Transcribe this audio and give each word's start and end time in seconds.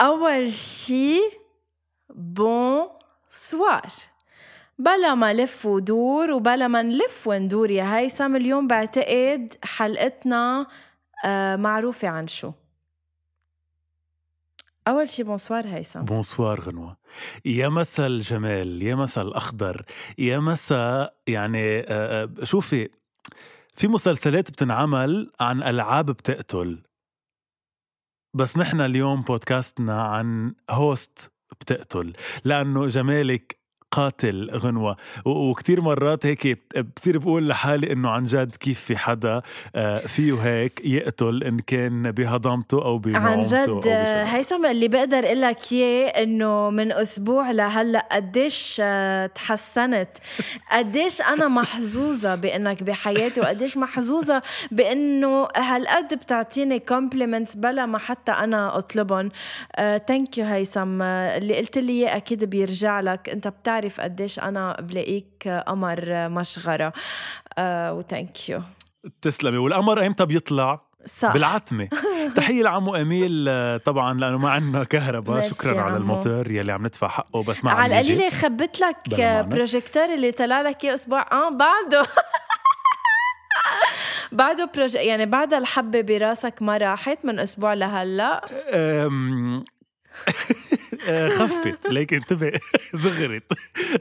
أول 0.00 0.52
شي 0.52 1.20
bonsoir 2.14 3.86
بلا 4.78 5.14
ما 5.14 5.32
لف 5.34 5.66
ودور 5.66 6.30
وبلا 6.30 6.68
ما 6.68 6.82
نلف 6.82 7.26
وندور 7.26 7.70
يا 7.70 7.96
هيثم 7.96 8.36
اليوم 8.36 8.66
بعتقد 8.66 9.54
حلقتنا 9.64 10.66
آه 11.24 11.56
معروفة 11.56 12.08
عن 12.08 12.26
شو. 12.28 12.52
أول 14.88 15.08
شي 15.08 15.22
bonsoir 15.22 15.66
هيثم 15.68 16.00
bonsoir 16.02 16.60
غنوة. 16.60 16.96
يا 17.44 17.68
مسا 17.68 18.06
الجمال 18.06 18.82
يا 18.82 18.94
مسا 18.94 19.22
الأخضر 19.22 19.84
يا 20.18 20.38
مسا 20.38 21.10
يعني 21.26 21.80
آه، 21.80 21.84
آه، 22.40 22.44
شوفي 22.44 22.88
في 23.76 23.88
مسلسلات 23.88 24.50
بتنعمل 24.50 25.30
عن 25.40 25.62
ألعاب 25.62 26.06
بتقتل. 26.06 26.82
بس 28.34 28.56
نحن 28.56 28.80
اليوم 28.80 29.22
بودكاستنا 29.22 30.02
عن 30.02 30.54
هوست 30.70 31.32
بتقتل 31.60 32.12
لأنه 32.44 32.86
جمالك 32.86 33.59
قاتل 33.90 34.50
غنوة. 34.50 34.96
وكتير 35.24 35.80
مرات 35.80 36.26
هيك 36.26 36.58
بصير 36.96 37.18
بقول 37.18 37.48
لحالي 37.48 37.92
إنه 37.92 38.10
عن 38.10 38.22
جد 38.26 38.56
كيف 38.56 38.80
في 38.80 38.96
حدا 38.96 39.42
آه، 39.76 39.98
فيه 39.98 40.34
هيك 40.34 40.80
يقتل 40.84 41.42
إن 41.44 41.58
كان 41.58 42.10
بهضمته 42.10 42.84
أو 42.84 42.98
بنومته 42.98 43.28
عن 43.28 43.40
جد 43.40 43.88
هيثم 44.26 44.66
اللي 44.66 44.88
بقدر 44.88 45.18
أقول 45.26 45.40
لك 45.40 45.72
إياه 45.72 46.08
إنه 46.22 46.70
من 46.70 46.92
أسبوع 46.92 47.50
لهلأ 47.50 48.08
قديش 48.12 48.76
آه، 48.84 49.26
تحسنت. 49.26 50.08
قديش 50.72 51.20
أنا 51.20 51.48
محظوظة 51.48 52.34
بإنك 52.34 52.82
بحياتي 52.82 53.40
وقديش 53.40 53.76
محظوظة 53.76 54.42
بإنه 54.70 55.48
هالقد 55.56 56.14
بتعطيني 56.14 56.78
compliments 56.78 57.56
بلا 57.56 57.86
ما 57.86 57.98
حتى 57.98 58.32
أنا 58.32 58.78
أطلبهم. 58.78 59.28
thank 60.08 60.38
you 60.38 60.44
هيثم. 60.44 61.02
آه، 61.02 61.38
اللي 61.38 61.56
قلت 61.58 61.78
لي 61.78 61.92
إياه 61.92 62.16
أكيد 62.16 62.44
بيرجع 62.44 63.00
لك. 63.00 63.28
أنت 63.28 63.48
بتعرف 63.48 63.79
بتعرف 63.80 64.00
قديش 64.00 64.38
أنا 64.38 64.76
بلاقيك 64.80 65.62
قمر 65.66 66.28
مشغرة. 66.28 66.92
آه 67.58 67.94
و 67.94 68.03
thank 68.03 68.48
you 68.48 68.60
تسلمي. 69.22 69.56
والقمر 69.58 70.06
إمتى 70.06 70.26
بيطلع؟ 70.26 70.80
صح. 71.06 71.32
بالعتمة. 71.32 71.88
تحية 72.36 72.62
لعمو 72.62 72.94
أميل 72.94 73.46
آه، 73.48 73.76
طبعا 73.76 74.20
لأنه 74.20 74.38
ما 74.38 74.50
عندنا 74.50 74.84
كهرباء. 74.84 75.40
شكرا 75.40 75.80
على 75.80 75.96
الموتور 75.96 76.50
يلي 76.50 76.72
عم 76.72 76.86
ندفع 76.86 77.08
حقه 77.08 77.42
بس 77.42 77.64
ما 77.64 77.70
على 77.70 78.00
القليلة 78.00 78.30
جبت 78.30 78.80
لك 78.80 78.96
بروجيكتور 79.48 80.04
اللي 80.04 80.32
طلع 80.32 80.60
لك 80.62 80.84
إياه 80.84 80.94
أسبوع. 80.94 81.26
آه 81.32 81.50
بعده. 81.50 82.06
بعده 84.32 84.70
proj... 84.74 84.94
يعني 84.94 85.26
بعد 85.26 85.54
الحبة 85.54 86.00
براسك 86.00 86.62
ما 86.62 86.76
راحت 86.76 87.18
من 87.24 87.38
أسبوع 87.38 87.74
لهلأ. 87.74 88.40
آه، 88.52 89.10
خفت. 91.28 91.86
ليك 91.92 92.14
انتبه. 92.14 92.52
زغرت. 93.04 93.52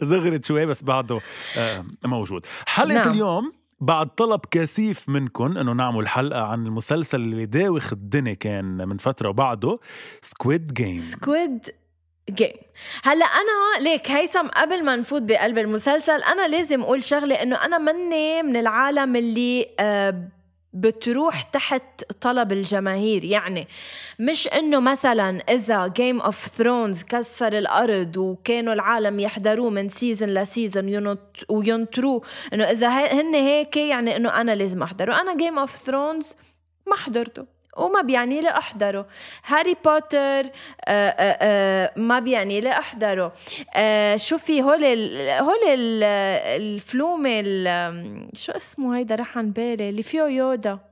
زغرت 0.01 0.45
شوي 0.45 0.65
بس 0.65 0.83
بعده 0.83 1.19
آه، 1.57 1.85
موجود. 2.05 2.45
حلقة 2.67 2.95
نعم. 2.95 3.11
اليوم 3.11 3.53
بعد 3.81 4.07
طلب 4.15 4.39
كثيف 4.51 5.09
منكم 5.09 5.57
إنه 5.57 5.73
نعمل 5.73 6.07
حلقة 6.07 6.41
عن 6.41 6.65
المسلسل 6.65 7.21
اللي 7.21 7.45
داوخ 7.45 7.93
الدنيا 7.93 8.33
كان 8.33 8.87
من 8.87 8.97
فترة 8.97 9.29
وبعده 9.29 9.79
Squid 10.21 10.73
Game 10.73 10.97
Squid 10.97 11.65
Game 12.29 12.53
هلأ 13.03 13.25
أنا 13.25 13.83
ليك 13.83 14.11
هيثم 14.11 14.47
قبل 14.47 14.85
ما 14.85 14.95
نفوت 14.95 15.21
بقلب 15.21 15.57
المسلسل 15.57 16.23
أنا 16.23 16.47
لازم 16.47 16.81
أقول 16.81 17.03
شغلة 17.03 17.35
إنه 17.35 17.55
أنا 17.55 17.77
مني 17.77 18.43
من 18.43 18.55
العالم 18.55 19.15
اللي 19.15 19.69
آه 19.79 20.27
بتروح 20.73 21.41
تحت 21.41 22.03
طلب 22.21 22.51
الجماهير. 22.51 23.23
يعني 23.23 23.67
مش 24.19 24.47
إنه 24.47 24.79
مثلا 24.79 25.29
إذا 25.49 25.87
Game 25.87 26.21
of 26.21 26.47
Thrones 26.47 27.03
كسر 27.03 27.57
الأرض 27.57 28.17
وكانوا 28.17 28.73
العالم 28.73 29.19
يحضروه 29.19 29.69
من 29.69 29.89
season 29.89 30.29
ل 30.29 30.42
season 30.42 31.17
وينطروه 31.49 32.21
إنه 32.53 32.63
إذا 32.63 32.89
هن 32.89 33.35
هيك 33.35 33.77
يعني 33.77 34.15
إنه 34.15 34.41
أنا 34.41 34.55
لازم 34.55 34.83
أحضره. 34.83 35.21
أنا 35.21 35.37
Game 35.37 35.59
of 35.59 35.75
Thrones 35.75 36.35
ما 36.87 36.95
حضرته. 36.95 37.58
وما 37.77 38.01
بيعني 38.01 38.41
لي 38.41 38.49
أحضره. 38.49 39.05
Harry 39.45 39.75
Potter 39.85 40.19
آآ 40.19 40.43
آه، 40.87 41.09
آآ 41.09 41.37
آه، 41.41 41.91
آه، 41.95 41.99
ما 41.99 42.19
بيعني 42.19 42.61
لي 42.61 42.71
أحضره. 42.71 43.33
شوفي 44.17 44.61
هول 44.61 44.83
ال 44.83 45.29
هول 45.43 45.63
ال 45.67 46.03
الفيلم 46.61 47.41
شو 48.35 48.51
اسمه 48.51 48.97
هيدا 48.97 49.15
رح 49.15 49.37
عن 49.37 49.51
بالي 49.51 49.89
اللي 49.89 50.03
فيه 50.03 50.21
يودا. 50.21 50.88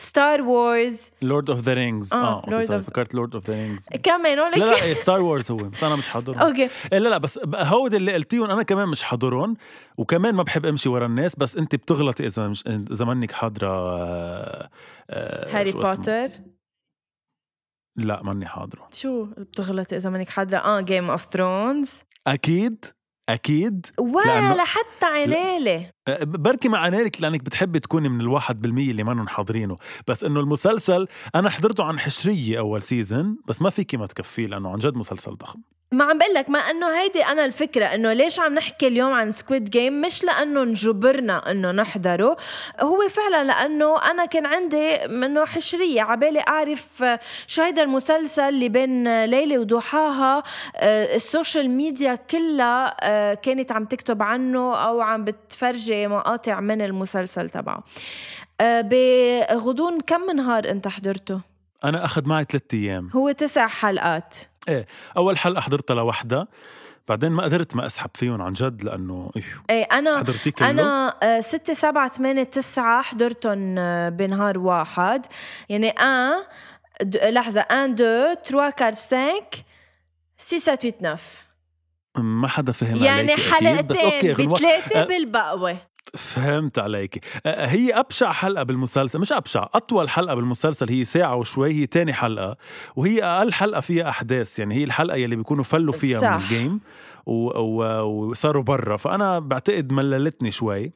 Star 0.00 0.42
Wars 0.42 1.10
Lord 1.22 1.50
of 1.50 1.60
the 1.60 1.74
Rings 1.74 2.12
آه, 2.12 2.42
آه 2.48 2.80
فكرت 2.80 3.14
Lord 3.14 3.34
of 3.34 3.50
the 3.50 3.54
Rings 3.54 3.86
كمان 4.02 4.38
لا 4.38 4.56
لا 4.56 4.94
Star 4.94 5.22
Wars 5.22 5.50
هو 5.50 5.56
بس 5.56 5.84
أنا 5.84 5.96
مش 5.96 6.08
حاضرهم. 6.08 6.38
okay. 6.38 6.68
لا 6.92 7.08
لا 7.08 7.18
بس 7.18 7.40
هول 7.54 7.94
اللي 7.94 8.12
قلتيهم 8.12 8.50
أنا 8.50 8.62
كمان 8.62 8.88
مش 8.88 9.02
حاضرهم 9.02 9.56
وكمان 9.98 10.34
ما 10.34 10.42
بحب 10.42 10.66
أمشي 10.66 10.88
ورا 10.88 11.06
الناس 11.06 11.36
بس 11.36 11.56
انت 11.56 11.74
بتغلطي 11.74 12.26
إذا 12.26 12.48
مش 12.48 12.64
إذا 12.66 13.04
منك 13.04 13.32
حاضرة 13.32 13.68
آه 13.70 14.70
Harry 15.58 15.72
Potter 15.72 16.28
لا 17.96 18.22
ماني 18.22 18.46
حاضره. 18.46 18.88
شو 18.92 19.24
بتغلطي 19.24 19.96
إذا 19.96 20.10
منك 20.10 20.28
حاضرة؟ 20.28 20.58
آه 20.58 20.80
Game 20.80 21.10
of 21.10 21.24
Thrones 21.24 21.90
أكيد. 22.26 22.84
أكيد 23.34 23.86
ولا 23.98 24.64
حتى 24.64 25.06
عنالة. 25.06 25.90
أه، 26.08 26.24
بركي 26.24 26.68
مع 26.68 26.78
عنالك 26.78 27.22
لأنك 27.22 27.42
بتحبي 27.42 27.80
تكوني 27.80 28.08
من 28.08 28.20
الواحد 28.20 28.60
بالمية 28.60 28.90
اللي 28.90 29.04
ما 29.04 29.28
حاضرينه. 29.28 29.76
بس 30.08 30.24
إنه 30.24 30.40
المسلسل 30.40 31.06
أنا 31.34 31.50
حضرته 31.50 31.84
عن 31.84 31.98
حشرية 31.98 32.58
أول 32.58 32.82
season 32.82 33.36
بس 33.48 33.62
ما 33.62 33.70
فيكي 33.70 33.96
ما 33.96 34.06
تكفيه 34.06 34.46
لأنه 34.46 34.70
عن 34.70 34.78
جد 34.78 34.94
مسلسل 34.94 35.34
ضخم. 35.34 35.60
ما 35.92 36.04
عم 36.04 36.18
بقول 36.18 36.34
لك 36.34 36.50
ما 36.50 36.58
إنه 36.58 37.00
هيدي 37.00 37.24
أنا 37.24 37.44
الفكرة 37.44 37.84
إنه 37.84 38.12
ليش 38.12 38.40
عم 38.40 38.54
نحكي 38.54 38.86
اليوم 38.86 39.12
عن 39.12 39.32
Squid 39.32 39.70
Game 39.70 40.00
مش 40.00 40.24
لأنه 40.24 40.64
نجبرنا 40.64 41.50
إنه 41.50 41.70
نحضره 41.70 42.36
هو 42.80 43.08
فعلا 43.08 43.44
لأنه 43.44 44.10
أنا 44.10 44.24
كان 44.24 44.46
عندي 44.46 44.94
إنه 44.94 45.44
حشرية 45.44 46.02
عبالي 46.02 46.40
أعرف 46.48 47.04
شو 47.46 47.62
هيدا 47.62 47.82
المسلسل 47.82 48.42
اللي 48.42 48.68
بين 48.68 49.24
ليلى 49.24 49.58
وضحاها 49.58 50.42
آه، 50.76 51.16
ال 51.16 51.24
social 51.24 51.70
media 51.70 52.14
كلها 52.14 52.96
آه، 53.00 53.34
كانت 53.34 53.72
عم 53.72 53.84
تكتب 53.84 54.22
عنه 54.22 54.76
أو 54.76 55.00
عم 55.00 55.24
بتفرجي 55.24 56.06
مقاطع 56.06 56.60
من 56.60 56.82
المسلسل 56.82 57.50
تبعه. 57.50 57.84
آه، 58.60 58.80
بغضون 58.80 60.00
كم 60.00 60.30
نهار 60.30 60.70
أنت 60.70 60.88
حضرته؟ 60.88 61.40
أنا 61.84 62.04
أخذ 62.04 62.28
معي 62.28 62.44
ثلاثة 62.44 62.78
أيام. 62.78 63.10
هو 63.14 63.30
تسع 63.30 63.66
حلقات. 63.66 64.34
إيه. 64.70 64.86
أول 65.16 65.38
حلقه 65.38 65.60
حضرتها 65.60 65.94
لوحدها 65.94 66.46
بعدين 67.08 67.32
ما 67.32 67.42
قدرت 67.44 67.76
ما 67.76 67.86
أسحب 67.86 68.10
فيهم 68.14 68.42
عن 68.42 68.52
جد 68.52 68.82
لأنه 68.82 69.30
إيه, 69.36 69.42
إيه 69.70 69.84
أنا 69.84 70.18
حضرتي 70.18 70.50
كله؟ 70.50 70.70
أنا 70.70 71.14
آه، 71.22 71.40
ستة 71.40 71.72
سبعة 71.72 72.08
ثمانية 72.08 72.42
تسعة 72.42 73.02
حضرتهم 73.02 73.78
آه، 73.78 74.08
بنهار 74.08 74.58
واحد. 74.58 75.26
يعني 75.68 75.94
د- 77.02 77.16
لحظة 77.16 77.66
1 77.70 78.00
2 78.00 78.34
3 78.34 78.54
4 78.54 78.74
5 78.80 79.64
6 80.38 80.58
7 80.58 80.76
8 80.76 80.92
9 80.98 81.18
ما 82.16 82.48
حدا 82.48 82.72
فهم 82.72 82.96
يعني 82.96 83.32
عليكي 83.32 83.56
أكيد، 83.56 83.86
بس 83.86 83.96
okay 83.98 84.18
حلقتين 84.34 84.48
بثلاثة 84.48 85.02
أه. 85.02 85.04
بالبقوة. 85.04 85.76
فهمت 86.14 86.78
عليك 86.78 87.24
هي 87.46 87.92
أبشع 87.92 88.32
حلقة 88.32 88.62
بالمسلسل 88.62 89.18
مش 89.18 89.32
أبشع 89.32 89.66
أطول 89.74 90.08
حلقة 90.10 90.34
بالمسلسل 90.34 90.88
هي 90.90 91.04
ساعة 91.04 91.36
وشوي 91.36 91.72
هي 91.72 91.86
تاني 91.86 92.12
حلقة 92.12 92.56
وهي 92.96 93.22
أقل 93.22 93.52
حلقة 93.52 93.80
فيها 93.80 94.08
أحداث 94.08 94.58
يعني 94.58 94.74
هي 94.74 94.84
الحلقة 94.84 95.16
يلي 95.16 95.36
بيكونوا 95.36 95.64
فلوا 95.64 95.92
فيها 95.92 96.20
صح. 96.20 96.28
من 96.28 96.42
ال 96.42 96.50
game 96.50 96.80
و- 97.26 97.58
و- 97.58 98.02
وصاروا 98.30 98.62
برا 98.62 98.96
فأنا 98.96 99.38
بعتقد 99.38 99.92
مللتني 99.92 100.50
شوي 100.50 100.92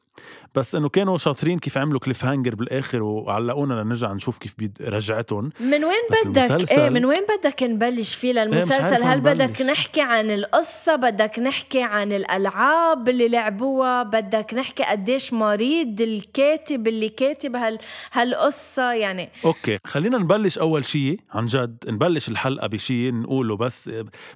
بس 0.54 0.74
إنه 0.74 0.88
كانوا 0.88 1.18
شاطرين 1.18 1.58
كيف 1.58 1.78
عملوا 1.78 2.00
cliffhanger 2.00 2.54
بالآخر 2.54 3.02
وعلقونا 3.02 3.74
لنرجع 3.74 4.12
نشوف 4.12 4.38
كيف 4.38 4.54
رجعتهم. 4.80 5.50
من 5.60 5.84
وين 5.84 6.02
بدك؟ 6.24 6.38
المسلسل- 6.50 6.80
إيه 6.80 6.88
من 6.90 7.04
وين 7.04 7.26
بدك 7.38 7.62
نبلش 7.62 8.14
فيه 8.14 8.40
عارف 8.40 8.48
للمسلسل 8.52 9.02
هل 9.04 9.20
بدك. 9.20 9.62
نحكي 9.62 10.00
عن 10.00 10.30
القصة؟ 10.30 10.96
بدك 10.96 11.38
نحكي 11.38 11.82
عن 11.82 12.12
الألعاب 12.12 13.08
اللي 13.08 13.28
لعبوها؟ 13.28 14.02
بدك 14.02 14.54
نحكي 14.54 14.82
قديش 14.82 15.32
مريض 15.32 16.00
الكاتب 16.00 16.88
اللي 16.88 17.08
كاتب 17.08 17.56
هال 17.56 17.78
هالقصة؟ 18.12 18.92
يعني 18.92 19.28
okay 19.44 19.78
خلينا 19.86 20.18
نبلش 20.18 20.58
أول 20.58 20.84
شيء 20.84 21.20
عن 21.32 21.46
جد 21.46 21.76
نبلش 21.88 22.28
الحلقة 22.28 22.66
بشيء 22.66 23.14
نقوله 23.14 23.56
بس 23.56 23.90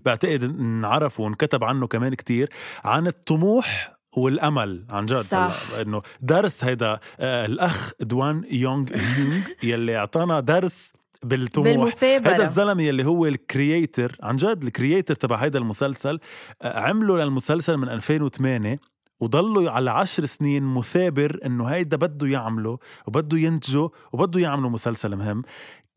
بعتقد 0.04 0.42
انعرف 0.42 1.20
وانكتب 1.20 1.64
عنه 1.64 1.86
كمان 1.86 2.14
كتير 2.14 2.48
عن 2.84 3.06
الطموح 3.06 3.97
والأمل 4.18 4.84
عن 4.90 5.06
جد 5.06 5.20
صح. 5.20 5.60
إنه 5.80 6.02
درس 6.20 6.64
هيدا 6.64 6.98
آه 7.20 7.46
الأخ 7.46 7.92
دوان 8.00 8.44
يونغ 8.50 8.86
يونغ 9.18 9.40
يلي 9.62 9.96
أعطانا 9.96 10.40
درس 10.40 10.92
بالطموح. 11.22 11.66
هذا 11.68 11.76
بالمثابرة 11.76 12.44
الزلمة 12.44 12.82
يلي 12.82 13.04
هو 13.04 13.26
ال 13.26 13.37
creator 13.37 14.16
عن 14.22 14.36
جد 14.36 14.62
ال 14.62 14.69
creator 14.69 15.14
تبع 15.14 15.36
هيدا 15.36 15.58
المسلسل 15.58 16.20
آه، 16.62 16.80
عمله 16.80 17.18
للمسلسل 17.24 17.76
من 17.76 17.88
2008 17.88 18.78
وضلوا 19.20 19.70
على 19.70 19.90
عشر 19.90 20.26
سنين 20.26 20.62
مثابر 20.62 21.38
إنه 21.46 21.64
هيدا 21.64 21.96
بده 21.96 22.26
يعمله 22.26 22.78
وبده 23.06 23.38
ينتجه 23.38 23.88
وبده 24.12 24.40
يعملوا 24.40 24.70
مسلسل 24.70 25.16
مهم. 25.16 25.42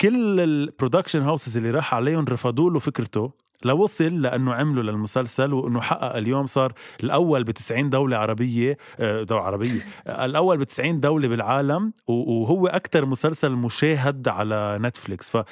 كل 0.01 0.39
ال 0.39 0.47
production 0.47 1.21
houses 1.21 1.57
اللي 1.57 1.71
راح 1.71 1.93
عليهم 1.93 2.25
رفضوا 2.25 2.69
له 2.69 2.79
فكرته 2.79 3.31
لوصل 3.65 4.21
لأنه 4.21 4.53
عمله 4.53 4.81
للمسلسل 4.81 5.53
وإنه 5.53 5.81
حقق 5.81 6.15
اليوم 6.15 6.45
صار 6.45 6.73
الأول 7.03 7.43
ب 7.43 7.51
90 7.51 7.89
دولة 7.89 8.17
عربية 8.17 8.77
آه، 8.99 9.23
دولة 9.23 9.41
عربية. 9.41 9.85
آه، 10.07 10.25
الأول 10.25 10.57
ب 10.57 10.63
90 10.63 10.99
دولة 10.99 11.27
بالعالم 11.27 11.93
وهو 12.07 12.67
أكثر 12.67 13.05
مسلسل 13.05 13.51
مشاهد 13.51 14.27
على 14.27 14.79
Netflix. 14.81 15.29
ف 15.29 15.43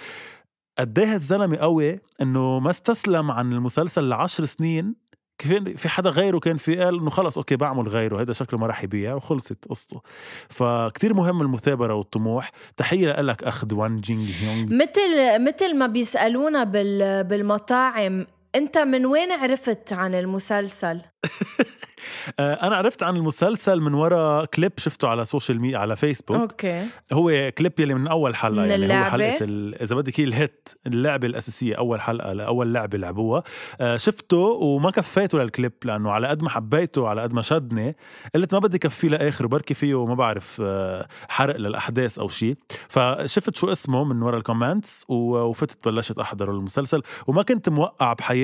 قد 0.80 1.00
إيه 1.00 1.16
قوي 1.58 2.00
إنه 2.22 2.60
ما 2.60 2.70
استسلم 2.70 3.32
عن 3.32 3.54
المسلسل 3.54 4.04
لعشر 4.10 4.46
سنين 4.46 4.96
كيف 5.40 5.54
في 5.78 5.90
حدا 5.90 6.10
غيره 6.10 6.40
كان 6.40 6.58
في 6.58 6.76
قال 6.76 7.00
إنه 7.00 7.10
خلص 7.10 7.38
okay 7.38 7.56
بعمل 7.56 7.88
غيره 7.88 8.20
هيدا 8.20 8.34
شكله 8.34 8.60
ما 8.60 8.68
راح 8.68 8.84
يبيع 8.84 9.14
وخلصت 9.14 9.66
قصته. 9.70 10.02
فكتير 10.50 11.14
مهم 11.14 11.42
المثابرة 11.42 11.94
والطموح. 11.94 12.52
تحية 12.78 13.22
لك 13.22 13.44
أخ 13.44 13.66
دوان 13.66 13.98
جينغ 13.98 14.28
هيونغ. 14.42 14.74
مثل 14.74 15.44
مثل 15.46 15.78
ما 15.78 15.88
بيسألونا 15.88 16.64
بال 16.64 17.24
بالمطاعم 17.24 18.26
أنت 18.56 18.78
من 18.78 19.06
وين 19.06 19.32
عرفت 19.32 19.94
عن 19.94 20.16
المسلسل؟ 20.16 21.02
آه، 22.40 22.54
أنا 22.54 22.76
عرفت 22.76 23.04
عن 23.04 23.16
المسلسل 23.16 23.82
من 23.82 23.94
وراء 23.94 24.46
كليب 24.46 24.72
شفته 24.78 25.08
على 25.08 25.26
social 25.26 25.62
media 25.62 25.78
على 25.78 25.96
فيسبوك 25.96 26.38
okay. 26.42 26.88
هو 27.14 27.52
كليب 27.58 27.80
يلي 27.80 27.94
من 27.94 28.08
أول 28.08 28.36
حلقة 28.36 28.62
من 28.62 28.70
يعني 28.70 28.76
اللعبة؟ 28.76 29.06
هو 29.08 29.12
حلقة 29.12 29.38
ال- 29.42 29.82
إذا 29.82 29.96
بدك 29.96 30.20
هي 30.20 30.24
ال 30.24 30.35
hit 30.35 30.70
اللعبة 30.88 31.28
الأساسية 31.28 31.76
أول 31.76 32.02
حلقة 32.02 32.34
لاول 32.34 32.74
لعبة 32.74 32.98
لعبوها. 32.98 33.44
آه، 33.82 33.98
شفته 33.98 34.38
وما 34.38 34.92
كفيته 34.92 35.38
للكليب 35.40 35.74
لأنه 35.86 36.12
على 36.12 36.28
قد 36.28 36.44
ما 36.44 36.50
حبيته 36.50 37.08
على 37.08 37.22
قد 37.22 37.34
ما 37.34 37.42
شدني 37.42 37.96
قلت 38.36 38.54
ما 38.54 38.60
بدي 38.60 38.78
كفيه 38.78 39.08
لاخر 39.08 39.46
وبركي 39.46 39.74
فيه 39.74 40.06
ما 40.06 40.14
بعرف 40.16 40.62
آه، 40.66 41.08
حرق 41.30 41.56
للأحداث 41.56 42.20
أو 42.20 42.30
شيء 42.30 42.56
فشفت 42.90 43.56
شو 43.56 43.72
اسمه 43.72 44.04
من 44.04 44.22
ورا 44.22 44.38
ال 44.38 44.45
comments 44.45 45.06
وفتت 45.10 45.86
بلشت 45.88 46.20
احضره 46.20 46.52
المسلسل. 46.52 47.02
وما 47.28 47.44
كنت 47.44 47.70
موقع 47.70 48.14
بحياتي 48.14 48.39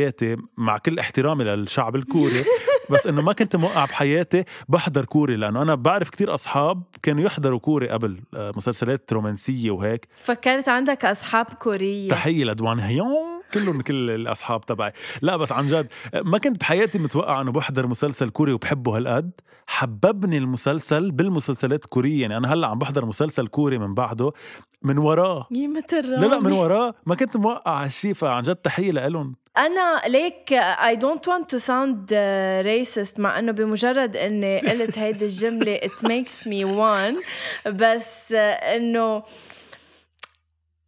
مع 0.57 0.77
كل 0.77 0.99
احترامي 0.99 1.43
للشعب 1.43 1.95
الكوري 1.95 2.43
بس 2.89 3.07
إنه 3.07 3.21
ما 3.21 3.33
كنت 3.33 3.55
موقع 3.55 3.85
بحياتي 3.85 4.43
بحضر 4.69 5.05
كوري 5.05 5.35
لأنه 5.35 5.61
أنا 5.61 5.75
بعرف 5.75 6.09
كتير 6.09 6.33
أصحاب 6.33 6.83
كانوا 7.03 7.23
يحضروا 7.23 7.59
كوري 7.59 7.89
قبل 7.89 8.19
آه، 8.35 8.51
مسلسلات 8.55 9.13
رومانسية 9.13 9.71
وهيك. 9.71 10.07
فكرت 10.23 10.69
عندك 10.69 11.05
أصحاب 11.05 11.45
كورية. 11.45 12.09
تحية 12.09 12.43
لدوان 12.45 12.79
هيون. 12.79 13.34
كلهم 13.55 13.81
كل 13.81 14.11
الأصحاب 14.11 14.65
تبعي. 14.65 14.91
لا 15.21 15.37
بس 15.37 15.51
عن 15.51 15.67
جد 15.67 15.87
ما 16.13 16.37
كنت 16.37 16.59
بحياتي 16.59 16.99
متوقع 16.99 17.41
إنه 17.41 17.51
بحضر 17.51 17.87
مسلسل 17.87 18.29
كوري 18.29 18.53
وبحبه 18.53 18.97
هالقد. 18.97 19.31
حببني 19.67 20.37
المسلسل 20.37 21.11
بالمسلسلات 21.11 21.83
الكورية. 21.83 22.21
يعني 22.21 22.37
أنا 22.37 22.53
هلأ 22.53 22.67
عم 22.67 22.79
بحضر 22.79 23.05
مسلسل 23.05 23.47
كوري 23.47 23.77
من 23.77 23.93
بعده 23.93 24.31
من 24.81 24.97
وراه. 24.97 25.47
مثل 25.51 26.09
لا 26.09 26.25
لا 26.25 26.39
من. 26.39 26.51
وراه. 26.51 26.95
ما 27.05 27.15
كنت 27.15 27.37
موقع 27.37 27.83
هالشي 27.83 28.13
فعن 28.13 28.43
جد 28.43 28.55
تحية 28.55 28.91
لإلهم. 28.91 29.35
أنا 29.57 30.01
ليك 30.07 30.59
I 30.91 30.95
don't 30.95 31.25
want 31.27 31.55
to 31.55 31.59
sound 31.59 32.11
uh, 32.11 32.63
racist 32.65 33.19
مع 33.19 33.39
إنه 33.39 33.51
بمجرد 33.51 34.17
إني 34.17 34.59
قلت 34.59 34.97
هيدي 34.97 35.25
الجملة 35.25 35.77
it 35.77 36.05
makes 36.05 36.45
me 36.45 36.65
one 36.79 37.23
بس 37.69 38.33
uh, 38.33 38.35
إنه 38.63 39.23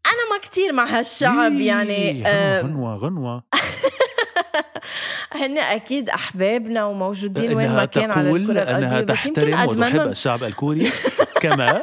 أنا 0.08 0.30
ما 0.32 0.38
كتير 0.42 0.74
مع 0.74 0.86
هالشعب 0.86 1.54
يعني 1.54 2.24
غنوة 2.24 2.62
uh, 2.62 2.64
غنوة, 2.64 2.96
غنوة. 2.96 3.44
هن 5.42 5.58
أكيد 5.58 6.10
أحبابنا 6.10 6.86
وموجودين 6.86 7.54
وين 7.54 7.66
إنها 7.66 7.76
ما 7.78 7.86
كان 7.86 8.12
على 8.12 8.32
الكرة 8.32 8.62
أنها 8.62 8.78
الأرضية 8.78 9.14
بس 9.14 9.26
يمكن 9.26 9.34
تحترم 9.34 9.54
وتحب 9.54 9.70
ادمنهم 9.70 10.10
الشعب 10.10 10.44
الكوري. 10.44 10.92
كما 11.42 11.82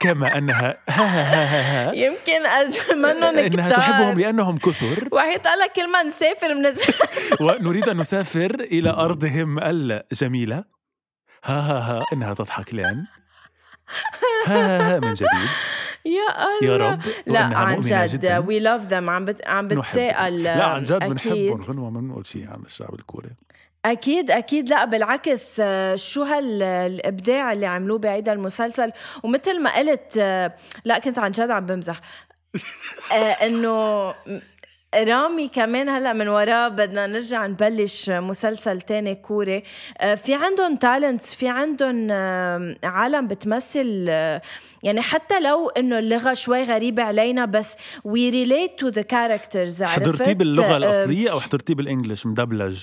كما 0.00 0.38
انها 0.38 0.78
ها 0.88 1.04
ها 1.04 1.44
ها 1.44 1.90
ها 1.90 1.94
يمكن 1.94 2.46
إنها 3.38 3.70
تحبهم 3.70 4.18
لأنهم 4.20 4.58
كثر. 4.58 5.08
وحيت 5.12 5.46
لك 5.46 5.72
كل 5.76 5.92
ما 5.92 6.02
نسافر 6.02 6.54
من 6.54 6.72
ونريد 7.46 7.88
أن 7.88 7.96
نسافر 7.96 8.54
إلى 8.60 8.90
أرضهم 8.90 9.58
الجميلة. 9.58 10.64
ها 11.44 11.60
ها 11.60 11.78
ها 11.78 12.04
إنها 12.12 12.34
تضحك 12.34 12.74
الآن. 12.74 13.06
ها 14.46 14.66
ها 14.66 14.96
ها 14.96 15.00
من 15.00 15.12
جديد. 15.12 15.28
يا 16.04 16.56
الله. 16.60 16.72
يا 16.72 16.90
رب. 16.90 17.00
لا 17.26 17.40
عن 17.40 17.80
جد. 17.80 18.44
وي 18.46 18.58
لاف 18.58 18.86
ذم 18.86 19.10
عم 19.10 19.24
بت... 19.24 19.46
عم. 19.48 19.68
بتسائل 19.68 20.42
لا 20.42 20.64
عن 20.64 20.82
جد. 20.82 21.04
بنحبهم 21.04 21.62
غنوة 21.62 21.90
ما 21.90 22.00
بنقول 22.00 22.26
شيء 22.26 22.48
عن 22.50 22.62
الشعب 22.66 22.94
الكوري. 22.94 23.30
أكيد 23.84 24.30
أكيد. 24.30 24.68
لا 24.68 24.84
بالعكس 24.84 25.56
آه، 25.60 25.96
شو 25.96 26.22
هالابداع 26.22 27.52
اللي 27.52 27.66
عملوه 27.66 27.98
بعيد 27.98 28.28
المسلسل. 28.28 28.92
ومثل 29.22 29.62
ما 29.62 29.76
قلت 29.76 30.18
آه، 30.18 30.54
لا 30.84 30.98
كنت 30.98 31.18
عن 31.18 31.30
جد 31.30 31.50
عم 31.50 31.66
بمزح. 31.66 32.00
آه، 33.12 33.14
إنه 33.14 34.14
رامي 34.94 35.48
كمان 35.48 35.88
هلا 35.88 36.12
من 36.12 36.28
وراه 36.28 36.68
بدنا 36.68 37.06
نرجع 37.06 37.46
نبلش 37.46 38.10
مسلسل 38.10 38.80
تاني 38.80 39.14
كوري. 39.14 39.62
آه، 39.98 40.14
في 40.14 40.34
عندهم 40.34 40.76
talents 40.76 41.34
في 41.34 41.48
عندهم 41.48 42.10
عالم 42.84 43.26
بتمثل 43.26 44.06
آه، 44.08 44.42
يعني 44.82 45.00
حتى 45.02 45.40
لو 45.40 45.68
إنه 45.68 45.98
اللغة 45.98 46.32
شوي 46.32 46.62
غريبة 46.62 47.02
علينا 47.02 47.44
بس 47.44 47.76
we 48.04 48.30
relate 48.30 48.78
to 48.78 48.88
the 48.88 49.02
characters 49.02 49.82
حضرتيه 49.82 50.32
باللغة 50.32 50.76
الأصلية 50.76 51.32
أو 51.32 51.40
حضرتيه 51.40 51.74
بال 51.74 51.86
English 51.86 52.26
مدبلج. 52.26 52.78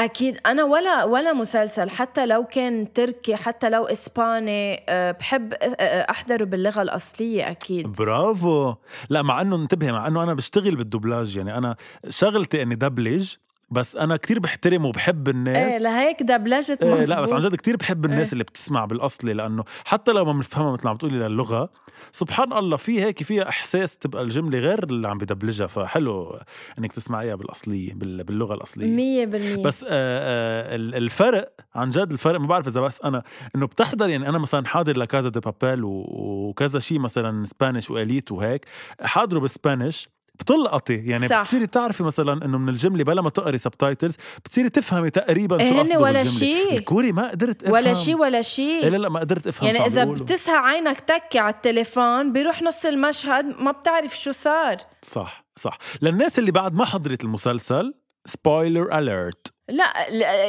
أكيد. 0.00 0.38
أنا 0.46 0.64
ولا 0.64 1.04
ولا 1.04 1.32
مسلسل 1.32 1.90
حتى 1.90 2.26
لو 2.26 2.44
كان 2.44 2.92
تركي 2.92 3.36
حتى 3.36 3.70
لو 3.70 3.84
إسباني 3.84 4.84
أه، 4.88 5.10
بحب 5.10 5.52
أه، 5.52 5.56
أه، 5.56 6.10
أحضره 6.10 6.44
باللغة 6.44 6.82
الأصلية 6.82 7.50
أكيد. 7.50 7.86
برافو. 7.86 8.74
لا 9.10 9.22
مع 9.22 9.40
إنه 9.40 9.56
انتبهي 9.56 9.92
مع 9.92 10.06
إنه 10.08 10.22
أنا 10.22 10.34
بشتغل 10.34 10.76
بالدوبلاج 10.76 11.36
يعني 11.36 11.58
أنا 11.58 11.76
شغلتي 12.08 12.62
إني 12.62 12.74
دبلج 12.74 13.34
بس 13.70 13.96
أنا 13.96 14.16
كتير 14.16 14.38
بحترم 14.38 14.84
وبحب 14.84 15.28
الناس. 15.28 15.72
إيه 15.72 15.78
لهيك 15.78 16.22
دبلجت 16.22 16.82
إيه 16.82 16.92
مزبوط 16.92 17.08
لا 17.08 17.20
بس 17.20 17.32
عن 17.32 17.40
جد 17.40 17.54
كتير 17.54 17.76
بحب 17.76 18.04
الناس 18.04 18.26
إيه. 18.26 18.32
اللي 18.32 18.44
بتسمع 18.44 18.84
بالاصلي 18.84 19.32
لأنه 19.32 19.64
حتى 19.84 20.12
لو 20.12 20.24
ما 20.24 20.32
بنفهمها 20.32 20.72
مثل 20.72 20.84
ما 20.84 20.90
عم 20.90 20.96
تقولي 20.96 21.18
للغة 21.18 21.70
سبحان 22.12 22.52
الله 22.52 22.76
في 22.76 23.02
هيك 23.02 23.22
فيها 23.22 23.48
إحساس 23.48 23.98
تبقى 23.98 24.22
الجملة 24.22 24.58
غير 24.58 24.84
اللي 24.84 25.08
عم 25.08 25.18
بدبلجها. 25.18 25.66
فحلو 25.66 26.38
إنك 26.78 26.92
تسمعيها 26.92 27.34
بالأصلية 27.34 27.94
بال- 27.94 28.24
باللغة 28.24 28.54
الأصلية. 28.54 28.86
مية 28.86 29.26
بالمية. 29.26 29.62
بس 29.62 29.84
آه 29.84 29.88
آه 29.90 30.76
ال- 30.76 30.94
الفرق 30.94 31.52
عن 31.74 31.88
جد 31.88 32.12
الفرق 32.12 32.40
ما 32.40 32.46
بعرف 32.46 32.68
إذا 32.68 32.80
بس 32.80 33.00
أنا 33.02 33.22
إنه 33.56 33.66
بتحضر 33.66 34.08
يعني 34.08 34.28
أنا 34.28 34.38
مثلا 34.38 34.66
حاضر 34.66 34.96
La 34.98 35.08
Casa 35.08 35.28
de 35.30 35.40
Papel 35.40 35.80
وكذا 35.84 36.78
شيء 36.78 36.98
مثلا 36.98 37.44
Spanish 37.46 37.90
و 37.90 37.97
Elite 37.97 38.32
وهيك 38.32 38.64
حاضره 39.00 39.38
بال 39.40 39.55
Spanish 39.55 40.08
بتلقطي 40.40 40.94
يعني 40.94 41.28
صح. 41.28 41.42
بتصيري 41.42 41.66
تعرفي 41.66 42.02
مثلا 42.02 42.44
إنه 42.44 42.58
من 42.58 42.68
الجملة 42.68 43.04
بلا 43.04 43.22
ما 43.22 43.30
تقري 43.30 43.58
subtitles 43.58 44.16
بتصيري 44.44 44.70
تفهمي 44.70 45.10
تقريبا 45.10 45.60
إيه 45.60 45.66
شو 45.68 45.74
هن 45.74 45.80
قصده 45.80 45.98
ولا 46.00 46.22
بالجملة. 46.22 46.38
شي. 46.38 46.76
الكوري 46.78 47.12
ما 47.12 47.30
قدرت 47.30 47.62
أفهم 47.62 47.72
ولا 47.74 47.94
شيء 47.94 48.16
ولا 48.16 48.36
إيه 48.36 48.42
شيء 48.42 48.88
لا 48.88 48.96
لا 48.96 49.08
ما 49.08 49.20
قدرت 49.20 49.46
أفهم 49.46 49.66
يعني 49.66 49.86
إذا. 49.86 50.04
بتسهى 50.04 50.56
عينك 50.56 51.00
تكي 51.00 51.38
على 51.38 51.54
التليفون 51.54 52.32
بيروح 52.32 52.62
نص 52.62 52.86
المشهد 52.86 53.44
ما 53.62 53.70
بتعرف 53.70 54.18
شو 54.18 54.32
صار 54.32 54.76
صح 55.02 55.44
صح 55.56 55.78
للناس 56.02 56.38
اللي 56.38 56.50
بعد 56.50 56.74
ما 56.74 56.84
حضرت 56.84 57.24
المسلسل 57.24 57.94
spoiler 58.24 58.98
alert 58.98 59.52
لا 59.70 60.08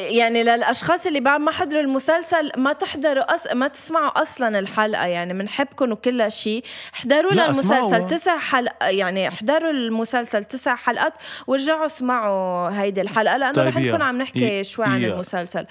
يعني 0.09 0.43
للأشخاص 0.43 1.05
اللي 1.07 1.19
بعد 1.19 1.39
ما 1.41 1.51
حضروا 1.51 1.81
المسلسل 1.81 2.51
ما 2.57 2.73
تحضروا 2.73 3.33
أص... 3.35 3.47
ما 3.53 3.67
تسمعوا 3.67 4.21
أصلا 4.21 4.59
الحلقة 4.59 5.05
يعني 5.05 5.33
بنحبكم 5.33 5.91
وكل 5.91 6.31
شيء 6.31 6.63
احضروا 6.93 7.31
للمسلسل. 7.31 8.07
تسع 8.07 8.37
حلقة 8.37 8.87
يعني 8.87 9.27
احضروا 9.27 9.71
المسلسل 9.71 10.43
تسع 10.43 10.75
حلقات 10.75 11.13
ورجعوا 11.47 11.85
اسمعوا 11.85 12.69
هيدي 12.81 13.01
الحلقة 13.01 13.37
لأنه 13.37 13.53
طيب 13.53 13.67
رح 13.67 13.75
نكون. 13.77 14.01
عم 14.01 14.17
نحكي 14.21 14.59
ي- 14.59 14.63
شوي 14.63 14.85
عن. 14.85 15.03
المسلسل 15.03 15.65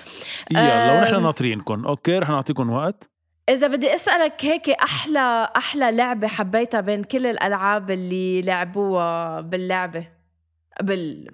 يلا 0.51 0.99
ونحن 1.01 1.15
أم. 1.15 1.23
ناطرينكم 1.23 1.87
okay 1.87 2.19
رح 2.19 2.29
نعطيكم 2.29 2.71
وقت 2.71 3.11
إذا 3.49 3.67
بدي 3.67 3.95
أسألك 3.95 4.45
هيك 4.45 4.71
أحلى 4.71 5.49
أحلى 5.57 5.93
لعبة 5.93 6.27
حبيتها 6.29 6.81
بين 6.81 7.05
كل 7.05 7.27
الألعاب 7.27 7.91
اللي 7.91 8.43
لعبوها 8.43 9.41
باللعبة 9.41 10.18
بال 10.83 11.29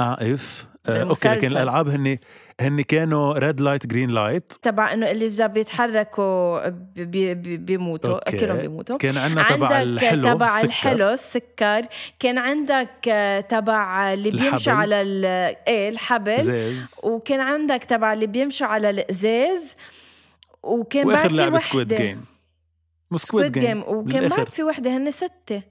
اقف 0.00 0.68
آه، 0.86 1.02
okay. 1.02 1.28
لكن 1.28 1.46
الألعاب 1.46 1.88
هن 1.88 2.18
هن 2.60 2.82
كانوا 2.82 3.32
red 3.38 3.60
light 3.60 3.86
green 3.86 4.10
light 4.10 4.52
تبع 4.62 4.92
إنه 4.92 5.10
اللي 5.10 5.48
بيتحركوا 5.48 6.68
بي 6.68 7.34
بي 7.34 7.56
بيموتوا. 7.56 8.30
كلهم 8.30 8.56
بيموتوا. 8.56 8.98
كان 8.98 9.16
عندنا 9.16 9.48
تبع 9.48 9.66
عندك 9.66 10.02
الحلو 10.02 10.22
تبع. 10.22 10.60
الحلو 10.60 11.08
السكر. 11.08 11.82
كان 12.18 12.38
عندك 12.38 13.08
آه، 13.08 13.40
تبع 13.40 14.12
اللي 14.12 14.30
بيمشي. 14.30 14.70
على 14.70 15.02
ال- 15.02 15.24
إيه 15.68 15.88
الحبل. 15.88 16.42
زاز 16.42 16.94
وكان 17.04 17.40
عندك 17.40 17.84
تبع 17.84 18.12
اللي 18.12 18.26
بيمشوا 18.26 18.66
على 18.66 18.90
الازاز 18.90 19.76
وكان 20.62 21.06
وآخر 21.06 21.22
بعد 21.22 21.30
في 21.30 21.36
لعبة 21.36 21.58
سكويد 21.58 21.94
جيم 21.94 22.24
سكويد 23.16 23.58
جيم 23.58 23.82
وكان. 23.86 24.28
بعد 24.28 24.48
في 24.48 24.62
وحدة 24.62 24.96
هن 24.96 25.10
ستة. 25.10 25.62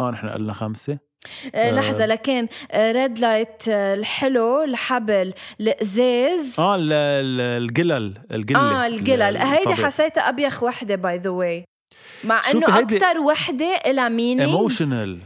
آه 0.00 0.10
نحن 0.10 0.28
قلنا 0.28 0.52
خمسة. 0.52 1.09
آه، 1.54 1.68
آه. 1.68 1.72
لحظة 1.72 2.06
لكن 2.06 2.48
red 2.74 3.18
light 3.18 3.62
الحلو 3.68 4.62
الحبل 4.62 5.32
الإزاز 5.60 6.54
آه 6.60 6.74
ال- 6.76 6.92
ال- 6.92 7.62
القلل 7.64 8.14
القله 8.32 8.58
آه 8.60 8.86
القلل 8.86 9.36
هيدي. 9.36 9.74
حسيتها 9.74 10.28
أبيخ 10.28 10.62
وحدة 10.62 10.94
by 10.94 11.18
the 11.18 11.30
way 11.30 11.64
مع 12.24 12.40
إنه 12.54 12.78
أكثر 12.78 13.18
وحدة 13.18 13.74
لها 13.86 14.08
meaning 14.08 14.40
emotional 14.40 15.18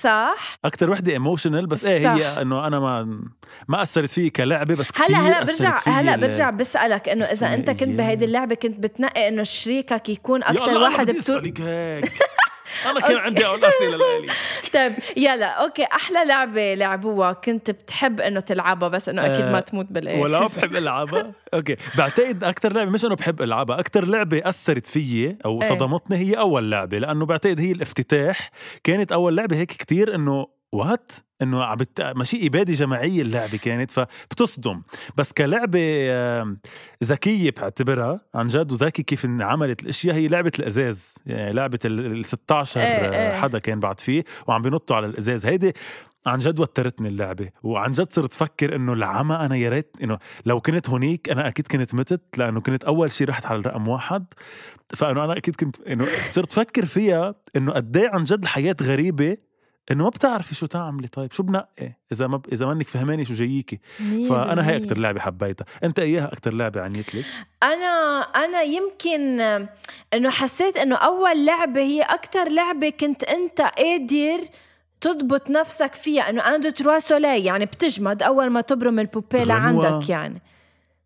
صح 0.00 0.56
أكثر 0.64 0.90
وحدة 0.90 1.12
emotional 1.12 1.66
بس 1.66 1.84
إيه 1.84 2.04
صح. 2.04 2.10
هي 2.10 2.42
إنه 2.42 2.66
أنا 2.66 2.80
ما 2.80 3.20
ما 3.68 3.82
أثرت 3.82 4.10
فيي 4.10 4.30
كلعبة 4.30 4.74
بس 4.74 4.90
كتير 4.90 5.06
هلأ 5.16 5.18
هلأ 5.18 5.44
برجع 5.44 5.78
هلأ 5.86 6.16
برجع 6.16 6.50
بسألك 6.50 7.08
إنه 7.08 7.24
إذا 7.24 7.54
أنت 7.54 7.70
كنت. 7.70 7.88
بهيدي 7.98 8.24
اللعبة 8.24 8.54
كنت 8.54 8.78
بتنقي 8.78 9.28
إنه 9.28 9.42
شريكك 9.42 10.08
يكون 10.08 10.42
أكثر 10.42 10.78
واحد 10.78 11.10
بتو... 11.10 11.38
هيك 11.38 11.60
أنا 12.90 13.00
كان 13.00 13.16
عندي 13.16 13.46
اسئله 13.46 13.96
لإلي 13.96 14.32
طيب 14.74 14.92
يلا 15.16 15.46
okay 15.46 15.84
أحلى 15.84 16.24
لعبة 16.24 16.74
لعبوها 16.74 17.32
كنت 17.32 17.70
بتحب 17.70 18.20
إنه 18.20 18.40
تلعبها 18.40 18.88
بس 18.88 19.08
إنه 19.08 19.26
أكيد 19.26 19.44
آه، 19.44 19.52
ما 19.52 19.60
تموت 19.60 19.86
بالاخر 19.90 20.18
ولا 20.18 20.46
بحب 20.56 20.76
ألعبها؟ 20.76 21.32
okay 21.54 21.76
بعتقد 21.98 22.44
أكثر 22.44 22.72
لعبة 22.72 22.90
مش 22.90 23.04
إنه 23.04 23.14
بحب 23.14 23.42
ألعبها 23.42 23.80
أكثر 23.80 24.04
لعبة 24.04 24.42
أثرت 24.44 24.86
فيي 24.86 25.38
أو 25.44 25.62
إيه. 25.62 25.68
صدمتني 25.68 26.16
هي 26.16 26.38
أول 26.38 26.70
لعبة 26.70 26.98
لأنه 26.98 27.26
بعتقد 27.26 27.60
هي 27.60 27.72
الافتتاح. 27.72 28.50
كانت 28.84 29.12
أول 29.12 29.36
لعبة 29.36 29.56
هيك 29.56 29.72
كتير 29.72 30.14
إنه 30.14 30.46
what 30.72 31.12
إنه 31.42 31.64
عم 31.64 31.76
بت... 31.76 32.00
ماشي 32.00 32.46
إبادة 32.46 32.72
جماعية 32.72 33.22
اللعبة 33.22 33.58
كانت 33.58 33.90
فبتصدم. 33.90 34.82
بس 35.16 35.32
كلعبة 35.32 35.80
ذكية 37.04 37.54
بعتبرها 37.56 38.20
عن 38.34 38.48
جد 38.48 38.72
وذكي 38.72 39.02
كيف 39.02 39.24
إن 39.24 39.42
عملت 39.42 39.82
الأشياء 39.82 40.14
هي 40.14 40.28
لعبة 40.28 40.52
الأزاز. 40.58 41.14
يعني 41.26 41.52
لعبة 41.52 41.78
ال 41.84 42.24
16 42.24 42.80
إيه، 42.80 42.86
إيه. 42.86 43.40
حدا 43.40 43.58
كان 43.58 43.80
بعد 43.80 44.00
فيه 44.00 44.24
وعم 44.46 44.62
بينطوا 44.62 44.96
على 44.96 45.06
الأزاز. 45.06 45.46
هيدي 45.46 45.72
عن 46.26 46.38
جد 46.38 46.60
وترتني 46.60 47.08
اللعبة. 47.08 47.48
وعن 47.62 47.92
جد 47.92 48.12
صرت 48.12 48.34
فكر 48.34 48.76
إنه 48.76 48.92
العمى 48.92 49.34
أنا 49.34 49.56
يا 49.56 49.70
ريت 49.70 49.96
إنه 50.02 50.18
لو 50.46 50.60
كنت 50.60 50.90
هونيك 50.90 51.28
أنا 51.30 51.48
أكيد 51.48 51.66
كنت 51.66 51.94
متت 51.94 52.38
لأنه 52.38 52.60
كنت 52.60 52.84
أول 52.84 53.12
شيء 53.12 53.28
رحت 53.28 53.46
على 53.46 53.58
الرقم 53.58 53.88
واحد. 53.88 54.24
فإنه 54.96 55.24
أنا 55.24 55.36
أكيد 55.36 55.56
كنت 55.56 55.80
إنه 55.80 56.06
صرت 56.30 56.52
فكر 56.52 56.86
فيها 56.86 57.34
إنه 57.56 57.72
قد 57.72 57.96
إيه 57.96 58.08
عن 58.08 58.24
جد 58.24 58.42
الحياة 58.42 58.76
غريبة. 58.82 59.36
إنه 59.90 60.04
ما 60.04 60.10
بتعرفي 60.10 60.54
شو 60.54 60.66
تعملي. 60.66 61.08
طيب 61.08 61.32
شو 61.32 61.42
بنقي؟ 61.42 61.92
إذا 62.12 62.26
ما 62.26 62.36
ب... 62.36 62.46
إذا 62.52 62.66
منك 62.66 62.88
فهماني 62.88 63.24
شو 63.24 63.34
جاييكي 63.34 63.80
فأنا 64.28 64.70
هي. 64.70 64.76
أكثر 64.76 64.98
لعبة 64.98 65.20
حبيتها. 65.20 65.64
أنت 65.84 65.98
إياها 65.98 66.32
أكثر 66.32 66.54
لعبة 66.54 66.80
عنيت 66.80 67.14
لك؟ 67.14 67.24
أنا 67.62 68.20
أنا 68.20 68.62
يمكن 68.62 69.40
إنه 70.14 70.30
حسيت 70.30 70.76
إنه 70.76 70.96
أول 70.96 71.46
لعبة 71.46 71.80
هي 71.80 72.02
أكثر 72.02 72.48
لعبة 72.48 72.90
كنت 72.90 73.24
أنت 73.24 73.60
قادر 73.60 74.38
تضبط 75.00 75.50
نفسك 75.50 75.94
فيها. 75.94 76.30
إنه 76.30 76.48
أنا 76.48 76.56
دو 76.56 76.70
تروا 76.70 76.98
سولي 76.98 77.44
يعني 77.44 77.66
بتجمد 77.66 78.22
أول 78.22 78.50
ما 78.50 78.60
تبرم 78.60 78.98
البوبيه 78.98 79.42
غنوة. 79.42 79.58
لعندك 79.58 80.08
يعني. 80.08 80.42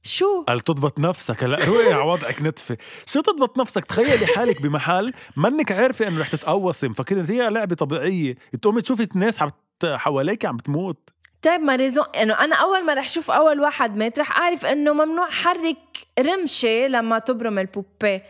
شو؟ 0.06 0.42
قال 0.42 0.60
تضبط 0.60 0.98
نفسك. 0.98 1.44
هلا 1.44 1.64
روقي 1.64 1.92
على 1.92 2.02
وضعك 2.10 2.42
نتفه. 2.42 2.76
شو 3.06 3.20
تضبط 3.20 3.58
نفسك؟ 3.58 3.84
تخيلي 3.84 4.26
حالك 4.26 4.62
بمحل 4.62 5.12
منك 5.36 5.72
عارفة 5.72 6.08
إنه 6.08 6.20
رح 6.20 6.28
تتقوصي. 6.28 6.88
مفكرة 6.88 7.30
هي 7.30 7.50
لعبة 7.50 7.74
طبيعية. 7.76 8.34
تقومي 8.62 8.82
تشوفي 8.82 9.02
الناس 9.14 9.42
عم 9.42 9.48
بت- 9.48 9.92
حواليك 9.96 10.44
عم 10.46 10.56
بتموت. 10.56 11.10
طيب 11.42 11.60
ما 11.60 11.76
ريزون 11.76 12.04
إنه 12.22 12.34
أنا 12.34 12.56
أول 12.56 12.84
ما 12.84 12.94
رح 12.94 13.04
أشوف 13.04 13.30
أول 13.30 13.60
واحد 13.60 13.96
مات 13.96 14.18
رح 14.18 14.38
أعرف 14.38 14.66
إنه 14.66 14.92
ممنوع 14.92 15.30
حرك 15.30 15.76
رمشة 16.20 16.86
لما 16.86 17.18
تبرم 17.18 17.58
البوبيه 17.58 18.22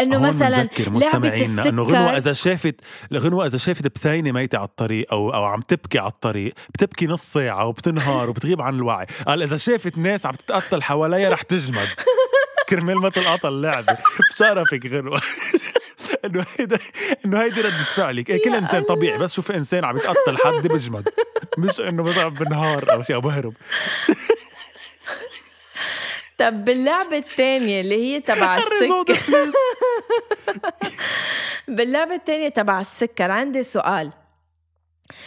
أنه 0.00 0.18
مثلا 0.18 0.48
لعبة 0.48 0.90
مستمعينا 0.90 1.68
أنه 1.68 1.82
غنوة 1.82 2.16
إذا 2.16 2.32
شافت 2.32 2.74
غنوة 3.14 3.46
إذا 3.46 3.58
شافت 3.58 3.94
بسينه 3.94 4.32
ميتة 4.32 4.58
على 4.58 4.66
الطريق 4.66 5.06
أو 5.12 5.34
أو 5.34 5.44
عم 5.44 5.60
تبكي 5.60 5.98
على 5.98 6.10
الطريق 6.10 6.54
بتبكي 6.74 7.06
نص 7.06 7.32
ساعة 7.32 7.66
وبتنهار 7.66 8.30
وبتغيب 8.30 8.62
عن 8.62 8.74
الوعي. 8.74 9.06
قال 9.26 9.42
إذا 9.42 9.56
شافت 9.56 9.98
ناس 9.98 10.26
عم 10.26 10.32
تتقتل 10.32 10.82
حواليها 10.82 11.30
رح 11.30 11.42
تجمد. 11.42 11.88
كرمال 12.68 12.96
ما 12.98 13.08
تلقطها 13.08 13.48
اللعبة. 13.48 13.96
بشرفك 14.32 14.86
غنوة. 14.86 15.20
إنه 16.24 16.44
هيدا 16.58 16.78
إنه 17.24 17.42
هيدي 17.42 17.60
ردة 17.60 17.84
فعلك. 17.94 18.30
إيه 18.30 18.44
كل 18.44 18.54
إنسان. 18.54 18.82
طبيعي. 18.82 19.18
بس 19.18 19.34
شوف 19.34 19.50
إنسان 19.52 19.84
عم 19.84 19.96
يتقتل 19.96 20.38
حد 20.38 20.66
بجمد. 20.66 21.08
مش 21.58 21.80
إنه 21.80 22.02
مثلا 22.02 22.28
بنهار 22.28 22.92
أو 22.92 23.02
شيء 23.02 23.16
أو 23.16 23.20
بهرب. 23.20 23.54
طب 26.38 26.64
باللعبه 26.64 27.16
الثانية 27.18 27.80
اللي 27.80 27.94
هي 28.02 28.20
تبع 28.20 28.58
السكر. 28.58 29.50
باللعبة 31.68 32.14
الثانية 32.14 32.48
تبع 32.48 32.80
السكر 32.80 33.30
عندي 33.30 33.62
سؤال. 33.62 34.10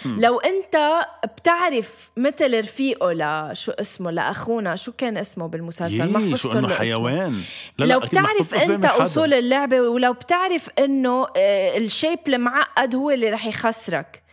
لو 0.06 0.40
أنت 0.40 1.00
بتعرف 1.24 2.10
مثل 2.18 2.60
رفيقه 2.60 3.14
لشو 3.14 3.72
اسمه 3.72 4.12
لاخونا 4.12 4.76
شو 4.76 4.92
كان 4.92 5.18
اسمه 5.18 5.48
بالمسلسل 5.48 6.12
ما 6.12 6.20
يي 6.20 6.28
حفظت 6.32 6.42
شو 6.42 6.52
إنه. 6.52 6.74
حيوان 6.76 7.42
لا 7.78 7.86
لو 7.86 7.88
لا 7.88 7.98
ما 8.00 8.06
بتعرف 8.06 8.56
أنت. 8.56 8.86
أصول 8.86 9.34
اللعبة 9.34 9.82
ولو 9.82 10.14
بتعرف 10.14 10.70
إنه 10.80 11.28
آه، 11.38 11.78
ال 11.78 11.85
shape 11.85 12.20
المعقد 12.28 12.96
هو 12.96 13.12
اللي 13.12 13.30
رح 13.30 13.46
يخسرك 13.46 14.24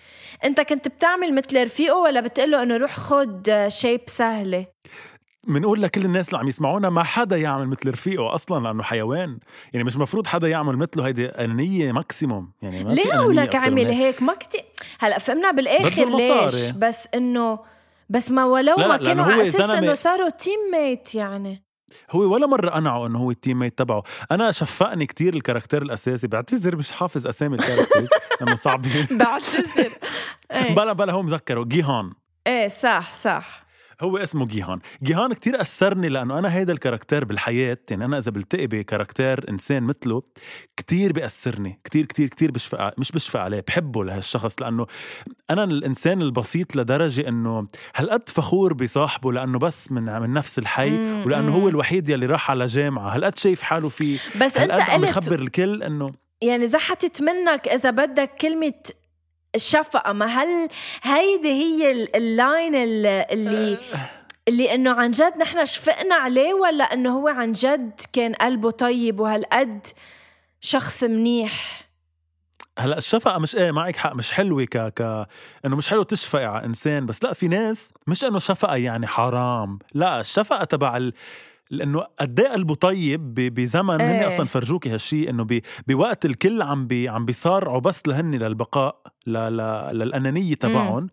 أنت 0.44 0.60
كنت 0.60 0.88
بتعمل 0.88 1.34
مثل 1.34 1.62
رفيقه 1.62 1.96
ولا 1.96 2.20
بتقله 2.20 2.62
إنه 2.62 2.76
روح 2.76 2.96
خد 2.96 3.48
آه، 3.48 3.68
shape 3.68 4.00
سهلة 4.06 4.66
بنقول 5.46 5.82
لكل 5.82 6.04
الناس 6.04 6.28
اللي 6.28 6.38
عم 6.38 6.48
يسمعونا 6.48 6.90
ما 6.90 7.02
حدا 7.02 7.36
يعمل 7.36 7.66
مثل 7.68 7.90
رفيقه 7.90 8.34
أصلا 8.34 8.64
لأنه 8.64 8.82
حيوان. 8.82 9.38
يعني 9.72 9.84
مش 9.84 9.96
مفروض 9.96 10.26
حدا 10.26 10.48
يعمل 10.48 10.76
مثله 10.76 11.06
هيدي 11.06 11.26
أنانية 11.26 11.92
maximum 11.92 12.50
يعني 12.62 12.84
ما 12.84 12.90
ليه 12.90 13.04
أنانية 13.04 13.26
ولك 13.26 13.54
أكتر 13.56 13.70
من 13.70 13.80
عمل 13.80 13.90
هيك. 13.90 14.22
ما 14.22 14.34
كتير. 14.34 14.64
هلأ 14.98 15.18
فهمنا 15.18 15.50
بالآخر. 15.50 16.16
ليش؟ 16.16 16.70
بس 16.70 17.08
انه 17.14 17.58
بس 18.08 18.30
ما 18.30 18.44
ولو 18.44 18.76
لا، 18.76 18.88
ما 18.88 18.96
كانوا 18.96 19.24
لأنه 19.24 19.24
على 19.24 19.48
أساس 19.48 19.70
إنه 19.70 19.94
صاروا 19.94 20.28
teammate 20.28 21.14
يعني. 21.14 21.62
هو 22.10 22.20
ولا 22.34 22.46
مرة 22.46 22.70
قنعه 22.70 23.06
إنه 23.06 23.18
هو 23.18 23.30
ال 23.30 23.58
teammate 23.58 23.78
تبعه. 23.78 24.02
أنا 24.30 24.50
شفقني 24.52 25.06
كتير 25.06 25.34
ال 25.34 25.39
character 25.39 25.82
الأساسي. 25.82 26.26
بعتذر 26.28 26.76
مش 26.76 26.92
حافظ 26.92 27.26
أسامي 27.26 27.56
ال 27.56 27.61
characters 27.61 28.08
لأنه 28.40 28.54
صعبين. 28.54 29.06
بعتذر. 29.10 29.92
إيه. 30.52 30.74
بلا 30.74 30.92
بلا 30.92 31.12
هو 31.12 31.22
مذكره. 31.22 31.64
جيهان. 31.64 32.12
إيه 32.46 32.68
صح 32.68 33.12
صح. 33.12 33.65
هو 34.00 34.16
اسمه 34.16 34.46
جيهان 34.46 34.78
جيهان 35.02 35.32
كتير 35.32 35.60
أثرني 35.60 36.08
لأنه 36.08 36.38
أنا 36.38 36.54
هيدا 36.54 36.72
ال 36.72 36.78
character 36.78 37.24
بالحياة 37.24 37.78
يعني 37.90 38.04
أنا 38.04 38.18
إذا 38.18 38.30
بلتقي 38.30 38.66
ب 38.66 38.75
character 38.75 39.48
إنسان 39.48 39.82
مثله 39.82 40.22
كتير 40.76 41.12
بيأثرني 41.12 41.80
كتير 41.84 42.06
كتير 42.06 42.28
كتير 42.28 42.50
بشفق 42.50 42.98
مش 42.98 43.12
بشفق 43.12 43.40
عليه 43.40 43.64
بحبه 43.68 44.04
لهالشخص 44.04 44.62
لأنه 44.62 44.86
أنا 45.50 45.64
الإنسان 45.64 46.22
البسيط 46.22 46.76
لدرجة 46.76 47.28
إنه 47.28 47.68
هالقد 47.96 48.28
فخور 48.28 48.74
بصاحبه 48.74 49.32
لأنه 49.32 49.58
بس 49.58 49.92
من 49.92 50.20
من 50.20 50.32
نفس 50.32 50.58
الحي 50.58 50.90
ولأنه. 51.26 51.54
هو 51.56 51.68
الوحيد 51.68 52.08
يلي 52.08 52.26
راح 52.26 52.50
على 52.50 52.66
جامعة 52.66 53.14
هالقد 53.14 53.38
شايف 53.38 53.62
حاله 53.62 53.88
فيه 53.88 54.18
بس 54.40 54.56
أنت 54.56 54.72
هالقد 54.72 54.90
عم 54.90 55.00
قلت 55.00 55.08
يخبر 55.10 55.38
الكل 55.38 55.82
إنه 55.82 56.12
يعني 56.42 56.66
زحتت 56.66 57.22
منك 57.22 57.68
إذا 57.68 57.90
بدك 57.90 58.30
كلمة 58.40 58.74
الشفقة. 59.56 60.12
ما 60.12 60.26
هل 60.26 60.68
هيدي 61.02 61.52
هي 61.52 61.90
ال- 61.92 62.16
اللاين 62.16 62.74
ال- 62.74 63.06
اللي 63.06 63.78
اللي 64.48 64.74
إنه 64.74 64.92
عن 64.94 65.10
جد 65.10 65.36
نحن 65.38 65.64
شفقنا 65.66 66.14
عليه 66.14 66.54
ولا 66.54 66.84
إنه 66.84 67.18
هو 67.18 67.28
عن 67.28 67.52
جد 67.52 68.00
كان 68.12 68.34
قلبه 68.34 68.70
طيب 68.70 69.20
وهالقد 69.20 69.86
شخص 70.60 71.04
منيح؟ 71.04 71.86
هلأ 72.78 72.98
الشفقة 72.98 73.38
مش 73.38 73.56
إيه 73.56 73.70
معك 73.72 73.96
حق 73.96 74.14
مش 74.14 74.32
حلوة 74.32 74.64
ك 74.64 74.76
ك 74.78 75.26
إنه 75.64 75.76
مش 75.76 75.88
حلو 75.88 76.02
تشفقي 76.02 76.44
على 76.44 76.64
إنسان 76.64 77.06
بس 77.06 77.24
لأ 77.24 77.32
في 77.32 77.48
ناس 77.48 77.92
مش 78.06 78.24
إنه 78.24 78.38
شفقة 78.38 78.76
يعني 78.76 79.06
حرام 79.06 79.78
لأ 79.94 80.20
الشفقة 80.20 80.64
تبع 80.64 80.96
ال... 80.96 81.12
لأنه 81.70 82.04
قد 82.20 82.40
إيه 82.40 82.48
قلبه 82.48 82.74
طيب 82.74 83.34
بزمن 83.34 84.00
هن 84.00 84.00
إيه. 84.00 84.26
أصلا 84.26 84.46
فرجوكي 84.46 84.90
هالشيء 84.90 85.30
إنه. 85.30 85.46
بوقت 85.88 86.24
الكل 86.24 86.62
عم 86.62 86.86
بي... 86.86 87.08
عم 87.08 87.24
بيصارعوا 87.24 87.80
بس 87.80 88.08
لهن 88.08 88.34
للبقاء 88.34 89.02
ل... 89.26 89.32
ل... 89.32 89.56
للأنانية 89.98 90.54
تبعهم. 90.54 91.06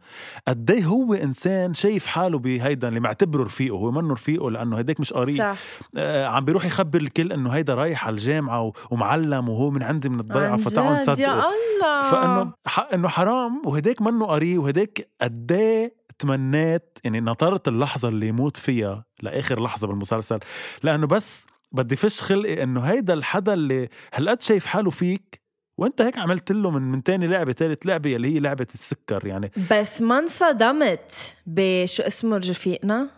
قد 0.48 0.72
إيه 0.72 0.86
هو 0.86 1.13
إنسان 1.13 1.74
شايف 1.74 2.07
حاله 2.07 2.39
بهيدا 2.39 2.88
اللي 2.88 3.00
معتبره 3.00 3.43
رفيقه 3.43 3.75
هو 3.75 3.91
منه 3.91 4.13
رفيقه 4.13 4.51
لأنه 4.51 4.77
هيداك 4.77 5.00
مش 5.00 5.13
قريب. 5.13 5.38
صح. 5.38 5.57
آه، 5.98 6.25
عم 6.25 6.45
بيروح 6.45 6.65
يخبر 6.65 7.01
الكل 7.01 7.31
إنه 7.31 7.50
هيدا 7.50 7.74
رايح 7.75 8.07
على 8.07 8.13
الجامعة 8.13 8.74
ومعلم 8.91 9.50
وهو 9.50 9.69
من 9.69 9.83
عندي 9.83 10.10
من 10.10 10.19
الضيعة 10.19 10.57
جد 10.57 10.79
نصدقه 10.79 11.22
يا 11.22 11.33
الله. 11.33 12.12
فإنه 12.12 12.53
إنه 12.93 13.07
حرام 13.07 13.62
وهداك 13.65 14.01
منه 14.01 14.25
قري 14.25 14.57
وهداك 14.57 15.10
قد 15.22 15.51
إيه 15.51 16.02
تمنيت 16.27 17.00
يعني 17.03 17.20
نطرت 17.22 17.68
اللحظة 17.68 18.10
اللي 18.10 18.27
يموت 18.27 18.58
فيها 18.58 19.06
لآخر 19.22 19.63
لحظة 19.63 19.88
بالمسلسل 19.88 20.39
لأنه 20.84 21.08
بس 21.08 21.46
بدي 21.72 21.96
فش 21.96 22.22
خلقي 22.22 22.63
إنه 22.63 22.82
هيدا 22.82 23.13
الحدا 23.13 23.53
اللي 23.53 23.89
هالقد 24.13 24.42
شايف 24.42 24.65
حاله 24.65 24.89
فيك 24.89 25.42
وأنت 25.77 26.01
هيك 26.01 26.18
عملت 26.18 26.51
له 26.51 26.72
من 26.72 26.82
من 26.82 27.03
تاني 27.03 27.27
لعبة 27.27 27.51
تالت 27.51 27.86
لعبة 27.86 28.15
اللي 28.15 28.36
هي 28.36 28.39
لعبة 28.39 28.68
السكر 28.74 29.27
يعني. 29.27 29.51
بس 29.72 30.01
ما 30.01 30.20
انصدمت 30.20 31.12
بشو 31.46 32.03
اسمه 32.03 32.38
رفيقنا؟ 32.38 33.10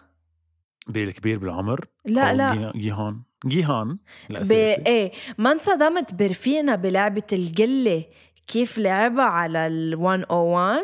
بالكبير 0.88 1.38
بالعمر؟ 1.40 1.86
لا 2.06 2.34
لا. 2.34 2.54
جي- 2.54 2.80
جيهان. 2.80 3.22
جيهان 3.46 3.98
ب... 4.30 4.52
إيه. 4.52 5.12
ما 5.38 5.52
انصدمت 5.52 6.14
برفيقنا 6.14 6.76
بلعبة 6.76 7.24
القلة 7.34 8.04
كيف 8.48 8.78
لعبها 8.78 9.24
على 9.26 9.68
ال 9.68 9.98
101 10.00 10.82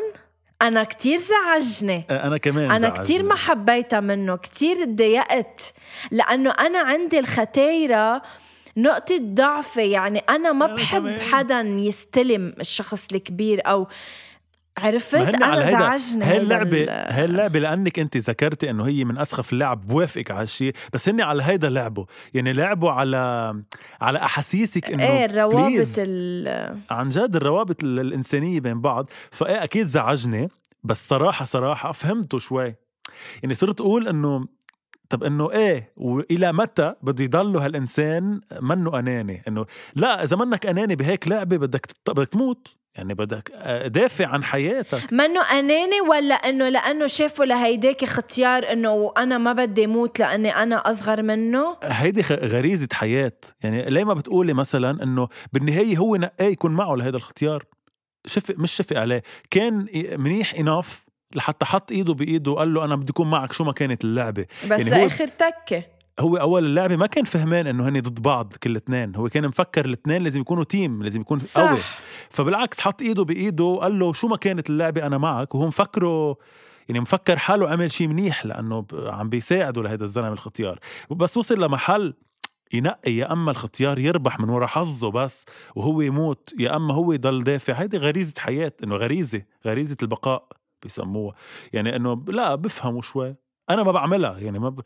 أنا 0.62 0.84
كتير 0.84 1.18
زعجني 1.20 2.04
أنا 2.10 2.38
كمان 2.38 2.70
أنا 2.70 2.78
زعجني. 2.78 3.04
كتير 3.04 3.22
ما 3.22 3.34
حبيتها 3.34 4.00
منه 4.00 4.36
كتير 4.36 4.84
تضايقت 4.84 5.60
لأنه 6.10 6.50
أنا 6.50 6.78
عندي 6.78 7.18
الختايرة 7.18 8.22
نقطة 8.76 9.18
ضعفي 9.20 9.90
يعني 9.90 10.18
أنا 10.18 10.52
ما 10.52 10.64
أنا 10.66 10.74
بحب 10.74 11.00
كمان. 11.02 11.20
حدا 11.20 11.60
يستلم 11.60 12.54
الشخص 12.60 13.06
الكبير 13.12 13.60
أو 13.66 13.86
عرفت؟ 14.78 15.14
هيدا. 15.14 15.70
زعجني 15.70 16.24
هاي 16.24 16.30
هيدا 16.32 16.42
اللعبة 16.42 16.82
ال- 16.82 16.90
هاي 16.90 17.24
اللعبة 17.24 17.58
لأنك 17.58 17.98
أنت 17.98 18.16
ذكرتي 18.16 18.70
إنه 18.70 18.86
هي 18.86 19.04
من 19.04 19.18
أسخف 19.18 19.52
اللعب 19.52 19.86
بوافقك 19.86 20.30
على 20.30 20.40
هالشيء 20.40 20.72
بس 20.92 21.08
هن 21.08 21.20
على 21.20 21.42
هيدا 21.42 21.68
لعبوا 21.70 22.04
يعني 22.34 22.52
لعبوا 22.52 22.90
على 22.90 23.54
على 24.00 24.18
أحاسيسك 24.18 24.90
إنه 24.90 25.02
إيه 25.04 25.24
الروابط. 25.24 25.86
ال 25.98 26.76
عن 26.90 27.08
جد 27.08 27.36
الروابط 27.36 27.82
ال- 27.82 28.00
الإنسانية 28.00 28.60
بين 28.60 28.80
بعض. 28.80 29.10
فإيه 29.30 29.64
أكيد 29.64 29.86
زعجني 29.86 30.48
بس 30.84 31.08
صراحة 31.08 31.44
صراحة 31.44 31.92
فهمته 31.92 32.38
شوي. 32.38 32.74
يعني 33.42 33.54
صرت 33.54 33.80
أقول 33.80 34.08
إنه 34.08 34.44
طب 35.08 35.24
إنه 35.24 35.50
إيه 35.52 35.92
وإلى 35.96 36.52
متى 36.52 36.94
بده 37.02 37.24
يضل 37.24 37.56
هالإنسان 37.56 38.40
منه 38.60 38.98
أناني؟ 38.98 39.42
إنه 39.48 39.66
لا 39.94 40.22
إذا 40.24 40.36
منك 40.36 40.66
أناني 40.66 40.96
بهيك 40.96 41.28
لعبة 41.28 41.56
بدك 41.56 41.86
بدك 42.08 42.28
تموت. 42.28 42.76
يعني 42.94 43.14
بدك 43.14 43.50
آه، 43.54 43.88
دافع 43.88 44.26
عن 44.26 44.44
حياتك. 44.44 45.12
منه 45.12 45.42
أناني 45.42 46.00
ولا 46.00 46.34
إنه 46.34 46.68
لأنه 46.68 47.06
شافوا 47.06 47.44
لهيداك 47.44 48.02
اختيار 48.02 48.72
إنه 48.72 49.12
أنا 49.18 49.38
ما 49.38 49.52
بدي 49.52 49.86
موت 49.86 50.18
لأني 50.18 50.56
أنا 50.56 50.90
أصغر 50.90 51.22
منه؟ 51.22 51.76
هيدي 51.82 52.20
غريزة 52.30 52.88
حياة. 52.92 53.32
يعني 53.62 53.90
ليه 53.90 54.04
ما 54.04 54.14
بتقولي 54.14 54.52
مثلا 54.52 55.02
إنه 55.02 55.28
بالنهاية 55.52 55.96
هو 55.96 56.16
نقاه 56.16 56.46
يكون 56.46 56.72
معه 56.72 56.94
لهذا 56.94 57.16
الاختيار؟ 57.16 57.64
شفق 58.26 58.54
مش 58.58 58.72
شفق 58.72 58.96
عليه. 58.96 59.22
كان 59.50 59.86
منيح 60.18 60.54
اناف 60.54 61.04
لحتى 61.34 61.64
حط 61.64 61.92
إيده 61.92 62.14
بإيده 62.14 62.50
وقال 62.50 62.74
له 62.74 62.84
أنا 62.84 62.96
بدي 62.96 63.10
أكون 63.10 63.30
معك 63.30 63.52
شو 63.52 63.64
ما 63.64 63.72
كانت 63.72 64.04
اللعبة. 64.04 64.46
بس 64.70 64.80
يعني 64.80 64.90
لآخر 64.90 65.28
تكة. 65.28 65.82
هو 66.20 66.36
أول 66.36 66.64
اللعبة 66.64 66.96
ما 66.96 67.06
كان 67.06 67.24
فهمان 67.24 67.66
إنه 67.66 67.88
هن 67.88 68.00
ضد 68.00 68.22
بعض 68.22 68.52
كل 68.62 68.70
الاثنين 68.70 69.16
هو 69.16 69.28
كان 69.28 69.48
مفكر 69.48 69.84
الاثنين 69.84 70.22
لازم 70.22 70.40
يكونوا 70.40 70.64
تيم 70.64 71.02
لازم 71.02 71.20
يكون 71.20 71.38
قوي. 71.38 71.78
صح 71.78 71.98
فبالعكس 72.30 72.80
حط 72.80 73.02
إيده 73.02 73.24
بإيده 73.24 73.64
وقال 73.64 73.98
له 73.98 74.12
شو 74.12 74.28
ما 74.28 74.36
كانت 74.36 74.70
اللعبة 74.70 75.06
أنا 75.06 75.18
معك. 75.18 75.54
وهو 75.54 75.66
مفكره 75.66 76.36
يعني 76.88 77.00
مفكر 77.00 77.36
حاله 77.36 77.70
عمل 77.70 77.92
شيء 77.92 78.08
منيح 78.08 78.46
لأنه 78.46 78.86
عم 78.92 79.28
بيساعده 79.28 79.82
لهذا 79.82 80.04
الزلمة 80.04 80.32
الختيار. 80.32 80.78
بس 81.10 81.36
وصل 81.36 81.62
لمحل 81.64 82.14
ينقي 82.72 83.12
يا 83.12 83.32
أما 83.32 83.50
الختيار 83.50 83.98
يربح 83.98 84.40
من 84.40 84.48
ورا 84.48 84.66
حظه 84.66 85.10
بس 85.10 85.46
وهو 85.74 86.00
يموت 86.00 86.54
يا 86.58 86.76
أما 86.76 86.94
هو 86.94 87.12
يضل 87.12 87.44
دافع. 87.44 87.74
هيدي 87.74 87.98
غريزة 87.98 88.34
حياة 88.38 88.72
إنه 88.84 88.96
غريزة 88.96 89.42
غريزة 89.66 89.96
البقاء 90.02 90.48
بيسموها. 90.82 91.34
يعني 91.72 91.96
إنه 91.96 92.24
لا 92.28 92.54
بفهموا 92.54 93.02
شوي. 93.02 93.36
أنا 93.74 93.82
ما 93.82 93.92
بعملها. 93.92 94.38
يعني 94.38 94.58
ما 94.58 94.68
ب... 94.68 94.80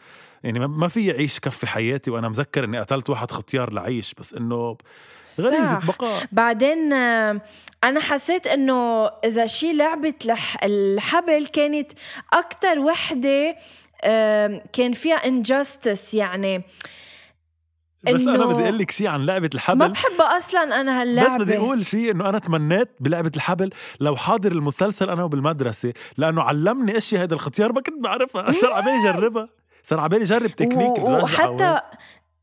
يعني 0.45 0.59
ما- 0.59 0.89
في 0.89 1.11
اعيش 1.11 1.41
كفي 1.41 1.67
حياتي 1.67 2.11
وأنا 2.11 2.29
مذكر 2.29 2.65
إني 2.65 2.81
قتلت 2.81 3.11
واحد 3.11 3.31
ختيار 3.31 3.73
لعيش 3.73 4.15
بس 4.15 4.35
إنه 4.35 4.77
غريزة. 5.41 5.79
بقاء. 5.79 6.27
بعدين 6.33 6.93
أنا 7.85 8.01
حسيت 8.01 8.47
إنه 8.47 9.07
إذا 9.07 9.47
شي 9.47 9.73
لعبة 9.73 10.57
الحبل 10.65 11.47
كانت 11.47 11.93
أكتر 12.33 12.79
وحدة 12.79 13.57
كان 14.73 14.93
فيها 14.93 15.17
injustice 15.27 16.15
يعني. 16.15 16.63
بس 18.15 18.21
أنا 18.21 18.47
بدي 18.47 18.63
أقول 18.65 18.79
لك 18.79 18.91
شيء 18.91 19.07
عن 19.09 19.27
لعبة 19.27 19.43
ما 19.45 19.51
الحبل 19.55 19.89
بحبها 19.89 20.37
أصلا 20.37 20.81
أنا 20.81 21.03
هاللعبة. 21.03 21.35
بس 21.37 21.43
بدي 21.43 21.57
أقول 21.57 21.87
شيء 21.87 22.11
إنه 22.11 22.29
أنا 22.29 22.39
تمنيت 22.39 22.89
بلعبة 23.01 23.33
الحبل 23.37 23.71
لو 24.01 24.17
حاضر 24.17 24.53
المسلسل 24.53 25.11
أنا 25.11 25.25
وبالمدرسة 25.25 25.93
لأنه 26.17 26.43
علمني 26.43 26.97
إشياء 26.99 27.23
هيدا 27.23 27.35
الختيار 27.37 27.73
ما 27.73 27.81
كنت 27.81 28.03
بعرفها. 28.05 28.53
صار 28.63 28.73
على 28.73 28.85
بالي 28.85 29.03
جربها 29.13 29.49
صار 29.83 30.01
على 30.01 30.09
بالي 30.09 30.25
جرب 30.25 30.47
تكنيك 30.51 30.99
و- 30.99 31.17
وحتى 31.23 31.81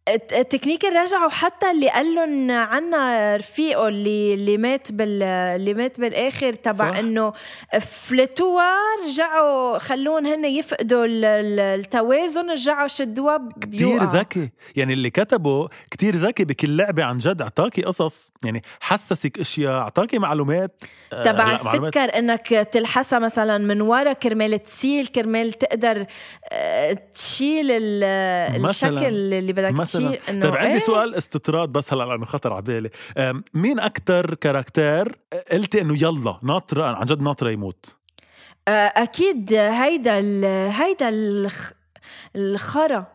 الت- 0.07 0.33
التكنيك 0.33 0.85
الرجعة 0.85 1.25
وحتى 1.25 1.71
اللي 1.71 1.89
قال 1.89 2.15
لهم 2.15 2.51
عنا 2.51 3.35
رفيقه 3.35 3.87
اللي 3.87 4.33
اللي 4.33 4.57
مات 4.57 4.91
بال 4.91 5.23
اللي 5.23 5.73
مات 5.73 5.99
بالآخر 5.99 6.53
تبع. 6.53 6.99
إنه 6.99 7.33
فلتوها 7.81 8.73
رجعوا 9.07 9.77
خلوهم 9.77 10.25
هن 10.25 10.45
يفقدوا 10.45 11.05
ال- 11.05 11.25
ال- 11.25 11.59
التوازن 11.59 12.49
رجعوا 12.51 12.87
شدوها 12.87 13.37
بيوقع. 13.67 14.03
ذكي 14.19 14.49
يعني 14.75 14.93
اللي 14.93 15.09
كتبه 15.09 15.67
كتير 15.91 16.15
ذكي 16.15 16.43
بكل 16.45 16.77
لعبة 16.77 17.03
عن 17.03 17.17
جد 17.17 17.41
أعطاكي 17.41 17.81
قصص 17.81 18.31
يعني 18.45 18.63
حسسك 18.81 19.39
أشياء 19.39 19.73
أعطاكي 19.73 20.19
معلومات 20.19 20.83
آه، 21.13 21.23
تبع 21.23 21.53
السكر 21.53 22.17
إنك 22.17 22.47
تلحسها 22.47 23.19
مثلا 23.19 23.57
من 23.57 23.81
ورا 23.81 24.13
كرمال 24.13 24.63
تسيل 24.63 25.07
كرمال 25.07 25.53
تقدر 25.53 26.05
آه، 26.51 26.97
تشيل 27.13 27.71
الشكل 27.71 29.33
اللي 29.33 29.53
بدك 29.53 29.71
مثلاً. 29.95 30.43
طيب 30.43 30.55
عندي 30.55 30.73
إيه؟ 30.73 30.79
سؤال 30.79 31.15
استطراد 31.15 31.69
بس 31.69 31.93
هلا 31.93 32.03
لأنه 32.03 32.25
خطر 32.25 32.53
على 32.53 32.61
بالي. 32.61 32.89
مين 33.53 33.79
أكثر 33.79 34.33
كاركتير 34.33 35.15
قلتي 35.51 35.81
إنه 35.81 36.03
يلا 36.03 36.39
ناطرة 36.43 36.83
عن 36.95 37.05
جد 37.05 37.21
ناطرة 37.21 37.49
يموت؟ 37.51 37.95
آه، 38.67 38.71
أكيد 38.95 39.53
هيدا 39.53 40.19
ال- 40.19 40.71
هيدا 40.71 41.09
الخ... 41.09 41.71
الخرا 42.35 43.05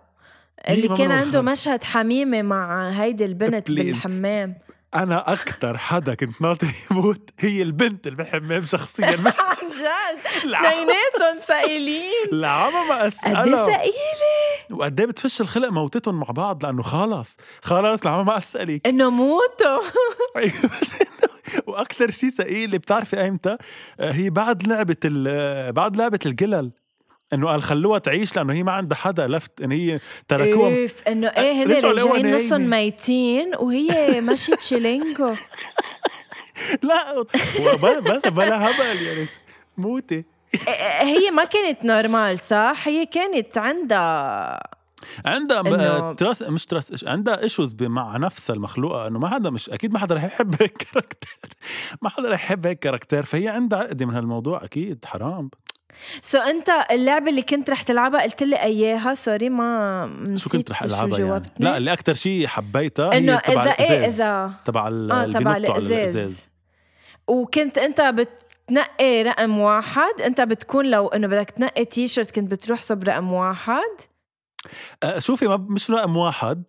اللي 0.68 0.88
كان 0.88 1.10
عنده؟ 1.12 1.40
مشهد 1.42 1.84
حميمة 1.84 2.42
مع 2.42 2.88
هيدي 2.90 3.24
البنت 3.24 3.68
Please. 3.68 3.72
بالحمام. 3.74 4.54
أنا 4.94 5.32
أكثر 5.32 5.78
حدا 5.78 6.14
كنت 6.14 6.42
ناطر 6.42 6.66
يموت 6.90 7.30
هي 7.38 7.62
البنت 7.62 8.06
اللي 8.06 8.16
بالحمام 8.16 8.64
شخصيا. 8.64 9.16
مش 9.16 9.32
عن 9.48 9.56
جد. 9.70 10.24
اثنيناتهم 10.54 11.40
ثقيلين 11.48 12.28
العمى 12.32 12.88
ما 12.88 12.94
قد 12.96 13.00
إيه 13.02 13.08
اسألها 13.08 13.66
ثقيل 13.66 13.92
وقد 14.70 15.00
إيه 15.00 15.06
بتفش 15.06 15.40
الخلق 15.40 15.68
موتتهم 15.68 16.20
مع 16.20 16.26
بعض؟ 16.30 16.66
لأنه 16.66 16.82
خلص 16.82 17.36
خلص 17.62 18.00
العمى 18.02 18.24
ما 18.24 18.38
أسألك. 18.38 18.86
إنه 18.86 19.10
موتوا. 19.10 19.82
أيوة، 20.36 20.52
وأكثر 21.66 22.10
شيء 22.10 22.30
ثقيل 22.30 22.78
بتعرفي 22.78 23.20
ايمتى 23.20 23.56
آه، 24.00 24.12
هي 24.12 24.30
بعد 24.30 24.66
لعبة 24.66 24.96
ال- 25.04 25.72
بعد 25.72 25.96
لعبة 25.96 26.18
القلل 26.26 26.70
إنه 27.32 27.48
قال 27.48 27.62
خلوها 27.62 27.98
تعيش 27.98 28.36
لأنه 28.36 28.52
هي 28.52 28.62
ما 28.62 28.72
عندها 28.72 28.96
حدا 28.98 29.26
لفت 29.26 29.60
إن 29.60 29.72
هي 29.72 30.00
تركوها. 30.28 30.82
اوف 30.82 31.02
إنه 31.08 31.28
إيه 31.28 31.52
هن 31.64 31.72
راجعين 31.84 32.36
نصهم. 32.36 32.70
ميتين 32.70 33.54
وهي 33.56 34.20
ماشي 34.26 34.56
تشيلينكو. 34.56 35.34
لا 36.82 37.24
بلا, 37.82 38.18
بلا 38.28 38.70
هبل 38.70 39.02
يعني. 39.02 39.26
موتي. 39.78 40.24
هي 41.00 41.30
ما 41.30 41.44
كانت 41.44 41.84
نورمال 41.84 42.38
صح؟ 42.38 42.82
هي 42.84 43.06
كانت 43.06 43.58
عندها 43.58 44.60
عندها 45.26 46.12
trust 46.12 46.42
مش 46.42 46.66
trust 46.66 47.04
عندها 47.04 47.42
issues 47.42 47.76
مع 47.82 48.16
نفسها 48.16 48.56
المخلوقة 48.56 49.06
إنه 49.06 49.18
ما 49.18 49.28
حدا 49.28 49.50
مش 49.50 49.70
أكيد 49.70 49.92
ما 49.92 49.98
حدا 49.98 50.14
رح 50.14 50.24
يحب 50.24 50.62
هيك 50.62 50.72
character 50.76 51.48
ما 52.02 52.08
حدا 52.08 52.30
رح 52.30 52.44
يحب 52.44 52.66
هيك 52.66 52.78
character 52.78 53.22
فهي 53.22 53.48
عندها 53.48 53.78
عقدة 53.78 54.06
من 54.06 54.14
هالموضوع 54.14 54.64
أكيد 54.64 55.04
حرام. 55.04 55.50
so 56.22 56.38
أنت 56.38 56.70
اللعبة 56.90 57.30
اللي 57.30 57.42
كنت 57.42 57.70
رح 57.70 57.82
تلعبها 57.82 58.22
قلت 58.22 58.42
لي 58.42 58.62
إياها 58.62 59.14
sorry 59.14 59.48
ما 59.48 60.24
شو 60.36 60.50
كنت 60.50 60.70
رح 60.70 60.82
ألعبها 60.82 61.18
يعني؟ 61.18 61.42
لا 61.58 61.76
اللي 61.76 61.92
أكثر 61.92 62.14
شيء 62.14 62.46
حبيتها 62.46 63.16
إنه 63.16 63.36
إذا 63.36 63.70
إيه. 63.70 64.06
إذا 64.06 64.52
تبع 64.64 64.88
ال- 64.88 65.12
اللي 65.12 65.40
تبع 65.40 65.56
الإزاز. 65.56 66.50
وكنت 67.26 67.78
أنت 67.78 68.00
بتنقي 68.68 69.22
رقم 69.22 69.58
واحد. 69.58 70.20
انت 70.20 70.40
بتكون 70.40 70.90
لو 70.90 71.08
انه 71.08 71.26
بدك 71.26 71.50
تنقي 71.50 71.84
تي 71.84 72.08
شيرت 72.08 72.30
كنت 72.30 72.50
بتروح 72.50 72.82
صب 72.82 73.04
رقم 73.04 73.32
واحد. 73.32 73.96
آه، 75.02 75.18
شوفي 75.18 75.48
ما 75.48 75.56
مش 75.56 75.90
رقم 75.90 76.16
واحد 76.16 76.64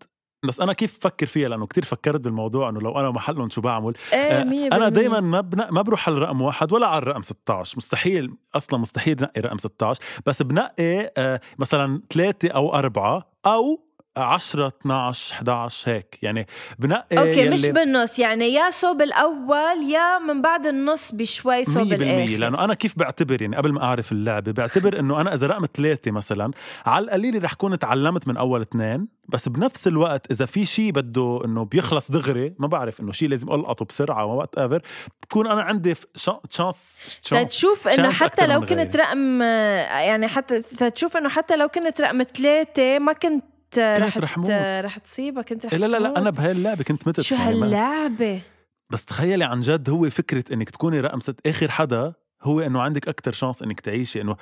بس 0.46 0.60
أنا 0.62 0.74
كيف 0.74 0.98
بفكر 0.98 1.26
فيها؟ 1.26 1.50
لأنه 1.50 1.68
كتير 1.68 1.86
فكرت 1.86 2.22
بالموضوع 2.22 2.70
إنه 2.70 2.82
لو 2.82 3.00
أنا 3.00 3.12
محلهم 3.12 3.50
شو 3.50 3.62
بعمل؟ 3.62 3.94
إيه 4.14 4.20
آه، 4.20 4.44
مية 4.44 4.68
أنا. 4.68 4.90
دائما 4.90 5.20
ما. 5.20 5.42
ما 5.72 5.82
بروح 5.82 6.10
على 6.10 6.18
الرقم 6.18 6.42
واحد 6.42 6.74
ولا 6.74 6.88
على 6.88 6.98
الرقم 6.98 7.22
16 7.22 7.78
مستحيل 7.78 8.34
أصلا 8.56 8.80
مستحيل 8.80 9.22
نقي 9.22 9.42
رقم 9.42 9.58
16 9.58 10.02
بس 10.26 10.42
بنقي 10.42 11.14
آه، 11.18 11.42
مثلا 11.60 12.02
ثلاثة 12.14 12.50
أو 12.50 12.74
أربعة 12.76 13.32
أو 13.46 13.89
10 14.18 14.68
12 14.68 15.36
11 15.36 15.92
هيك 15.92 16.20
يعني 16.22 16.48
بنقي 16.80 17.18
أوكي 17.18 17.50
مش 17.50 17.66
بالنص 17.66 18.20
يعني 18.20 18.54
يا 18.54 18.70
صوب 18.70 19.02
الأول 19.02 19.84
يا 19.84 20.20
من 20.20 20.42
بعد 20.42 20.66
النص 20.66 21.12
بشوي 21.12 21.64
صوب 21.64 21.94
الآخر 21.94 22.38
لأنه 22.38 22.64
أنا 22.64 22.74
كيف 22.74 23.00
بعتبر 23.00 23.42
يعني 23.42 23.56
قبل 23.56 23.74
ما 23.74 23.84
أعرف 23.84 24.12
اللعبة 24.12 24.52
بعتبر 24.52 25.00
إنه 25.00 25.22
أنا 25.22 25.34
إذا 25.34 25.48
رقم 25.48 25.66
ثلاثة 25.74 26.12
مثلا 26.12 26.52
على 26.86 27.06
القليل 27.06 27.44
رح 27.44 27.54
كون 27.54 27.80
تعلمت 27.80 28.28
من 28.28 28.38
أول 28.38 28.62
اثنين 28.62 29.08
بس 29.30 29.50
بنفس 29.50 29.88
الوقت 29.88 30.32
إذا 30.32 30.46
في 30.46 30.66
شيء 30.66 30.92
بده 30.92 31.42
إنه 31.46 31.66
بيخلص 31.66 32.12
دغري 32.12 32.54
ما 32.60 32.68
بعرف 32.68 33.02
إنه 33.02 33.12
شيء 33.12 33.30
لازم 33.30 33.52
ألقطه 33.52 33.86
بسرعة 33.86 34.26
whatever 34.26 34.82
بكون 35.24 35.48
أنا 35.48 35.62
عندي 35.62 35.96
chance 36.50 37.00
تتشوف 37.24 37.88
إنه 37.88 38.10
حتى 38.12 38.48
لو 38.48 38.62
كنت. 38.62 38.96
رقم 38.96 39.42
يعني 39.42 40.28
حتى 40.28 40.62
تتشوف 40.62 41.18
إنه 41.18 41.30
حتى 41.30 41.56
لو 41.56 41.68
كنت 41.68 42.02
رقم 42.02 42.24
ثلاثة 42.24 43.00
ما 43.00 43.14
كنت 43.14 43.44
رح 43.78 44.18
رح 44.18 44.38
موت. 44.38 44.50
رح 44.86 44.98
تصيبها 44.98 45.44
كنت 45.44 45.66
رح 45.66 45.74
لا 45.74 45.86
لا 45.86 45.98
لا. 45.98 46.18
أنا 46.18 46.30
بهاي 46.30 46.52
اللعبة 46.52 46.84
كنت 46.84 47.08
متت 47.08 47.22
شو 47.22 47.36
هاللعبة؟ 47.36 48.42
بس 48.90 49.06
تخيلي 49.06 49.44
عن 49.46 49.62
جد 49.62 49.90
هو 49.90 50.10
فكرة 50.10 50.54
إنك 50.54 50.70
تكوني 50.70 51.00
رقم 51.00 51.20
ست. 51.20 51.48
آخر 51.48 51.72
حدا 51.72 52.14
هو 52.44 52.60
إنه 52.62 52.82
عندك 52.82 53.08
أكتر 53.08 53.32
شانس 53.32 53.64
إنك 53.64 53.80
تعيشي 53.80 54.22
إنه 54.22 54.36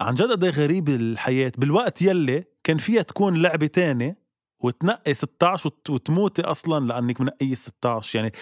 عن 0.00 0.14
جد 0.14 0.30
قد 0.30 0.44
إيه 0.44 0.50
غريب 0.50 0.88
الحياة. 0.88 1.52
بالوقت 1.58 2.02
يلي 2.02 2.44
كان 2.64 2.76
فيها 2.78 3.02
تكون 3.02 3.42
لعبة 3.42 3.66
تانية 3.66 4.16
وتنقي 4.60 5.14
16 5.14 5.66
وت- 5.68 5.90
وتموتي 5.90 6.42
أصلا 6.42 6.86
لأنك 6.86 7.20
منقية 7.20 7.54
16 7.54 8.16
يعني 8.18 8.32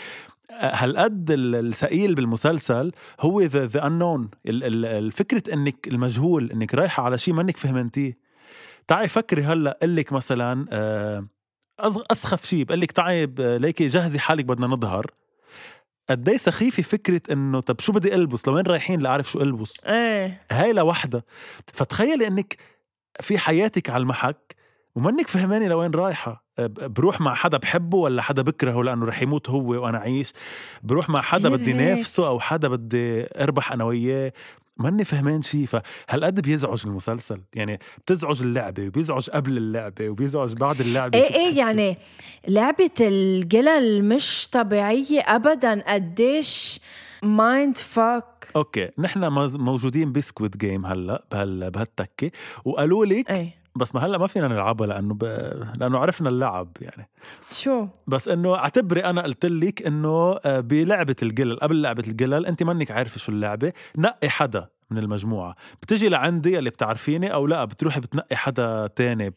هالقد 0.51 1.31
ال- 1.31 1.55
الثقيل 1.55 2.15
بالمسلسل 2.15 2.93
هو 3.21 3.41
ذا 3.41 3.67
ذا 3.67 3.87
انون 3.87 4.31
الفكرة 4.47 5.55
إنك 5.55 5.89
المجهول 5.89 6.51
إنك 6.51 6.75
رايحة 6.75 7.03
على 7.03 7.19
شيء 7.19 7.35
منك 7.35 7.57
فهمنتيه. 7.57 8.28
تعي 8.89 9.09
فكري 9.09 9.43
هلأ 9.43 9.79
قل 9.83 9.97
لك 9.97 10.13
مثلا 10.13 10.67
آه، 10.73 11.27
أسخف 12.11 12.45
شيء 12.45 12.65
بقول 12.65 12.81
لك 12.81 12.93
تعي 12.93 13.27
ليكي 13.39 13.87
جهزي 13.87 14.19
حالك 14.19 14.45
بدنا 14.45 14.67
نظهر. 14.67 15.07
قد 16.11 16.29
إيه 16.29 16.37
سخيفة 16.37 16.83
فكرة 16.83 17.21
إنه 17.33 17.61
طب 17.61 17.81
شو 17.81 17.93
بدي 17.93 18.15
ألبس؟ 18.15 18.49
لوين 18.49 18.67
رايحين 18.67 19.01
لأعرف 19.01 19.31
شو 19.31 19.41
ألبس؟ 19.41 19.75
إيه. 19.87 20.43
هاي 20.51 20.73
لوحدها 20.73 21.23
فتخيلي 21.67 22.27
إنك 22.27 22.57
في 23.21 23.39
حياتك 23.39 23.91
على 23.91 24.01
المحك 24.01 24.55
ومنك 24.95 25.29
فهماني 25.29 25.69
لوين 25.69 25.91
رايحة. 25.91 26.45
ب- 26.59 26.95
بروح 26.95 27.21
مع 27.21 27.35
حدا 27.35 27.59
بحبه 27.59 27.99
ولا 27.99 28.23
حدا 28.23 28.43
بكرهه 28.43 28.83
لأنه 28.85 29.07
رح 29.07 29.23
يموت 29.23 29.51
هو 29.51 29.85
وأنا 29.85 29.99
عيش 29.99 30.33
بروح 30.83 31.09
مع 31.11 31.21
حدا 31.23 31.49
بدي. 31.49 31.73
نافسه 31.73 32.27
أو 32.29 32.41
حدا 32.41 32.69
بدي 32.69 33.27
أربح 33.43 33.73
أنا 33.73 33.85
وياه؟ 33.85 34.33
ماني 34.79 35.05
فهمان 35.05 35.43
شي 35.43 35.67
فهالقد 35.67 36.41
بيزعج 36.41 36.83
المسلسل؟ 36.87 37.41
يعني 37.55 37.79
بتزعج 37.99 38.43
اللعبة 38.43 38.87
وبيزعج 38.87 39.31
قبل 39.31 39.57
اللعبة 39.57 40.09
وبيزعج 40.09 40.55
بعد 40.55 40.81
اللعبة 40.81 41.19
إيه 41.19 41.35
إيه؟ 41.35 41.59
يعني 41.59 41.97
لعبة 42.49 42.91
القلل 43.01 44.05
مش 44.05 44.49
طبيعية 44.53 45.21
ابدا. 45.21 45.95
قديش 45.95 46.81
mind 47.23 47.77
fuck 47.77 48.49
okay 48.57 48.91
نحن 48.99 49.25
موجودين 49.59 50.13
ب 50.13 50.20
Squid 50.20 50.57
Game 50.57 50.87
هلأ 50.87 51.25
بهال 51.33 51.71
بهالتكة 51.71 52.31
وقالوا 52.65 53.07
لك 53.07 53.31
إيه. 53.31 53.55
بس 53.79 53.95
ما 53.95 54.07
هلأ 54.07 54.19
ما 54.19 54.27
فينا 54.27 54.49
نلعبها 54.49 54.87
لأنه 54.87 55.15
ب... 55.15 55.25
لأنه 55.81 55.99
عرفنا 55.99 56.29
اللعب 56.29 56.69
يعني. 56.81 57.09
شو؟ 57.51 57.87
بس 58.07 58.29
إنه 58.29 58.55
اعتبري 58.57 59.05
أنا 59.05 59.23
قلت 59.23 59.47
لك 59.47 59.87
إنه 59.87 60.39
آه، 60.45 60.61
بلعبة 60.61 61.17
القلل 61.23 61.59
قبل 61.59 61.83
لعبة 61.83 62.05
القلل 62.09 62.47
أنت 62.47 62.63
منك 62.63 62.91
عارفة 62.91 63.19
شو 63.19 63.33
اللعبة 63.33 63.73
نقي 63.99 64.29
حدا. 64.29 64.69
من 64.91 64.99
المجموعة. 64.99 65.55
بتجي 65.83 66.09
لعندي 66.09 66.59
اللي 66.59 66.71
بتعرفيني 66.71 67.33
أو 67.35 67.47
لا 67.47 67.65
بتروحي 67.65 68.01
بتنقي 68.01 68.37
حدا 68.37 68.89
تاني؟ 68.97 69.35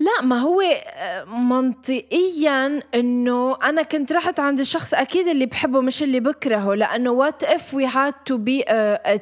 لا 0.00 0.22
ما 0.26 0.40
هو 0.40 0.60
آه، 0.60 1.24
منطقيا 1.24 2.82
إنه 2.94 3.56
أنا 3.62 3.82
كنت 3.82 4.12
رحت 4.12 4.40
عند 4.40 4.60
الشخص 4.60 4.94
أكيد 4.94 5.28
اللي 5.28 5.46
بحبه 5.46 5.80
مش 5.80 6.02
اللي 6.02 6.20
بكرهه 6.20 6.74
لأنه 6.74 7.10
what 7.10 7.44
if 7.44 7.74
we 7.74 7.86
had 7.86 8.12
to 8.12 8.36
be 8.36 8.64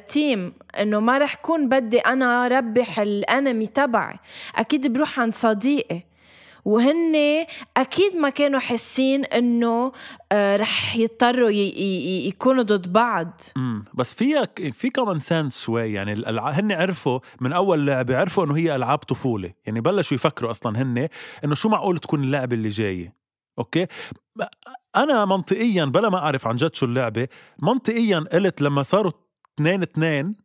team 0.07 0.53
إنه 0.79 0.99
ما 0.99 1.17
رح 1.17 1.35
كون 1.35 1.69
بدي 1.69 1.99
أنا 1.99 2.47
ربح 2.47 2.99
ال 2.99 3.10
enemy 3.10 3.67
تبعي. 3.67 4.19
أكيد 4.55 4.93
بروح 4.93 5.19
عند 5.19 5.33
صديقي. 5.33 6.12
وهن 6.65 7.15
أكيد 7.77 8.15
ما 8.15 8.29
كانوا 8.29 8.59
حاسين 8.59 9.25
إنه 9.25 9.91
آه، 10.31 10.55
رح 10.55 10.95
يضطروا 10.95 11.49
يكونوا 11.49 12.63
ضد 12.63 12.93
بعض. 12.93 13.41
امم 13.57 13.85
بس 13.93 14.13
فيها 14.13 14.47
في 14.71 14.89
common 14.89 15.19
sense 15.19 15.61
شوي 15.61 15.93
يعني 15.93 16.13
الالعاب 16.13 16.53
هن 16.53 16.71
عرفوا 16.71 17.19
من 17.41 17.53
أول 17.53 17.87
لعبة 17.87 18.17
عرفوا 18.17 18.45
إنه 18.45 18.57
هي 18.57 18.75
ألعاب 18.75 18.97
طفولة. 18.97 19.53
يعني 19.65 19.81
بلشوا 19.81 20.15
يفكروا 20.15 20.51
أصلا 20.51 20.81
هن 20.81 21.07
إنه 21.43 21.55
شو 21.55 21.69
معقول 21.69 21.97
تكون 21.97 22.23
اللعبة 22.23 22.55
اللي 22.55 22.69
جاية. 22.69 23.23
okay؟ 23.59 23.87
أنا 24.95 25.25
منطقيا 25.25 25.85
بلا 25.85 26.09
ما 26.09 26.17
أعرف 26.17 26.47
عن 26.47 26.55
جد 26.55 26.75
شو 26.75 26.85
اللعبة 26.85 27.27
منطقيا 27.61 28.19
قلت 28.19 28.61
لما 28.61 28.83
صاروا 28.83 29.11
اثنين 29.55 29.81
اثنين 29.81 30.35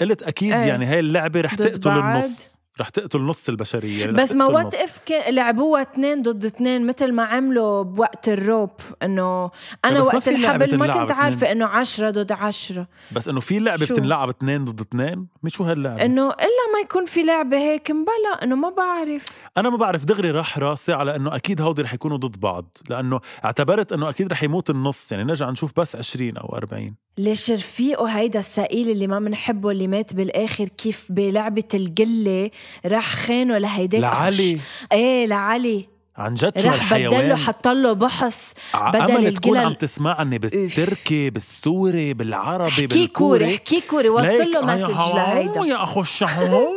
قلت 0.00 0.22
أكيد 0.22 0.52
إيه. 0.52 0.60
يعني 0.60 0.86
هاي 0.86 1.00
اللعبة 1.00 1.40
رح 1.40 1.54
تقتل. 1.54 1.90
النص. 1.90 2.61
رح 2.80 2.88
تقتل 2.88 3.20
نص 3.20 3.48
البشرية 3.48 4.06
بس 4.06 4.32
ما 4.32 4.46
what. 4.46 4.74
if 4.74 5.00
لعبوها 5.28 5.82
اثنين 5.82 6.22
ضد 6.22 6.44
اثنين 6.44 6.86
مثل 6.86 7.12
ما 7.12 7.22
عملوا 7.22 7.82
بوقت 7.82 8.28
ال 8.28 8.36
rope 8.36 8.70
إنه 9.02 9.50
أنا 9.84 10.00
وقت 10.00 10.28
الحبل 10.28 10.76
ما 10.78 10.86
كنت. 10.86 11.10
عارفة 11.12 11.52
إنه 11.52 11.66
عشرة 11.66 12.10
ضد 12.10 12.32
عشرة 12.32 12.86
بس 13.12 13.28
إنه 13.28 13.40
في 13.40 13.58
لعبة؟ 13.58 13.84
بتنلعب 13.84 14.28
اثنين 14.28 14.64
ضد 14.64 14.80
اثنين 14.80 15.26
مش 15.42 15.52
شو 15.54 15.64
هاللعبة 15.64 16.04
إنه 16.04 16.26
إلا 16.26 16.72
ما 16.74 16.80
يكون 16.84 17.06
في 17.06 17.22
لعبة 17.22 17.56
هيك 17.56 17.90
مبلا 17.90 18.42
إنه 18.44 18.56
ما 18.56 18.70
بعرف 18.70 19.24
أنا 19.56 19.70
ما 19.70 19.76
بعرف 19.76 20.04
دغري 20.04 20.30
راح 20.30 20.58
راسي 20.58 20.92
على 20.92 21.16
إنه 21.16 21.36
أكيد 21.36 21.60
هودي 21.60 21.82
رح 21.82 21.94
يكونوا 21.94 22.16
ضد 22.16 22.40
بعض 22.40 22.78
لأنه 22.88 23.20
اعتبرت 23.44 23.92
إنه 23.92 24.08
أكيد 24.08 24.32
رح 24.32 24.42
يموت 24.42 24.70
النص 24.70 25.12
يعني 25.12 25.24
نرجع 25.24 25.50
نشوف 25.50 25.72
بس 25.80 25.96
20 25.96 26.36
أو 26.36 26.56
40 26.56 26.94
ليش 27.18 27.50
رفيقه 27.50 28.06
هيدا 28.06 28.38
السائل 28.38 28.90
اللي 28.90 29.06
ما 29.06 29.18
بنحبه 29.18 29.70
اللي 29.70 29.86
مات 29.86 30.14
بالآخر 30.14 30.68
كيف 30.68 31.06
بلعبة 31.10 31.64
القلة 31.74 32.50
راح 32.86 33.14
خانه 33.14 33.58
لهيداك 33.58 34.00
لعلي. 34.00 34.60
إيه 34.92 35.26
لعلي. 35.26 35.92
عن 36.16 36.34
جد 36.34 36.58
شو 36.58 36.68
راح 36.68 36.94
بدله 36.94 37.06
هالحيوان 37.06 37.36
حط 37.36 37.68
له 37.68 37.92
بحص 37.92 38.54
بدل 38.74 39.10
أمل 39.10 39.34
تكون. 39.34 39.58
عم 39.58 39.74
تسمعني 39.74 40.38
بالتركي 40.38 41.30
بالسوري 41.30 42.14
بالعربي 42.14 42.70
حكي 42.70 42.86
كوري 42.86 43.06
بالكوري 43.06 43.56
حكي 43.56 43.80
كوري. 43.80 44.08
وصل 44.08 44.50
له 44.50 44.60
message 44.60 45.14
لهيدا. 45.14 45.60
يا 45.60 45.82
أخو 45.82 46.00
الشهو 46.00 46.68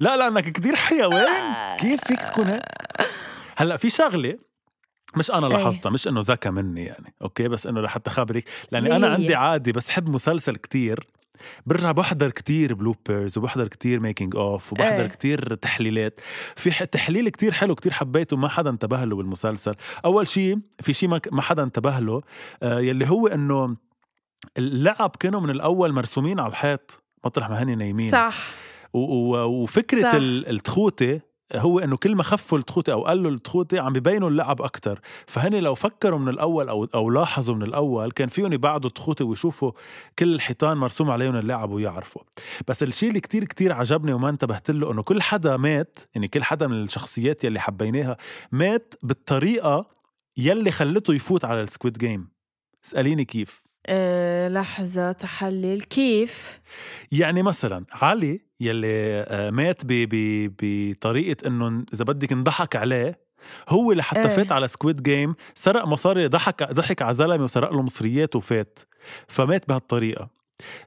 لا 0.00 0.16
لانك 0.16 0.52
كتير 0.52 0.76
حيوان. 0.76 1.54
كيف 1.80 2.04
فيك 2.04 2.22
تكون 2.22 2.46
هيك؟ 2.46 2.62
هلأ 3.56 3.76
في 3.76 3.90
شغلة 3.90 4.38
مش 5.16 5.30
أنا 5.30 5.46
إيه. 5.46 5.52
لاحظتها 5.52 5.90
مش 5.90 6.08
إنه 6.08 6.20
ذكى 6.20 6.50
مني 6.50 6.84
يعني 6.84 7.14
okay؟ 7.22 7.48
بس 7.48 7.66
إنه 7.66 7.80
لحتى 7.80 8.10
خبرك 8.10 8.44
لأني 8.72 8.96
أنا؟ 8.96 9.08
عندي 9.08 9.34
عادي 9.34 9.72
بس 9.72 9.90
حب 9.90 10.08
مسلسل 10.08 10.56
كتير. 10.56 11.08
برجع 11.66 11.92
بحضر 11.92 12.30
كتير 12.30 12.74
bloopers 12.74 13.38
وبحضر 13.38 13.68
كتير 13.68 14.00
making 14.00 14.36
of 14.36 14.72
وبحضر 14.72 15.00
إيه. 15.00 15.06
كتير 15.06 15.54
تحليلات. 15.54 16.20
في 16.56 16.86
تحليل 16.86 17.28
كتير 17.28 17.52
حلو 17.52 17.74
كتير 17.74 17.92
حبيته 17.92 18.36
ما 18.36 18.48
حدا 18.48 18.70
انتبه 18.70 19.04
له 19.04 19.16
بالمسلسل. 19.16 19.74
أول 20.04 20.28
شيء 20.28 20.58
في 20.80 20.92
شيء 20.92 21.08
ما, 21.08 21.42
حدا 21.42 21.62
انتبه 21.62 21.98
له 21.98 22.22
آه 22.62 22.80
يلي 22.80 23.08
هو 23.08 23.26
إنه 23.26 23.76
اللعب 24.58 25.16
كانوا 25.20 25.40
من 25.40 25.50
الأول 25.50 25.92
مرسومين 25.92 26.40
على 26.40 26.50
الحيط. 26.50 27.02
مطرح 27.24 27.50
ما 27.50 27.62
هني 27.62 27.74
نايمين. 27.74 28.10
صح. 28.10 28.50
وفكرة 28.92 30.10
التخوتة 30.14 31.20
هو 31.52 31.78
إنه 31.78 31.96
كل 31.96 32.14
ما 32.16 32.22
خفوا 32.22 32.58
التخوته 32.58 32.92
أو 32.92 33.04
قلوا 33.04 33.30
التخوته 33.30 33.80
عم 33.80 33.92
ببينوا 33.92 34.30
اللعب 34.30 34.62
أكثر 34.62 35.00
فهني 35.26 35.60
لو 35.60 35.74
فكروا 35.74 36.18
من 36.18 36.28
الأول 36.28 36.68
أو 36.68 36.84
أو 36.84 37.10
لاحظوا 37.10 37.54
من 37.54 37.62
الأول 37.62 38.10
كان 38.10 38.28
فيهم 38.28 38.52
يبعدوا 38.52 38.88
التخوته 38.88 39.24
ويشوفوا 39.24 39.72
كل 40.18 40.34
الحيطان 40.34 40.76
مرسوم 40.76 41.10
عليهم 41.10 41.36
اللعب 41.36 41.70
ويعرفوا. 41.70 42.22
بس 42.68 42.82
الشيء 42.82 43.08
اللي 43.08 43.20
كتير 43.20 43.44
كتير 43.44 43.72
عجبني 43.72 44.12
وما 44.12 44.28
انتبهت 44.28 44.70
له 44.70 44.92
إنه 44.92 45.02
كل 45.02 45.22
حدا 45.22 45.56
مات 45.56 45.98
يعني 46.14 46.28
كل 46.28 46.42
حدا 46.42 46.66
من 46.66 46.82
الشخصيات 46.82 47.44
يلي 47.44 47.60
حبيناها 47.60 48.16
مات 48.52 48.94
بالطريقة 49.02 49.86
يلي 50.36 50.70
خلته 50.70 51.14
يفوت 51.14 51.44
على 51.44 51.62
ال 51.62 51.68
Squid 51.68 51.98
Game. 51.98 52.28
اسأليني 52.84 53.24
كيف. 53.24 53.63
أه 53.86 54.48
لحظة 54.48 55.12
تحلل 55.12 55.82
كيف؟ 55.82 56.60
يعني 57.12 57.42
مثلا 57.42 57.84
علي 57.92 58.40
يلي 58.60 59.24
آه، 59.28 59.50
مات 59.50 59.82
بطريقة 59.84 61.46
إنه 61.46 61.84
إذا 61.92 62.04
بدك 62.04 62.32
انضحك 62.32 62.76
عليه 62.76 63.24
هو 63.68 63.92
لحتى 63.92 64.28
إيه. 64.28 64.36
فات 64.36 64.52
على 64.52 64.66
Squid 64.66 65.02
Game 65.02 65.34
سرق 65.54 65.86
مصاري 65.86 66.26
ضحك 66.26 66.72
ضحك 66.72 67.02
على 67.02 67.14
زلمه 67.14 67.44
وسرق 67.44 67.72
له 67.72 67.82
مصريات 67.82 68.36
وفات 68.36 68.78
فمات 69.28 69.68
بهالطريقة 69.68 70.28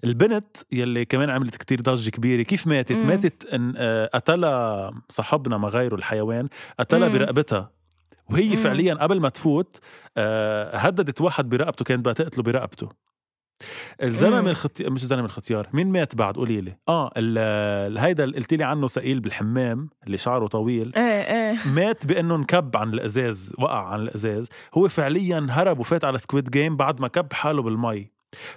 البنت 0.04 0.58
يلي 0.72 1.06
كمان 1.06 1.30
عملت 1.30 1.56
كتير 1.56 1.82
ضجة 1.82 2.10
كبيرة 2.10 2.42
كيف 2.42 2.68
ماتت؟ 2.68 2.92
مم. 2.92 3.08
ماتت 3.08 3.46
إن 3.46 3.74
آه، 3.78 4.10
قتلها 4.14 4.92
صاحبنا 5.10 5.58
ما 5.58 5.68
غيره 5.68 5.96
الحيوان 5.96 6.50
قتلها 6.80 7.10
مم. 7.10 7.18
برقبتها 7.18 7.72
وهي 8.32 8.50
مم. 8.50 8.56
فعليا 8.56 8.94
قبل 8.94 9.20
ما 9.20 9.30
تفوت 9.30 9.80
آه، 10.18 10.78
هددت 10.78 11.22
واحد 11.22 11.50
برقبته 11.50 11.86
كانت 11.86 12.00
بدها 12.00 12.14
تقتله 12.14 12.44
برقبته. 12.44 12.90
الزلمة 14.04 14.42
مم. 14.42 14.48
الختيار 14.48 14.90
مش 14.90 15.06
زلمه 15.06 15.26
الختيار. 15.26 15.68
مين 15.74 15.88
مات 15.92 16.16
بعد؟ 16.16 16.36
قولي 16.36 16.62
لي. 16.62 16.78
آه 16.90 17.12
ال- 17.18 17.38
ال- 17.92 17.98
هيدا 17.98 18.24
اللي 18.24 18.38
قلت 18.38 18.54
لي 18.54 18.64
عنه 18.64 18.88
سئيل 18.88 19.20
بالحمام 19.20 19.90
اللي 20.06 20.18
شعره 20.18 20.48
طويل. 20.48 20.92
إيه 20.96 21.02
إيه 21.02 21.58
مات 21.72 22.06
بأنه 22.06 22.36
انكب 22.36 22.78
عن 22.78 22.94
الأزاز 22.94 23.54
وقع 23.60 23.88
عن 23.88 24.00
الأزاز. 24.02 24.48
هو 24.74 24.88
فعليا 24.88 25.48
هرب 25.50 25.80
وفات 25.80 26.06
على 26.06 26.18
Squid 26.18 26.50
Game 26.50 26.76
بعد 26.78 27.02
ما 27.02 27.08
كب 27.08 27.34
حاله 27.34 27.62
بالمي. 27.62 28.08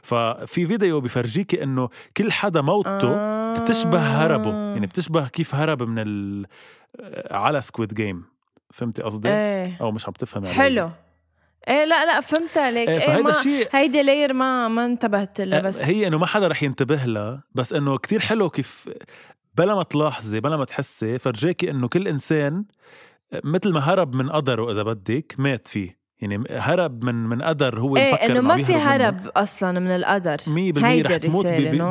ففي 0.02 0.66
فيديو 0.66 1.00
بفرجيكي 1.00 1.62
إنه 1.62 1.88
كل 2.16 2.32
حدا 2.32 2.60
موته 2.60 3.08
آه. 3.14 3.58
بتشبه 3.58 3.98
هربه. 3.98 4.50
يعني 4.50 4.86
بتشبه 4.86 5.28
كيف 5.28 5.54
هرب 5.54 5.82
من 5.82 5.98
ال 5.98 6.46
على 7.30 7.60
Squid 7.60 7.94
Game. 7.94 8.24
فهمتي 8.72 9.02
قصدي؟ 9.02 9.28
إيه. 9.28 9.76
أو 9.80 9.90
مش 9.92 10.06
عم 10.06 10.12
تفهمي 10.12 10.48
علي؟ 10.48 10.56
حلو. 10.56 10.90
إيه 11.68 11.84
لا 11.84 12.04
لا 12.04 12.20
فهمت 12.20 12.58
عليك. 12.58 12.88
إيه 12.88 12.94
إيه 12.94 13.06
فهيدا 13.06 13.22
ما 13.22 13.30
الشيء 13.30 13.68
هيدي 13.72 14.02
layer 14.02 14.32
ما 14.32 14.68
ما 14.68 14.84
انتبهت 14.84 15.40
لها 15.40 15.60
بس 15.60 15.82
هي 15.82 16.06
إنه 16.06 16.18
ما 16.18 16.26
حدا 16.26 16.48
رح 16.48 16.62
ينتبه 16.62 17.04
لها 17.04 17.42
بس 17.54 17.72
إنه 17.72 17.98
كتير 17.98 18.20
حلو 18.20 18.50
كيف 18.50 18.88
بلا 19.54 19.74
ما 19.74 19.82
تلاحظي 19.82 20.40
بلا 20.40 20.56
ما 20.56 20.64
تحسي 20.64 21.18
فرجاكي 21.18 21.70
إنه 21.70 21.88
كل 21.88 22.08
إنسان 22.08 22.64
مثل 23.44 23.72
ما 23.72 23.80
هرب 23.80 24.14
من 24.14 24.30
قدره 24.30 24.70
إذا 24.70 24.82
بدك 24.82 25.34
مات 25.38 25.68
فيه. 25.68 25.99
يعني 26.20 26.44
هرب 26.50 27.04
من 27.04 27.14
من 27.14 27.42
قدر 27.42 27.80
هو 27.80 27.96
إيه 27.96 28.12
مفكر 28.12 28.26
إنه 28.26 28.40
ما 28.40 28.56
في 28.56 28.62
بيهرب 28.72 29.14
منه. 29.14 29.20
هرب 29.20 29.26
أصلا 29.36 29.80
من 29.80 29.90
القدر 29.90 30.36
100% 30.38 30.48
هيدي 30.48 31.02
رح 31.02 31.16
تموت؟ 31.16 31.46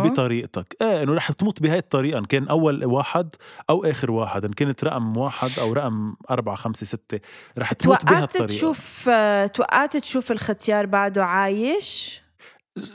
بطريقتك. 0.07 0.75
إيه 0.81 1.03
إنه 1.03 1.13
رح 1.13 1.31
تموت 1.31 1.61
بهاي 1.61 1.77
الطريقة. 1.77 2.19
إن 2.19 2.25
كان 2.25 2.47
أول 2.47 2.85
واحد 2.85 3.29
أو 3.69 3.83
آخر 3.85 4.11
واحد. 4.11 4.45
إن 4.45 4.53
كانت 4.53 4.83
رقم 4.83 5.17
واحد 5.17 5.49
أو 5.59 5.73
رقم 5.73 6.15
أربعة 6.29 6.55
خمسة 6.55 6.85
ستة 6.85 7.19
رح 7.57 7.73
تموت 7.73 7.97
توقعت 8.01 8.17
بهالطريقه 8.17 8.45
تشوف 8.47 9.09
آه، 9.09 9.45
توقعت 9.47 9.97
تشوف 9.97 10.31
الختيار 10.31 10.85
بعده 10.85 11.25
عايش؟ 11.25 12.21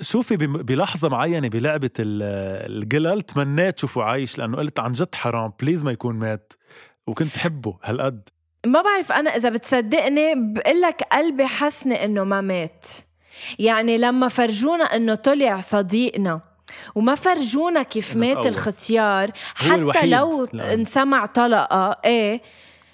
شوفي 0.01 0.37
بلحظة 0.47 1.09
معينة 1.09 1.49
بلعبة 1.49 1.91
ال- 1.99 2.83
القلل 2.83 3.23
تمنيت 3.23 3.79
شوفه 3.79 4.03
عايش 4.03 4.39
لأنه 4.39 4.57
قلت 4.57 4.81
عن 4.81 4.93
جد 4.93 5.15
حرام. 5.15 5.53
بليز 5.61 5.85
ما 5.85 5.93
يكون 5.93 6.17
مات. 6.17 6.53
وكنت 7.07 7.39
حبه 7.39 7.79
هالقد. 7.85 8.29
ما 8.67 8.83
بعرف 8.83 9.13
أنا 9.13 9.37
إذا 9.37 9.49
بتصدقني 9.49 10.35
بقول 10.37 10.81
لك 10.81 11.03
قلبي 11.13 11.47
حسني 11.47 12.05
إنه 12.05 12.25
ما 12.25 12.41
مات 12.41 12.87
يعني 13.59 13.99
لما 13.99 14.29
فرجونا 14.29 14.85
إنه 14.85 15.15
طلع 15.15 15.61
صديقنا 15.61 16.41
وما 16.95 17.15
فرجونا 17.15 17.83
كيف 17.83 18.13
إنه 18.13 18.21
مات 18.21 18.35
تقوص. 18.35 18.47
الختيار 18.47 19.31
حتى 19.55 20.07
لو 20.07 20.45
انسمع 20.55 21.27
طلقة 21.27 21.97
إيه 22.05 22.41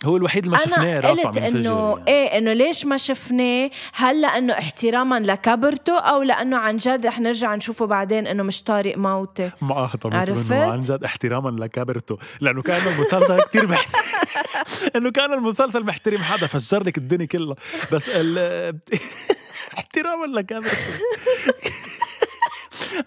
هو 0.04 0.16
الوحيد 0.16 0.44
اللي 0.44 0.56
ما 0.56 0.62
شفناه 0.62 1.00
راسه 1.00 1.22
قلت 1.22 1.38
إنه 1.38 1.90
يعني. 1.98 2.04
إيه 2.08 2.38
إنه 2.38 2.52
ليش 2.52 2.86
ما 2.86 2.96
شفناه 2.96 3.70
هل 3.92 4.20
لأنه 4.20 4.52
احتراما 4.52 5.20
لكبرته 5.20 5.98
أو 5.98 6.22
لأنه 6.22 6.56
عن 6.56 6.76
جد 6.76 7.06
رح 7.06 7.20
نرجع 7.20 7.54
نشوفه 7.54 7.86
بعدين 7.86 8.26
إنه 8.26 8.42
مش 8.42 8.62
طارق 8.62 8.98
موتة 8.98 9.50
مؤاخذة 9.60 10.16
عرفت؟ 10.16 10.52
منه 10.52 10.72
عن 10.72 10.80
جد 10.80 11.04
احتراما 11.04 11.64
لكبرته 11.64 12.18
لأنه 12.40 12.62
كان 12.62 12.92
المسلسل 12.94 13.42
كتير 13.42 13.66
محترم 13.66 14.19
إنه 14.96 15.10
كان 15.10 15.32
المسلسل 15.32 15.84
محترم 15.84 16.18
حدا 16.22 16.46
فجر 16.46 16.82
لك 16.84 16.98
الدنيا 16.98 17.26
كلها. 17.26 17.56
بس 17.92 18.08
ال 18.08 18.38
احتراما 19.78 20.26
لكبرته 20.26 20.76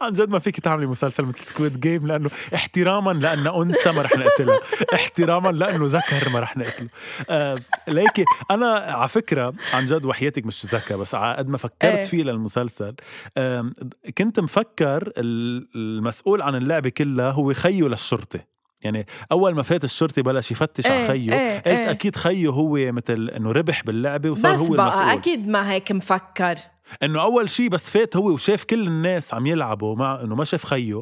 عن 0.02 0.14
جد 0.14 0.30
ما 0.30 0.40
فيك 0.40 0.60
تعملي 0.60 0.86
مسلسل 0.88 1.24
مثل 1.26 1.44
Squid 1.44 1.80
Game 1.80 2.08
لأنه 2.08 2.30
احتراما 2.56 3.12
لأنه 3.12 3.64
أنثى 3.64 3.92
ما 3.92 4.02
رح 4.02 4.18
نقتلها 4.18 4.60
احتراما 4.94 5.50
لأنه 5.50 5.86
ذكر 5.88 6.30
ما 6.30 6.40
رح 6.40 6.58
نقتله. 6.58 6.90
آه 7.30 7.60
ليكي 7.88 8.24
أنا 8.52 8.68
على 8.76 9.10
فكرة 9.10 9.54
عن 9.74 9.86
جد 9.86 10.06
وحياتك 10.06 10.46
مش 10.46 10.66
ذكى 10.66 10.94
بس 10.96 11.16
على 11.16 11.38
قد 11.38 11.48
ما 11.48 11.58
فكرت 11.58 11.84
إيه. 11.84 12.02
فيه 12.02 12.24
للمسلسل 12.24 12.96
آم، 13.38 13.74
كنت 14.18 14.40
مفكر 14.40 15.12
ال- 15.18 15.68
المسؤول 15.76 16.42
عن 16.42 16.56
اللعبة 16.56 16.90
كلها 16.90 17.32
هو 17.32 17.54
خيه 17.54 17.84
للشرطة. 17.84 18.53
يعني 18.84 19.06
أول 19.32 19.56
ما 19.56 19.64
فات 19.64 19.84
الشرطي 19.84 20.22
بلش 20.22 20.52
يفتش 20.52 20.86
على 20.88 21.00
إيه، 21.00 21.08
خيه 21.08 21.34
إيه، 21.34 21.56
قلت 21.58 21.68
إيه. 21.68 21.92
أكيد 21.92 22.16
خيه 22.16 22.48
هو 22.48 22.92
مثل 22.92 23.30
إنه 23.30 23.52
ربح 23.52 23.84
باللعبة 23.84 24.30
وصار 24.30 24.54
بس 24.54 24.60
هو 24.60 24.68
بقى 24.76 24.88
المسؤول. 24.88 25.10
أكيد 25.10 25.48
ما 25.48 25.72
هيك 25.72 25.92
مفكر. 25.92 26.56
إنه 27.04 27.22
أول 27.22 27.50
شيء 27.50 27.70
بس 27.70 27.90
فات 27.90 28.16
هو 28.16 28.30
وشاف 28.30 28.64
كل 28.64 28.88
الناس 28.88 29.34
عم 29.34 29.48
يلعبوا 29.48 29.96
مع 29.96 30.22
إنه 30.22 30.36
ما 30.36 30.44
شاف 30.44 30.64
خيه. 30.66 31.02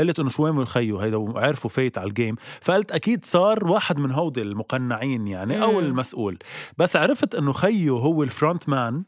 قلت 0.00 0.18
إنه 0.18 0.28
شو 0.28 0.44
وين 0.44 0.64
خيه؟ 0.64 1.04
هيدا 1.04 1.16
وعرفوا 1.16 1.70
فايت 1.70 1.98
على 1.98 2.08
ال 2.08 2.14
game 2.14 2.36
فقلت 2.60 2.92
أكيد 2.92 3.24
صار 3.24 3.66
واحد 3.68 3.98
من 4.00 4.12
هودي 4.12 4.42
المقنعين 4.42 5.26
يعني 5.26 5.62
أو. 5.62 5.80
المسؤول. 5.80 6.38
بس 6.78 6.96
عرفت 6.96 7.34
إنه 7.34 7.52
خيه 7.52 7.90
هو 7.90 8.22
ال 8.22 8.30
front 8.30 8.68
man 8.68 9.04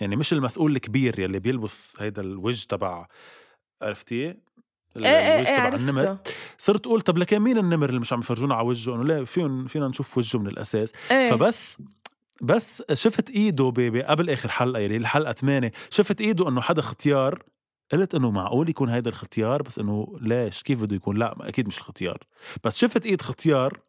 يعني 0.00 0.16
مش 0.16 0.32
المسؤول 0.32 0.76
الكبير 0.76 1.20
يلي 1.20 1.38
بيلبس 1.38 1.96
هيدا 2.00 2.22
الوجه 2.22 2.66
تبع 2.68 3.06
عرفتي؟ 3.82 4.14
إيه 4.14 4.28
إيه 4.28 4.36
الوجه 4.96 5.38
إيه 5.38 5.44
تبع 5.44 5.68
النمر. 5.76 6.16
صرت 6.58 6.86
أقول 6.86 7.00
طب 7.00 7.18
لكن 7.18 7.38
مين 7.38 7.58
النمر 7.58 7.88
اللي 7.88 8.00
مش 8.00 8.12
عم 8.12 8.20
يفرجونا 8.20 8.54
على 8.54 8.66
وجهه؟ 8.66 8.94
إنه 8.94 9.04
لا 9.04 9.24
فينا 9.24 9.68
فينا 9.68 9.88
نشوف 9.88 10.18
وجهه 10.18 10.38
من 10.38 10.46
الأساس. 10.46 10.92
إيه. 11.10 11.30
فبس 11.30 11.78
بس 12.42 12.82
شفت 12.92 13.30
إيده 13.30 13.64
قبل 14.08 14.30
آخر 14.30 14.48
حلقة 14.48 14.80
يلي 14.80 14.96
الحلقة 14.96 15.32
8 15.32 15.72
شفت 15.90 16.20
إيده 16.20 16.48
إنه 16.48 16.60
حدا 16.60 16.82
ختيار 16.82 17.42
قلت 17.92 18.14
إنه 18.14 18.30
معقول 18.30 18.68
يكون 18.68 18.88
هيدا 18.88 19.10
الختيار 19.10 19.62
بس 19.62 19.78
إنه 19.78 20.18
ليش؟ 20.20 20.62
كيف 20.62 20.80
بده 20.80 20.96
يكون؟ 20.96 21.16
لا 21.16 21.36
أكيد 21.40 21.66
مش 21.66 21.78
الختيار 21.78 22.18
بس 22.64 22.78
شفت 22.78 23.06
إيد 23.06 23.22
ختيار 23.22 23.80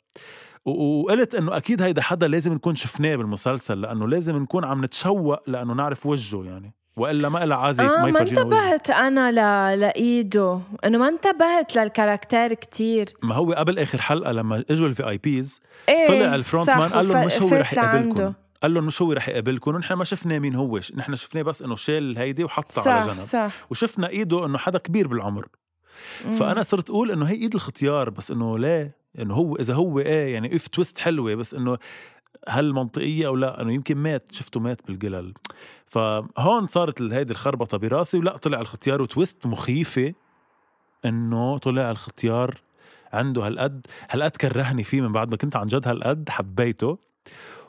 وقلت 0.65 1.35
إنه 1.35 1.57
أكيد 1.57 1.81
هيدا 1.81 2.01
حدا 2.01 2.27
لازم 2.27 2.53
نكون 2.53 2.75
شفناه 2.75 3.15
بالمسلسل 3.15 3.81
لأنه 3.81 4.07
لازم 4.07 4.37
نكون 4.37 4.65
عم 4.65 4.85
نتشوق 4.85 5.49
لأنه 5.49 5.73
نعرف 5.73 6.05
وجهه 6.05 6.43
يعني. 6.43 6.73
وإلا 6.95 7.29
ما 7.29 7.45
لها 7.45 7.57
عازة 7.57 7.81
آه 7.81 7.87
ما 7.87 8.01
ما 8.01 8.09
يفرجينا 8.09 8.41
انتبهت 8.41 8.89
أنا 8.89 9.31
ل... 9.31 9.79
لايده 9.79 10.59
إنه 10.85 10.97
ما 10.97 11.07
انتبهت 11.07 11.75
لل 11.75 11.89
character 11.89 12.53
كتير. 12.53 13.13
ما 13.23 13.35
هو 13.35 13.53
قبل 13.53 13.79
آخر 13.79 14.01
حلقة 14.01 14.31
لما 14.31 14.63
إجوا 14.69 14.87
ال 14.87 15.09
VIPs 15.09 15.61
إيه 15.89 16.07
طلع 16.07 16.35
ال 16.35 16.41
front 16.41 16.69
man 16.69 16.89
قال 16.89 17.07
لهم 17.07 17.25
مش 17.25 17.41
هو 17.41 17.49
رح 17.49 17.73
يقابلكم. 17.73 18.33
قال 18.63 18.73
لهم 18.73 18.85
مش 18.85 19.01
هو 19.01 19.13
رح 19.13 19.29
يقابلكم. 19.29 19.75
ونحن 19.75 19.93
ما 19.93 20.03
شفنا 20.03 20.39
مين 20.39 20.55
هو 20.55 20.79
نحن 20.95 21.15
شفناه 21.15 21.41
بس 21.41 21.61
إنه 21.61 21.75
شال 21.75 22.17
هيدي 22.17 22.43
وحطها 22.43 22.91
على 22.91 23.01
صح 23.01 23.07
جنب. 23.07 23.19
صح. 23.19 23.51
وشفنا 23.69 24.09
ايده 24.09 24.45
إنه 24.45 24.57
حدا 24.57 24.79
كبير 24.79 25.07
بالعمر. 25.07 25.47
مم. 26.25 26.31
فأنا 26.31 26.63
صرت 26.63 26.89
أقول 26.89 27.11
إنه 27.11 27.25
هي 27.25 27.35
إيد 27.35 27.53
الختيار 27.53 28.09
بس 28.09 28.31
إنه 28.31 28.57
لا 28.57 28.91
إنه 29.19 29.33
هو 29.33 29.55
إذا 29.55 29.73
هو 29.73 29.99
إيه 29.99 30.33
يعني 30.33 30.55
اف 30.55 30.67
twist 30.67 30.99
حلوة 30.99 31.35
بس 31.35 31.53
إنه 31.53 31.77
هل 32.49 32.73
منطقية 32.73 33.27
أو 33.27 33.35
لا؟ 33.35 33.61
انه 33.61 33.73
يمكن 33.73 33.97
مات 33.97 34.29
شفته 34.31 34.59
مات 34.59 34.87
بالقلل 34.87 35.33
فهون 35.85 36.67
صارت 36.67 37.01
هيدي 37.01 37.31
الخربطة 37.33 37.77
براسي 37.77 38.17
ولا 38.17 38.37
طلع 38.37 38.61
الختيار 38.61 39.01
و 39.01 39.09
twist 39.09 39.45
مخيفة 39.47 40.13
إنه 41.05 41.57
طلع 41.57 41.91
الختيار 41.91 42.61
عنده 43.13 43.47
هالقد. 43.47 43.85
هالقد 44.09 44.31
كرهني 44.31 44.83
فيه 44.83 45.01
من 45.01 45.11
بعد 45.11 45.31
ما 45.31 45.37
كنت 45.37 45.55
عن 45.55 45.67
جد 45.67 45.87
هالقد 45.87 46.29
حبيته. 46.29 46.97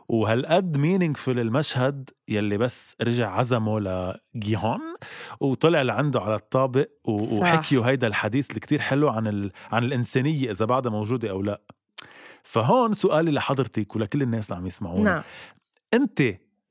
وهالقد 0.08 0.76
مينينغفul 0.78 1.28
المشهد 1.28 2.10
يلي 2.28 2.58
بس 2.58 2.96
رجع 3.02 3.30
عزمه 3.30 3.80
لجيهون 3.80 4.80
وطلع 5.40 5.82
لعنده 5.82 6.20
على 6.20 6.34
الطابق. 6.34 6.88
وحكيوا 7.04 7.86
هيدا 7.86 8.06
الحديث 8.06 8.48
اللي 8.48 8.60
كتير 8.60 8.80
حلو 8.80 9.08
عن 9.08 9.26
ال... 9.26 9.52
عن 9.72 9.84
الإنسانية 9.84 10.50
إذا 10.50 10.64
بعدها 10.64 10.92
موجودة 10.92 11.30
أو 11.30 11.42
لا. 11.42 11.60
فهون 12.42 12.94
سؤالي 12.94 13.30
لحضرتك 13.30 13.96
ولكل 13.96 14.22
الناس 14.22 14.46
اللي 14.46 14.56
عم 14.56 14.66
يسمعونا 14.66 15.10
نعم. 15.10 15.22
أنت 15.94 16.22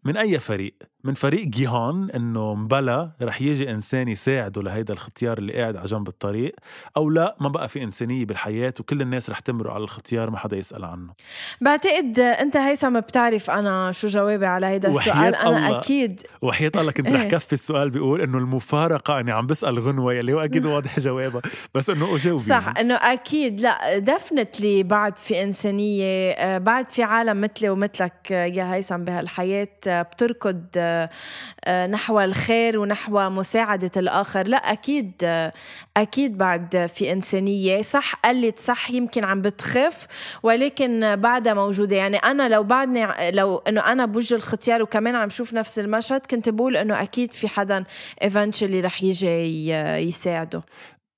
من 0.03 0.17
أي 0.17 0.39
فريق؟ 0.39 0.75
من 1.03 1.13
فريق 1.13 1.45
جيهان 1.47 2.09
إنه 2.15 2.55
مبلا 2.55 3.11
رح 3.21 3.41
يجي 3.41 3.71
إنسان 3.71 4.07
يساعده 4.07 4.61
لهيدا 4.61 4.93
الختيار 4.93 5.37
اللي 5.37 5.53
قاعد 5.53 5.75
على 5.77 5.85
جنب 5.85 6.07
الطريق 6.07 6.55
أو 6.97 7.09
لا 7.09 7.35
ما 7.41 7.49
بقى 7.49 7.67
في 7.67 7.83
إنسانية 7.83 8.25
بالحياة 8.25 8.73
وكل 8.79 9.01
الناس 9.01 9.29
رح 9.29 9.39
تمرق 9.39 9.73
على 9.73 9.83
الختيار 9.83 10.29
ما 10.29 10.37
حدا 10.37 10.57
يسأل 10.57 10.85
عنه. 10.85 11.13
بعتقد 11.61 12.19
أنت 12.19 12.57
هيثم 12.57 12.99
بتعرف 12.99 13.49
أنا 13.51 13.91
شو 13.91 14.07
جوابي 14.07 14.45
على 14.45 14.65
هيدا 14.67 14.89
السؤال. 14.89 15.35
أنا 15.35 15.49
الله. 15.49 15.79
أكيد. 15.79 16.21
وحياة 16.41 16.71
الله 16.75 16.91
كنت 16.91 17.07
رح 17.15 17.21
إيه. 17.21 17.29
كفي 17.29 17.53
السؤال 17.53 17.89
بيقول 17.89 18.21
إنه 18.21 18.37
المفارقة 18.37 19.19
أني 19.19 19.31
عم 19.31 19.47
بسأل 19.47 19.79
غنوة 19.79 20.13
يلي 20.13 20.33
هو 20.33 20.39
أكيد 20.39 20.65
واضح 20.65 20.99
جوابها 21.05 21.41
بس 21.75 21.89
إنه 21.89 22.15
أجاوبي. 22.15 22.43
صح 22.43 22.73
إنه 22.79 22.95
أكيد. 22.95 23.59
لا 23.59 23.99
دفنتلي 23.99 24.83
بعد 24.83 25.17
في 25.17 25.43
إنسانية 25.43 26.31
آه، 26.31 26.57
بعد 26.57 26.89
في 26.89 27.03
عالم 27.03 27.41
مثلي 27.41 27.69
ومثلك 27.69 28.31
آه، 28.31 28.45
يا 28.45 28.73
هيثم 28.73 28.97
بهالحياة 28.97 29.67
آه، 29.87 30.01
بتركض 30.01 30.61
نحو 31.91 32.19
الخير 32.19 32.79
ونحو 32.79 33.29
مساعدة 33.29 33.91
الآخر. 33.97 34.47
لا 34.47 34.57
أكيد 34.57 35.11
آه، 35.23 35.53
أكيد 35.97 36.37
بعد 36.37 36.89
في 36.95 37.11
إنسانية. 37.11 37.81
صح 37.81 38.15
قلت 38.15 38.59
صح 38.59 38.91
يمكن 38.91 39.23
عم 39.23 39.41
بتخف 39.41 40.07
ولكن 40.43 41.15
بعدها 41.15 41.53
موجودة. 41.53 41.95
يعني 41.95 42.17
أنا 42.17 42.49
لو 42.49 42.63
بعدني 42.63 43.31
لو 43.31 43.57
إنه 43.57 43.81
أنا 43.81 44.05
بوجه 44.05 44.35
الختيار 44.35 44.81
وكمان 44.81 45.15
عم 45.15 45.29
شوف 45.29 45.53
نفس 45.53 45.79
المشهد 45.79 46.21
كنت 46.25 46.49
بقول 46.49 46.77
إنه 46.77 47.01
أكيد 47.01 47.33
في 47.33 47.47
حدا 47.47 47.83
ايفنتشلي 48.23 48.79
رح 48.79 49.03
يجي 49.03 49.69
يساعده. 50.07 50.63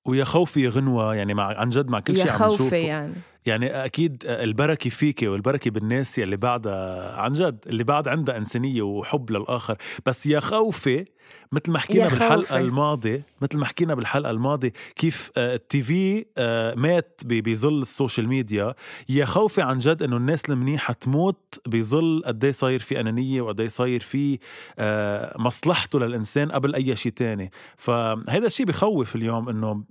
ويا 0.08 0.24
خوفي 0.24 0.62
يا 0.62 0.70
غنوة 0.70 1.14
يعني 1.14 1.34
مع 1.34 1.58
عن 1.58 1.68
جد 1.68 1.88
مع 1.88 2.00
كل 2.00 2.16
شيء 2.16 2.30
عم 2.30 2.48
نشوفه. 2.52 2.76
يعني. 2.76 3.14
يعني 3.46 3.84
أكيد 3.84 4.22
البركة 4.26 4.90
فيك 4.90 5.22
والبركة 5.22 5.70
بالناس 5.70 6.18
يلي 6.18 6.36
بعدها 6.36 7.12
عن 7.16 7.32
جد 7.32 7.58
اللي 7.66 7.84
بعد 7.84 8.08
عندها 8.08 8.36
إنسانية 8.36 8.82
وحب 8.82 9.30
للآخر. 9.30 9.76
بس 10.06 10.26
يا 10.26 10.40
خوفي 10.40 11.04
مثل 11.52 11.72
ما 11.72 11.78
حكينا 11.78 12.04
بالحلقة. 12.08 12.56
الماضية 12.56 13.26
مثل 13.42 13.58
ما 13.58 13.66
حكينا 13.66 13.94
بالحلقة 13.94 14.30
الماضية 14.30 14.72
كيف 14.96 15.30
آه، 15.36 15.54
ال 15.54 15.82
TV 15.82 16.26
آه، 16.38 16.74
مات 16.74 17.20
بظل 17.24 17.82
ال 17.82 17.89
social 17.89 18.28
media. 18.28 18.74
يا 19.08 19.24
خوفي 19.24 19.62
عن 19.62 19.78
جد 19.78 20.02
إنه 20.02 20.16
الناس 20.16 20.50
المنيحة 20.50 20.94
تموت 20.94 21.60
بظل 21.66 22.22
قد 22.26 22.44
إيه 22.44 22.52
صاير 22.52 22.78
في 22.78 23.00
أنانية 23.00 23.40
وقد 23.42 23.60
إيه 23.60 23.68
صاير 23.68 24.00
في 24.00 24.38
آه، 24.78 25.34
مصلحته 25.38 26.00
للإنسان 26.00 26.52
قبل 26.52 26.74
أي 26.74 26.96
شيء 26.96 27.12
تاني. 27.12 27.50
فهذا 27.76 28.46
الشيء 28.46 28.66
بخوف 28.66 29.16
اليوم 29.16 29.48
إنه 29.48 29.84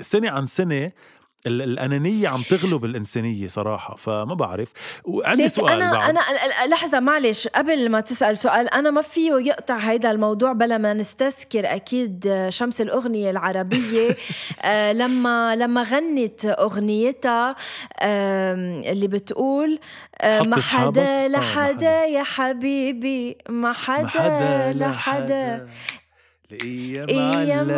سنة 0.00 0.30
عن 0.30 0.46
سنة 0.46 0.92
الأنانية 1.46 2.28
عم 2.28 2.42
تغلب 2.42 2.84
الإنسانية 2.84 3.46
صراحة 3.48 3.94
فما 3.94 4.34
بعرف. 4.34 4.72
وعندي 5.04 5.48
سؤال 5.48 5.72
أنا 5.82 5.92
بعد. 5.92 6.10
أنا 6.10 6.20
لحظة 6.74 7.00
معلش 7.00 7.48
قبل 7.48 7.88
ما 7.88 8.00
تسأل 8.00 8.38
سؤال 8.38 8.68
أنا 8.74 8.90
ما 8.90 9.02
فيه 9.02 9.32
يقطع 9.32 9.76
هيدا 9.76 10.10
الموضوع 10.10 10.52
بلا 10.52 10.78
ما 10.78 10.94
نستذكر 10.94 11.74
أكيد 11.74 12.46
شمس 12.48 12.80
الأغنية 12.80 13.30
العربية. 13.30 14.16
آه، 14.64 14.92
لما 14.92 15.56
لما 15.56 15.82
غنت 15.82 16.44
أغنيتها 16.44 17.50
آم، 18.02 18.82
اللي 18.86 19.08
بتقول 19.08 19.78
آه، 20.20 20.40
ما؟ 20.42 20.56
حدا 20.60 21.24
آه، 21.24 21.28
لحدا 21.28 22.04
يا 22.04 22.22
حبيبي 22.22 23.38
ما 23.48 23.72
حدا 23.72 24.72
لحدا. 24.72 25.68
الأيام 26.52 27.08
أيام 27.10 27.70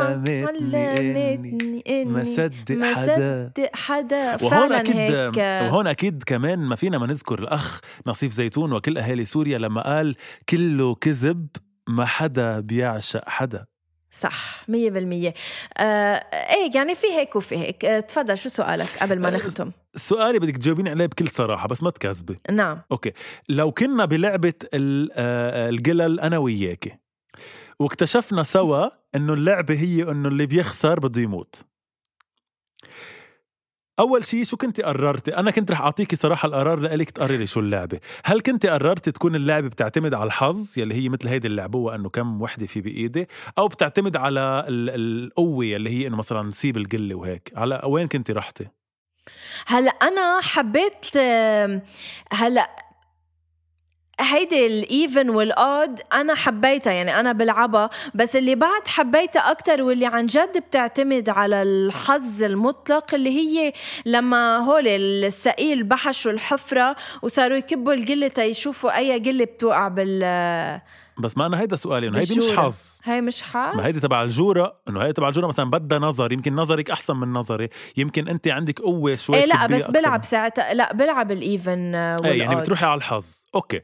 علمتني 0.48 1.82
إني 1.88 2.04
ما 2.04 2.24
صدق 2.24 2.70
ما 2.70 2.94
حدا. 2.94 3.52
صدق 3.56 3.70
حدا. 3.76 4.44
وهون 4.44 4.72
أكيد 4.72 4.96
هيك. 4.96 5.36
وهون 5.36 5.86
أكيد 5.86 6.22
كمان 6.26 6.58
ما 6.58 6.76
فينا 6.76 6.98
ما 6.98 7.06
نذكر 7.06 7.38
الأخ 7.38 7.80
نصيف 8.06 8.32
زيتون 8.32 8.72
وكل 8.72 8.98
أهالي 8.98 9.24
سوريا 9.24 9.58
لما 9.58 9.82
قال 9.82 10.16
كله 10.48 10.94
كذب 10.94 11.46
ما 11.88 12.04
حدا 12.04 12.60
بيعشق 12.60 13.28
حدا. 13.28 13.64
صح 14.10 14.64
مية 14.68 14.90
بالمية. 14.90 15.34
آه 15.76 15.82
إيه 16.32 16.70
يعني 16.74 16.94
في 16.94 17.06
هيك 17.06 17.36
وفي 17.36 17.56
هيك. 17.58 17.84
آه 17.84 18.00
تفضل 18.00 18.38
شو 18.38 18.48
سؤالك 18.48 18.88
قبل 19.00 19.18
ما 19.20 19.28
آه، 19.28 19.30
نختم؟ 19.30 19.70
سؤالي 19.94 20.38
بدك 20.38 20.56
تجاوبيني 20.56 20.90
عليه 20.90 21.06
بكل 21.06 21.28
صراحة 21.28 21.68
بس 21.68 21.82
ما 21.82 21.90
تكذبي 21.90 22.36
نعم. 22.50 22.80
أوكي. 22.92 23.12
لو 23.48 23.72
كنا 23.72 24.04
بلعبة 24.04 24.54
ال- 24.74 25.10
آه، 25.14 25.68
القلل 25.68 26.20
أنا 26.20 26.38
وياكي 26.38 26.92
واكتشفنا 27.80 28.42
سوا 28.42 28.88
إنه 29.14 29.32
اللعبة 29.32 29.74
هي 29.80 30.02
إنه 30.02 30.28
اللي 30.28 30.46
بيخسر 30.46 31.00
بده 31.00 31.20
يموت. 31.20 31.64
أول 33.98 34.24
شيء 34.24 34.44
شو 34.44 34.56
كنت 34.56 34.80
قررتي؟ 34.80 35.36
أنا 35.36 35.50
كنت 35.50 35.70
رح 35.70 35.80
أعطيكي 35.80 36.16
صراحة 36.16 36.46
القرار 36.46 36.78
لإلك 36.80 37.10
تقرري 37.10 37.46
شو 37.46 37.60
اللعبة. 37.60 38.00
هل 38.24 38.40
كنت 38.40 38.66
قررتي 38.66 39.12
تكون 39.12 39.34
اللعبة 39.34 39.68
بتعتمد 39.68 40.14
على 40.14 40.24
الحظ 40.26 40.78
يلي 40.78 40.94
هي 40.94 41.08
مثل 41.08 41.28
هيدي 41.28 41.48
اللعبوه 41.48 41.94
انه 41.94 42.08
كم 42.08 42.42
وحدة 42.42 42.66
في 42.66 42.80
بإيدي 42.80 43.28
أو 43.58 43.68
بتعتمد 43.68 44.16
على 44.16 44.64
ال- 44.68 44.90
القوة 45.24 45.64
يلي 45.64 45.90
هي 45.90 46.06
إنه 46.06 46.16
مثلا 46.16 46.42
نسيب 46.42 46.76
القلة 46.76 47.14
وهيك؟ 47.14 47.52
على 47.56 47.80
وين 47.84 48.08
كنت 48.08 48.30
رحتي؟ 48.30 48.68
هلا 49.66 49.90
أنا 49.90 50.40
حبيت 50.40 51.16
هلا 52.32 52.87
هيدي 54.20 54.66
الايفن 54.66 55.30
والاود 55.30 56.00
أنا 56.12 56.34
حبيتها 56.34 56.92
يعني 56.92 57.20
أنا 57.20 57.32
بلعبها 57.32 57.90
بس 58.14 58.36
اللي 58.36 58.54
بعد 58.54 58.88
حبيتها 58.88 59.50
أكتر 59.50 59.82
واللي 59.82 60.06
عن 60.06 60.26
جد 60.26 60.58
بتعتمد 60.58 61.28
على 61.28 61.62
الحظ 61.62 62.42
المطلق 62.42 63.14
اللي 63.14 63.30
هي 63.30 63.72
لما 64.06 64.56
هول 64.56 64.88
السقيل 64.88 65.82
بحشوا 65.82 66.32
الحفرة 66.32 66.96
وصاروا 67.22 67.56
يكبوا 67.56 67.92
القله 67.92 68.28
تيشوفوا 68.28 68.96
أي 68.98 69.18
قله 69.18 69.44
بتوقع 69.44 69.88
بال 69.88 70.80
بس 71.18 71.38
ما 71.38 71.46
أنا 71.46 71.60
هيدا 71.60 71.76
سؤالي 71.76 72.08
إنه 72.08 72.18
هيدي 72.18 72.36
مش. 72.36 72.48
حظ. 72.48 72.98
هي 73.04 73.20
مش 73.20 73.42
حظ؟ 73.42 73.76
ما 73.76 73.86
هيدي 73.86 74.00
تبع 74.00 74.22
الجورة 74.22 74.80
إنه 74.88 75.00
هيدي 75.00 75.12
تبع 75.12 75.28
الجورة 75.28 75.46
مثلا 75.46 75.70
بدها 75.70 75.98
نظر 75.98 76.32
يمكن 76.32 76.54
نظرك 76.54 76.90
أحسن 76.90 77.16
من 77.16 77.32
نظري. 77.32 77.68
يمكن 77.96 78.28
أنت 78.28 78.48
عندك 78.48 78.80
قوة 78.80 79.14
شوي 79.14 79.36
إيه 79.36 79.44
لا 79.44 79.66
بس 79.66 79.90
بلعب 79.90 80.24
ساعتها 80.24 80.74
لا 80.74 80.92
بلعب 80.92 81.32
ال 81.32 81.44
even 81.44 81.94
إيه 81.94 82.38
يعني. 82.42 82.56
بتروحي 82.56 82.86
على 82.86 82.98
الحظ. 82.98 83.42
okay. 83.54 83.80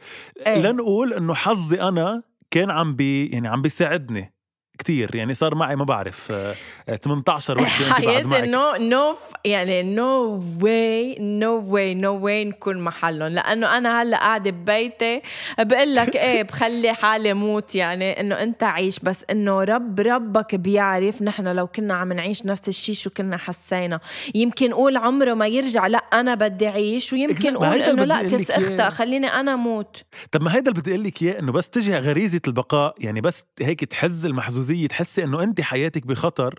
إيه. 0.46 0.58
لنقول 0.58 1.12
إنه 1.12 1.34
حظي 1.34 1.82
أنا 1.82 2.22
كان 2.50 2.70
عم 2.70 2.96
بي 2.96 3.26
يعني 3.26 3.48
عم 3.48 3.62
بيساعدني. 3.62 4.34
كتير 4.78 5.16
يعني 5.16 5.34
صار 5.34 5.54
معي 5.54 5.76
ما 5.76 5.84
بعرف 5.84 6.32
آه، 6.32 6.54
آه، 6.88 6.96
18 6.96 7.60
وحده 7.60 7.94
حياتي 7.94 8.28
نو 8.28 8.72
نو 8.80 9.16
يعني 9.44 9.82
نو 9.82 10.42
واي 10.62 11.16
نو 11.20 11.64
واي 11.66 11.94
نو 11.94 12.14
واي 12.24 12.44
نكون 12.44 12.80
محلهم. 12.80 13.28
لأنه 13.28 13.76
أنا 13.78 14.02
هلأ 14.02 14.16
قاعدة 14.16 14.50
ببيتي 14.50 15.22
بقول 15.58 15.94
لك 15.94 16.16
إيه 16.26 16.42
بخلي 16.42 16.92
حالي 16.92 17.34
موت. 17.34 17.74
يعني 17.74 18.20
إنه 18.20 18.42
أنت 18.42 18.62
عيش 18.62 18.98
بس 18.98 19.24
إنه 19.30 19.64
رب 19.64 20.00
ربك 20.00 20.54
بيعرف 20.54 21.22
نحن 21.22 21.48
لو 21.48 21.66
كنا 21.66 21.94
عم 21.94 22.12
نعيش 22.12 22.46
نفس 22.46 22.68
الشيء 22.68 22.94
شو 22.94 23.10
كنا 23.10 23.36
حسينا. 23.36 24.00
يمكن 24.34 24.72
قول 24.74 24.96
عمره 24.96 25.34
ما 25.34 25.46
يرجع 25.46 25.86
لأ 25.86 25.98
أنا 25.98 26.34
بدي 26.34 26.68
أعيش. 26.68 27.12
ويمكن 27.12 27.56
قول 27.56 27.82
إنه 27.82 28.04
لأ 28.04 28.22
كس. 28.22 28.50
اختها 28.50 28.90
خليني 28.90 29.26
أنا 29.26 29.56
موت. 29.56 30.02
طب 30.32 30.42
ما 30.42 30.54
هيدا 30.54 30.70
اللي 30.70 30.80
بدي 30.80 30.90
أقول 30.90 31.04
لك 31.04 31.22
إياه 31.22 31.38
إنه 31.40 31.52
بس 31.52 31.68
تجي 31.68 31.96
غريزة 31.96 32.40
البقاء. 32.46 32.94
يعني 32.98 33.20
بس 33.20 33.44
هيك 33.60 33.84
تحز 33.84 34.26
المحزوزيه 34.64 34.86
تحسي 34.86 35.24
إنه 35.24 35.42
انت 35.42 35.60
حياتك 35.60 36.06
بخطر 36.06 36.58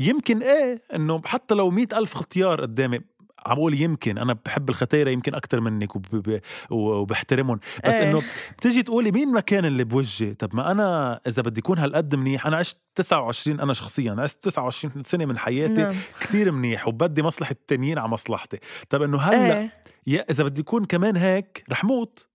يمكن 0.00 0.42
إيه 0.42 0.82
إنه 0.94 1.22
حتى 1.24 1.54
لو 1.54 1.70
مئة 1.70 1.98
ألف 1.98 2.12
اختيار 2.14 2.60
قدامي 2.60 3.00
عم 3.46 3.54
بقول 3.56 3.80
يمكن 3.80 4.18
أنا 4.18 4.32
بحب 4.44 4.70
الختيرة 4.70 5.10
يمكن 5.10 5.34
أكثر 5.34 5.60
منك 5.60 5.96
وب- 5.96 6.40
وبحترمهم 6.70 7.60
بس 7.86 7.94
إيه. 7.94 8.10
إنه 8.10 8.22
بتيجي 8.58 8.82
تقولي 8.82 9.10
مين 9.12 9.32
مكان 9.32 9.64
اللي 9.64 9.84
بوجهي 9.84 10.34
طب 10.34 10.56
ما 10.56 10.70
أنا 10.70 11.20
إذا 11.26 11.42
بدي 11.42 11.60
اكون 11.60 11.78
هالقد 11.78 12.14
منيح 12.14 12.46
أنا 12.46 12.56
عشت 12.56 12.76
29 12.94 13.60
أنا 13.60 13.72
شخصيا 13.72 14.16
عشت 14.18 14.38
29 14.44 15.02
سنة 15.02 15.24
من 15.24 15.38
حياتي 15.38 15.72
نعم. 15.82 15.94
كتير 16.20 16.52
منيح 16.52 16.88
وبدي 16.88 17.22
مصلحة 17.22 17.52
التانيين 17.52 17.98
على 17.98 18.08
مصلحتي 18.08 18.58
طب 18.90 19.02
إنه 19.02 19.18
هلأ 19.18 19.58
إيه. 19.60 19.70
يا 20.06 20.24
إذا 20.30 20.44
بدي 20.44 20.60
اكون 20.60 20.84
كمان 20.84 21.16
هيك 21.16 21.64
رح 21.70 21.84
موت 21.84 22.26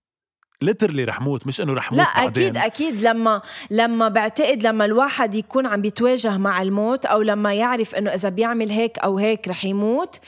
ليترلي 0.62 1.04
رح 1.04 1.20
موت 1.20 1.46
مش 1.46 1.60
إنه 1.60 1.72
رح 1.74 1.92
موت 1.92 2.00
لا 2.00 2.14
بعدين. 2.16 2.56
أكيد 2.56 2.56
أكيد 2.56 3.02
لما 3.02 3.42
لما 3.70 4.08
بعتقد 4.08 4.66
لما 4.66 4.84
الواحد 4.84 5.34
يكون 5.34 5.66
عم 5.66 5.80
بيتواجه 5.82 6.38
مع 6.38 6.62
الموت 6.62 7.06
أو 7.06 7.22
لما 7.22 7.54
يعرف 7.54 7.94
إنه 7.94 8.10
إذا 8.14 8.28
بيعمل 8.28 8.70
هيك 8.70 8.98
أو 8.98 9.18
هيك 9.18 9.48
رح 9.48 9.64
يموت 9.64 10.20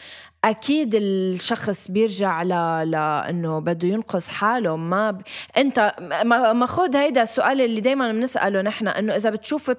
أكيد 0.44 0.94
الشخص 0.94 1.90
بيرجع 1.90 2.42
ل... 2.42 2.48
لأنه 2.90 3.59
بده 3.59 3.88
ينقذ 3.88 4.28
حاله. 4.28 4.76
ما 4.76 5.11
ب... 5.11 5.22
أنت 5.57 5.94
ما 6.24 6.52
ما 6.52 6.66
خد 6.66 6.96
هيدا 6.96 7.22
السؤال 7.22 7.61
اللي 7.61 7.81
دائما 7.81 8.12
بنسأله 8.12 8.62
نحن 8.62 8.88
إنه 8.88 9.16
إذا 9.16 9.31
بتشوف 9.31 9.72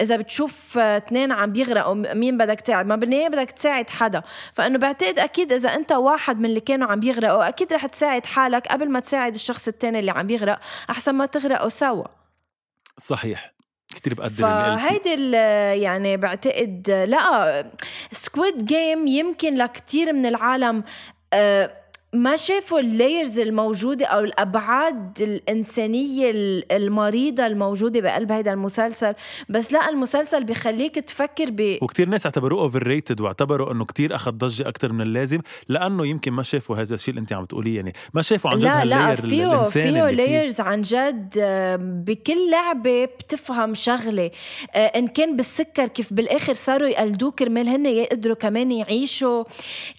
إذا 0.00 0.16
بتشوف 0.16 0.78
اثنين 0.78 1.32
عم 1.32 1.52
بيغرقوا 1.52 1.94
مين 1.94 2.38
بدك 2.38 2.60
تساعد؟ 2.60 2.86
ما 2.86 2.96
بالنهايه 2.96 3.28
بدك 3.28 3.50
تساعد 3.50 3.90
حدا. 3.90 4.22
فإنه 4.54 4.78
بعتقد 4.78 5.18
أكيد 5.18 5.52
إذا 5.52 5.68
أنت 5.74 5.92
واحد 5.92 6.38
من 6.38 6.44
اللي 6.44 6.60
كانوا 6.60 6.88
عم 6.88 7.00
بيغرقوا 7.00 7.48
أكيد 7.48 7.72
رح 7.72 7.86
تساعد 7.86 8.26
حالك 8.26 8.66
قبل 8.66 8.90
ما 8.90 9.00
تساعد 9.00 9.34
الشخص 9.34 9.68
الثاني 9.68 9.98
اللي 9.98 10.10
عم 10.10 10.26
بيغرق 10.26 10.60
أحسن 10.90 11.12
ما 11.12 11.26
تغرقوا 11.26 11.68
سوا. 11.68 12.04
صحيح. 12.98 13.52
كتير 13.92 14.14
بقدر 14.14 14.34
فهيدي 14.34 15.30
يعني 15.82 16.16
بعتقد 16.16 16.90
لا 17.08 17.64
Squid 18.12 18.64
Game 18.64 19.06
يمكن 19.06 19.54
لكتير 19.54 20.12
من 20.12 20.26
العالم 20.26 20.84
آه، 21.32 21.81
ما 22.14 22.36
شافوا 22.36 22.80
ال 22.80 22.88
layers 22.88 23.38
الموجودة 23.38 24.06
أو 24.06 24.20
الأبعاد 24.20 25.22
الإنسانية 25.22 26.30
المريضة 26.70 27.46
الموجودة 27.46 28.00
بقلب 28.00 28.32
هذا 28.32 28.52
المسلسل؟ 28.52 29.14
بس 29.48 29.72
لا 29.72 29.88
المسلسل 29.88 30.44
بخليك 30.44 30.94
تفكر 30.94 31.50
ب 31.50 31.78
وكتير 31.82 32.08
ناس 32.08 32.26
اعتبروه 32.26 32.62
overrated 32.62 33.20
واعتبروا 33.20 33.72
إنه 33.72 33.84
كتير 33.84 34.14
أخذ 34.14 34.30
ضجة 34.30 34.68
أكثر 34.68 34.92
من 34.92 35.00
اللازم 35.00 35.40
لأنه 35.68 36.06
يمكن 36.06 36.32
ما 36.32 36.42
شافوا 36.42 36.76
هذا 36.76 36.94
الشيء 36.94 37.10
اللي 37.10 37.20
أنت 37.20 37.32
عم 37.32 37.44
تقوليه 37.44 37.76
يعني 37.76 37.92
ما 38.14 38.22
شافوا 38.22 38.50
عن 38.50 38.58
جد 38.58 38.64
لا 38.64 38.84
لا 38.84 39.14
فيه 39.14 39.62
فيه. 39.62 40.10
layers 40.10 40.60
عن 40.60 40.82
جد 40.82 41.34
بكل 42.06 42.50
لعبة 42.50 43.04
بتفهم 43.04 43.74
شغلة. 43.74 44.30
آه، 44.74 44.86
إن 44.86 45.06
كان 45.06 45.36
بالسكر 45.36 45.88
كيف 45.88 46.12
بالآخر 46.12 46.52
صاروا 46.52 46.88
يقلدوه 46.88 47.30
كرمال 47.30 47.68
هن 47.68 47.86
يقدروا 47.86 48.36
كمان 48.36 48.72
يعيشوا. 48.72 49.44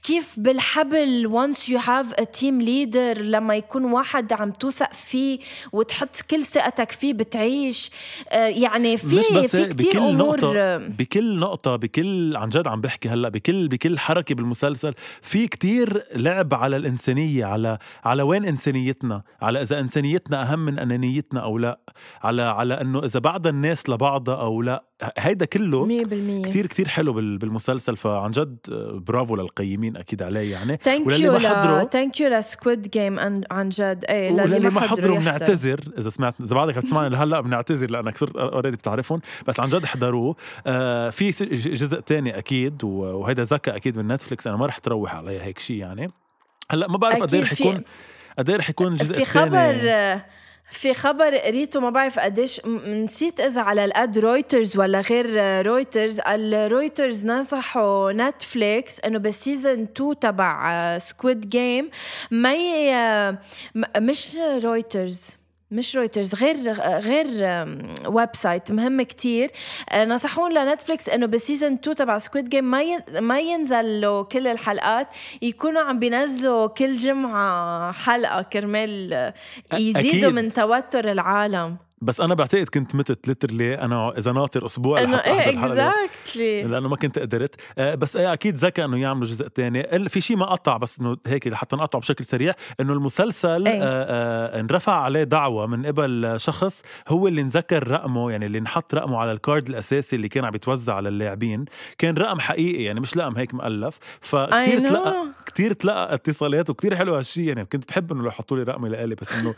كيف 0.04 0.40
بالحبل 0.40 1.32
once 1.34 1.60
you 1.60 1.78
have 1.78 2.03
a 2.12 2.24
team 2.40 2.66
leader. 2.66 3.20
لما 3.20 3.56
يكون 3.56 3.86
واحد 3.86 4.34
عم 4.34 4.52
توثق 4.52 4.94
فيه 4.94 5.40
وتحط 5.72 6.22
كل 6.32 6.46
ثقتك 6.46 6.92
فيه 6.92 7.14
بتعيش. 7.14 7.92
آه، 8.30 8.48
يعني 8.48 8.98
في 8.98 9.16
مش 9.16 9.32
بس 9.32 9.56
في 9.56 9.66
كتير 9.66 9.90
بكل 9.92 9.98
أمور 10.00 10.16
نقطة 10.16 10.78
بكل 10.78 11.40
نقطة 11.40 11.76
بكل 11.76 12.38
عن 12.38 12.50
جد 12.50 12.68
عم 12.68 12.82
بحكي 12.82 13.10
هلأ 13.10 13.30
بكل 13.30 13.68
بكل 13.68 14.00
حركة 14.00 14.36
بالمسلسل 14.36 14.94
في 15.22 15.48
كتير 15.48 16.04
لعب 16.16 16.54
على 16.54 16.76
الإنسانية 16.76 17.46
على 17.46 17.78
على 18.04 18.24
وين 18.24 18.46
إنسانيتنا؟ 18.46 19.22
على 19.42 19.62
إذا 19.62 19.80
إنسانيتنا 19.80 20.42
أهم 20.54 20.60
من 20.60 20.80
أنانيتنا 20.80 21.40
أو 21.40 21.58
لأ؟ 21.58 21.80
على 22.24 22.42
على 22.42 22.82
إنه 22.82 23.04
إذا 23.06 23.20
بعد 23.20 23.48
الناس 23.48 23.90
لبعضها 23.90 24.36
أو 24.36 24.62
لأ؟ 24.62 24.84
هيدا 25.18 25.46
كله 25.46 25.86
100% 25.86 26.48
كتير 26.50 26.68
كتير 26.68 26.88
حلو 26.88 27.14
بال- 27.14 27.38
بالمسلسل 27.38 27.98
فعن 27.98 28.32
جد 28.32 28.58
آه، 28.72 29.02
برافو 29.08 29.36
للقيمين 29.36 29.98
أكيد 29.98 30.24
عليه 30.24 30.52
يعني. 30.52 30.78
thank 30.84 31.08
وللي 31.08 31.40
حضروا- 31.40 31.80
thank 31.94 32.22
you 32.22 32.30
ل 32.30 32.40
Squid 32.40 32.90
Game 32.90 33.20
عن 33.52 33.70
جد. 33.70 34.06
إيه 34.10 34.32
وللي 34.32 34.70
ما 34.70 34.82
حضروا. 34.82 35.20
بنعتذر 35.20 35.80
إذا 35.98 36.10
سمعت 36.10 36.42
إذا 36.42 36.56
بعدك 36.56 36.76
عم 36.78 36.82
تسمعني 36.82 37.10
لهلأ 37.10 37.42
بنعتذر 37.42 37.92
لأنك 37.92 38.18
صرت 38.18 38.36
already 38.36 38.78
بتعرفهم. 38.78 39.22
بس 39.48 39.60
عن 39.60 39.70
جد 39.70 39.84
احضروه. 39.84 40.36
آه 40.68 41.10
في 41.10 41.32
جزء 41.52 42.00
تاني 42.00 42.38
أكيد 42.38 42.84
وهيدا 42.84 43.44
ذكى 43.44 43.76
أكيد 43.76 43.98
من 43.98 44.08
نتفليكس 44.08 44.48
أنا 44.48 44.58
ما 44.58 44.66
رح 44.66 44.78
تروح 44.78 45.16
عليه 45.16 45.42
هيك 45.42 45.60
شيء 45.60 45.78
يعني. 45.78 46.12
هلأ 46.72 46.88
ما 46.88 46.98
بعرف 46.98 47.22
قد 47.22 47.34
إيه 47.34 47.44
رح 47.44 47.52
يكون 47.52 47.82
قد 48.38 48.50
إيه 48.50 48.58
رح 48.58 48.70
يكون 48.70 48.88
الجزء 48.88 49.14
في 49.14 49.26
خبر 49.26 49.46
الثاني 49.46 50.22
في 50.72 50.94
خبر 50.94 51.38
قريته 51.38 51.80
ما 51.80 51.90
بعرف 51.90 52.20
قديش 52.20 52.66
نسيت 52.66 53.40
إذا 53.40 53.62
على 53.62 53.86
الأد 53.86 54.18
رويترز 54.18 54.78
ولا 54.78 55.02
غير 55.02 55.26
رويترز 55.66 56.20
الرويترز 56.28 57.26
نصحوا 57.26 58.12
نتفليكس 58.12 59.00
إنه 59.00 59.20
بال 59.20 59.37
season 59.37 59.88
2 59.98 60.20
تبع 60.20 60.98
Squid 60.98 61.50
Game 61.50 61.90
ما 62.32 63.38
مش 63.98 64.38
رويترز 64.64 65.43
مش 65.74 65.96
رويترز 65.96 66.36
غير 66.36 66.74
غير 67.00 67.28
website 68.08 68.72
مهم 68.72 69.02
كتير 69.02 69.52
آه، 69.90 70.06
نصحون 70.06 70.54
لنتفليكس 70.54 71.10
إنه 71.10 71.26
بال 71.26 71.38
season 71.38 71.74
2 71.74 71.96
تبع 71.96 72.18
Squid 72.18 72.50
Game 72.50 72.64
ما. 72.64 72.84
ما 73.20 73.40
ينزل 73.40 74.02
له 74.02 74.24
كل 74.24 74.48
الحلقات 74.48 75.08
يكونوا 75.42 75.82
عم 75.82 76.00
بينزلوا 76.00 76.68
كل 76.68 76.96
جمعة 76.96 77.92
حلقة 77.92 78.42
كرمال 78.42 79.14
آه، 79.14 79.34
يزيدوا 79.74 80.00
أكيد. 80.00 80.26
من 80.26 80.54
توتر 80.54 81.12
العالم 81.12 81.78
بس 82.04 82.22
أنا 82.22 82.34
بعتقد 82.34 82.70
كنت 82.70 82.96
متت 82.96 83.28
literally 83.28 83.76
أنا 83.76 84.18
إذا 84.18 84.32
ناطر 84.32 84.66
أسبوع 84.66 85.02
إنه 85.02 85.18
إيه 85.18 85.50
exactly 85.50 86.64
لأنه 86.64 86.90
ما 86.90 86.96
كنت 86.96 87.20
قدرت. 87.20 87.56
آه، 87.78 87.96
بس 87.96 88.16
إيه 88.16 88.34
أكيد 88.34 88.56
ذكى 88.56 88.86
إنه 88.86 88.98
يعملوا 88.98 89.28
جزء 89.28 89.48
تاني. 89.48 90.10
في 90.10 90.22
شيء 90.22 90.38
ما 90.38 90.46
قطع 90.46 90.78
بس 90.78 91.00
إنه 91.00 91.18
هيك 91.28 91.48
لحتى 91.48 91.76
نقطعه 91.76 92.02
بشكل 92.02 92.26
سريع 92.26 92.54
إنه 92.80 92.94
المسلسل 92.94 93.68
إيه. 93.68 93.84
آه، 93.84 93.88
آه، 93.88 94.60
انرفع 94.60 94.94
عليه 94.94 95.24
دعوة 95.24 95.66
من 95.66 95.86
قبل 95.86 96.34
شخص 96.38 96.82
هو 97.08 97.28
اللي 97.28 97.44
نذكر 97.44 97.88
رقمه 97.88 98.32
يعني 98.32 98.46
اللي 98.46 98.60
نحط 98.60 98.96
رقمه 98.96 99.18
على 99.18 99.32
ال 99.32 99.39
card 99.39 99.70
الأساسي 99.70 100.16
اللي 100.16 100.30
كان 100.30 100.46
عم 100.46 100.56
يتوزع 100.56 100.94
على 100.96 101.10
اللاعبين. 101.10 101.66
كان 101.98 102.18
رقم 102.18 102.40
حقيقي 102.40 102.84
يعني 102.84 103.00
مش 103.00 103.18
رقم 103.18 103.38
هيك 103.38 103.54
مؤلف. 103.54 104.00
فكتير. 104.22 104.80
تلقى 104.80 105.26
كتير 105.46 105.74
تلقى 105.74 106.14
اتصالات 106.14 106.70
وكتير 106.70 106.96
حلو 106.96 107.16
هالشيء 107.16 107.48
يعني 107.48 107.66
كنت 107.66 107.88
بحب 107.88 108.12
إنه 108.12 108.28
يحطوا 108.28 108.58
لي 108.58 108.64
رقمي 108.64 108.90
لإلي 108.90 109.16
بس 109.16 109.32
إنه 109.32 109.54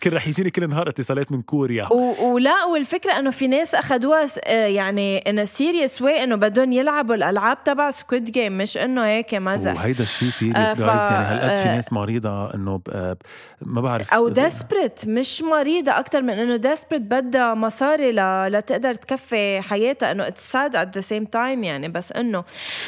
كان 0.00 0.12
رح 0.12 0.28
يجيني 0.28 0.50
كل 0.50 0.68
نهار 0.68 0.88
اتصالات 0.88 1.32
من 1.32 1.42
كوريا. 1.42 1.87
و- 1.90 2.34
ولا 2.34 2.64
والفكرة 2.64 3.18
إنه 3.18 3.30
في 3.30 3.46
ناس 3.46 3.74
اخذوها 3.74 4.26
آه، 4.44 4.66
يعني 4.66 5.18
in 5.18 5.44
serious 5.44 6.02
way 6.02 6.22
إنه 6.24 6.36
بدهم 6.36 6.72
يلعبوا 6.72 7.14
الألعاب 7.14 7.64
تبع 7.64 7.90
Squid 7.90 8.24
Game 8.24 8.58
مش 8.58 8.76
إنه 8.76 9.04
هيك 9.06 9.34
مزح 9.34 9.74
وهيدا 9.74 10.02
الشيء 10.02 10.28
serious 10.30 10.68
ف- 10.70 10.78
جايز 10.78 11.12
يعني 11.12 11.24
هالقد 11.26 11.54
في 11.56 11.68
آه، 11.68 11.74
ناس 11.74 11.92
مريضة 11.92 12.54
إنه 12.54 12.76
ب- 12.76 12.90
آه، 12.90 13.12
ب- 13.12 13.16
ما 13.62 13.80
بعرف 13.80 14.14
أو 14.14 14.28
desperate 14.28 15.00
مش 15.08 15.42
مريضة 15.42 15.92
أكثر 15.98 16.22
من 16.22 16.30
إنه 16.30 16.56
desperate 16.56 17.02
بدها 17.02 17.54
مصاري 17.54 18.12
ل... 18.12 18.46
لتقدر 18.52 18.94
تكفي 18.94 19.60
حياتها 19.60 20.12
إنه 20.12 20.26
it's 20.26 20.52
sad 20.52 20.76
at 20.76 20.94
the 20.94 21.00
same 21.00 21.24
time 21.24 21.64
يعني 21.64 21.88
بس 21.88 22.12
إنه 22.12 22.44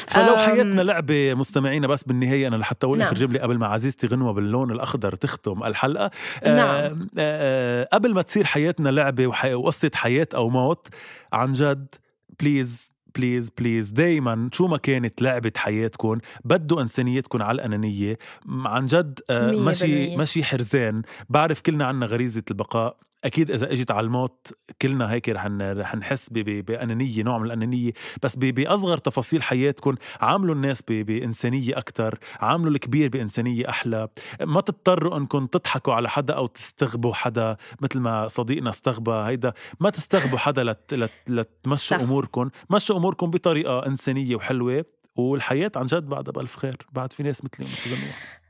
فلو 0.07 0.37
حياتنا 0.37 0.81
لعبة 0.81 1.33
مستمعينا 1.33 1.87
بس 1.87 2.03
بالنهاية 2.03 2.47
أنا 2.47 2.55
لحتى 2.55 2.85
أقول 2.85 2.97
نعم. 2.97 3.07
آخر 3.07 3.15
جملة 3.17 3.39
قبل 3.39 3.57
ما 3.57 3.67
عزيزتي 3.67 4.07
غنوة 4.07 4.33
باللون 4.33 4.71
الأخضر 4.71 5.15
تختم 5.15 5.63
الحلقة 5.63 6.11
نعم. 6.45 6.55
آه 6.57 6.97
آه 7.19 7.87
قبل 7.93 8.13
ما 8.13 8.21
تصير 8.21 8.43
حياتنا 8.45 8.90
لعبة 8.91 9.27
وحي... 9.27 9.53
وقصة 9.53 9.91
حياة 9.93 10.27
أو 10.35 10.49
موت. 10.49 10.87
عن 11.33 11.53
جد 11.53 11.95
please 12.39 12.91
please 13.15 13.49
please 13.49 13.91
دايما 13.91 14.49
شو 14.53 14.67
ما 14.67 14.77
كانت 14.77 15.21
لعبة 15.21 15.51
حياتكم 15.55 16.17
بدوا 16.45 16.81
إنسانيتكم 16.81 17.41
على 17.41 17.55
الأنانية. 17.55 18.17
عن 18.49 18.85
جد 18.85 19.19
آه 19.29 19.51
بالمية. 19.51 20.17
مشي 20.17 20.43
حرزان. 20.43 21.01
بعرف 21.29 21.61
كلنا 21.61 21.85
عنا 21.85 22.05
غريزة 22.05 22.43
البقاء. 22.51 22.97
أكيد 23.23 23.51
إذا 23.51 23.71
إجت 23.71 23.91
على 23.91 24.05
الموت 24.05 24.53
كلنا 24.81 25.11
هيك 25.11 25.29
رح 25.29 25.47
رح 25.61 25.95
نحس 25.95 26.29
بأنانية 26.29 27.23
نوع 27.23 27.37
من 27.37 27.45
الأنانية. 27.45 27.91
بس 28.23 28.35
بأصغر 28.35 28.97
تفاصيل 28.97 29.43
حياتكم 29.43 29.95
عاملوا 30.21 30.55
الناس 30.55 30.81
بإنسانية 30.87 31.77
أكثر 31.77 32.19
عاملوا 32.39 32.71
الكبير 32.71 33.09
بإنسانية 33.09 33.69
أحلى. 33.69 34.07
ما 34.41 34.61
تضطروا 34.61 35.17
انكم 35.17 35.45
تضحكوا 35.45 35.93
على 35.93 36.09
حدا 36.09 36.33
أو 36.33 36.47
تستغبوا 36.47 37.13
حدا 37.13 37.57
مثل 37.81 37.99
ما 37.99 38.27
صديقنا 38.27 38.69
استغبى. 38.69 39.11
هيدا 39.11 39.53
ما 39.79 39.89
تستغبوا 39.89 40.37
حدا 40.45 40.63
لت 40.63 40.93
لت 40.93 41.11
لتمشوا 41.27 41.97
صح. 41.97 42.03
اموركم 42.03 42.49
مشوا 42.69 42.97
اموركم 42.97 43.29
بطريقة 43.29 43.85
إنسانية 43.85 44.35
وحلوة 44.35 44.85
والحياة 45.15 45.71
عن 45.75 45.85
جد 45.85 46.05
بعدها 46.05 46.31
بألف 46.31 46.55
خير. 46.57 46.77
بعد 46.91 47.13
في 47.13 47.23
ناس 47.23 47.45
مثلي 47.45 47.65
ومثل. 47.65 48.40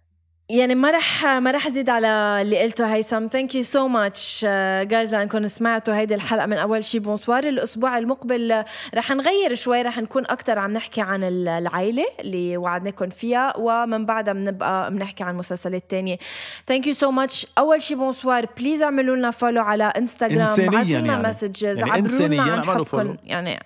يعني 0.52 0.76
ما 0.76 0.92
رح 0.92 1.26
ما 1.26 1.52
رح 1.52 1.68
أزيد 1.68 1.90
على 1.90 2.08
اللي 2.42 2.62
قلته 2.64 2.86
هيثم. 2.96 3.28
thank 3.28 3.56
you 3.56 3.64
so 3.64 3.88
much 3.88 4.46
جايز 4.82 5.16
لأنكم 5.16 5.48
سمعتوا 5.48 5.96
هيدي 5.96 6.16
الحلقة 6.16 6.46
من 6.46 6.58
أول 6.58 6.86
شي. 6.86 7.00
بونسوار 7.00 7.44
الأسبوع 7.44 7.98
المقبل 7.98 8.64
رح 8.96 9.12
نغير 9.12 9.56
شوي 9.56 9.82
رح 9.82 9.98
نكون 9.98 10.24
أكثر 10.26 10.60
عم 10.60 10.74
نحكي 10.74 11.02
عن 11.02 11.24
ال- 11.24 11.48
العائلة 11.48 12.06
اللي 12.20 12.58
وعدناكم 12.58 13.10
فيها 13.10 13.54
ومن 13.58 14.06
بعدها 14.06 14.34
بنبقى 14.34 14.92
بنحكي 14.92 15.24
عن 15.24 15.36
مسلسلات 15.36 15.84
تانية 15.90 16.18
thank 16.68 16.88
you 16.88 16.94
so 16.94 17.12
much 17.12 17.48
أول 17.58 17.82
شي 17.82 17.96
بونسوار 17.96 18.46
please 18.58 18.82
اعملوا 18.82 19.16
لنا 19.16 19.32
follow 19.32 19.62
على 19.64 19.84
انستغرام 19.84 20.42
ابعتوا 20.42 20.84
لنا 20.84 21.14
يعني. 21.14 21.28
messages 21.28 21.78
يعني 21.80 21.92
عبروا 21.92 22.28
لنا 22.28 22.44
عن 22.44 22.64
حبكم. 22.66 23.16
يعني 23.24 23.60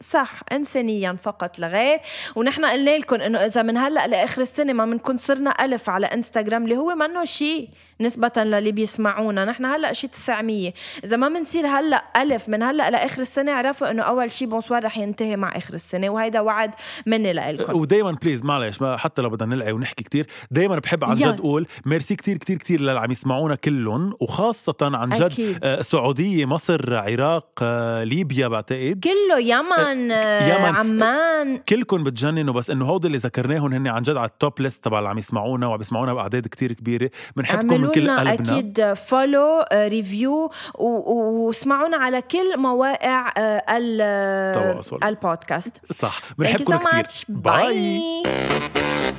صح 0.00 0.40
انسانيا 0.52 1.16
فقط 1.22 1.58
لا 1.58 1.68
غير 1.68 1.98
ونحن 2.36 2.64
قلنا 2.64 2.98
لكم 2.98 3.16
إنه 3.16 3.38
إذا 3.38 3.62
من 3.62 3.76
هلأ 3.76 4.06
لآخر 4.06 4.42
السنة 4.42 4.72
ما 4.72 4.84
بنكون 4.86 5.16
صرنا 5.16 5.50
ألف 5.50 5.90
على 5.90 6.06
إنستغرام 6.06 6.64
اللي 6.64 6.76
هو 6.76 6.94
منه 6.94 7.24
شيء 7.24 7.68
نسبة 8.00 8.32
للي 8.36 8.72
بيسمعونا. 8.72 9.44
نحن 9.44 9.64
هلأ 9.64 9.92
شيء 9.92 10.10
900 10.10 10.72
إذا 11.04 11.16
ما 11.16 11.28
بنصير 11.28 11.66
هلأ 11.66 12.04
ألف 12.16 12.48
من 12.48 12.62
هلأ 12.62 12.90
لآخر 12.90 13.22
السنة 13.22 13.52
اعرفوا 13.52 13.90
إنه 13.90 14.02
أول 14.02 14.30
شيء 14.30 14.48
بونسوار 14.48 14.84
رح 14.84 14.98
ينتهي 14.98 15.36
مع 15.36 15.56
آخر 15.56 15.74
السنة. 15.74 16.08
وهيدا 16.10 16.40
وعد 16.40 16.70
مني 17.06 17.32
لكم 17.32 17.80
ودايما 17.80 18.10
please 18.12 18.44
معلش 18.44 18.80
ما 18.82 18.96
حتى 18.96 19.22
لو 19.22 19.30
بدنا 19.30 19.54
نلعب 19.54 19.74
ونحكي 19.74 20.04
كتير 20.04 20.26
دايما 20.50 20.78
بحب 20.78 21.04
عن. 21.04 21.14
جد 21.14 21.40
أقول 21.40 21.66
ميرسي 21.86 22.16
كتير 22.16 22.36
كتير 22.36 22.56
كتير 22.56 22.80
للي 22.80 23.00
عم 23.00 23.10
يسمعونا 23.10 23.54
كلهم 23.54 24.14
وخاصة 24.20 24.76
عن 24.82 25.08
جد 25.10 25.22
أكيد. 25.22 25.58
آه، 25.62 25.80
سعودية 25.80 26.44
مصر 26.44 26.94
عراق 26.96 27.48
آه، 27.62 28.04
ليبيا 28.04 28.48
بعتقد. 28.48 29.00
كله 29.04 29.38
يمن 29.38 29.89
آه، 30.12 30.58
يمن. 30.58 30.76
عمان 30.76 31.56
كلكم 31.56 32.04
بتجننوا 32.04 32.54
بس 32.54 32.70
إنه 32.70 32.84
هودي 32.84 33.06
اللي 33.06 33.18
ذكرناهم 33.18 33.72
هن 33.72 33.86
عن 33.86 34.02
جد 34.02 34.16
على 34.16 34.28
ال 34.28 34.36
top 34.36 34.60
list 34.60 34.84
تبع 34.84 34.98
اللي 34.98 35.08
عم 35.08 35.18
يسمعونا 35.18 35.66
وعم 35.66 35.80
يسمعونا 35.80 36.14
بأعداد 36.14 36.46
كتير 36.46 36.72
كبيرة 36.72 37.10
بنحبكم 37.36 37.80
من 37.80 37.88
كل 37.88 38.10
قلبنا 38.10 38.34
أكيد 38.34 38.92
follow 38.92 39.64
review 39.72 40.50
واسمعونا 40.78 41.96
على 41.96 42.22
كل 42.22 42.58
مواقع 42.58 43.32
آه،. 43.36 44.80
البودكاست 45.04 45.92
صح 45.92 46.20
بنحبكم 46.38 46.78
so 46.78 46.82
كتير 46.86 47.02
much. 47.02 47.24
Bye. 47.44 49.09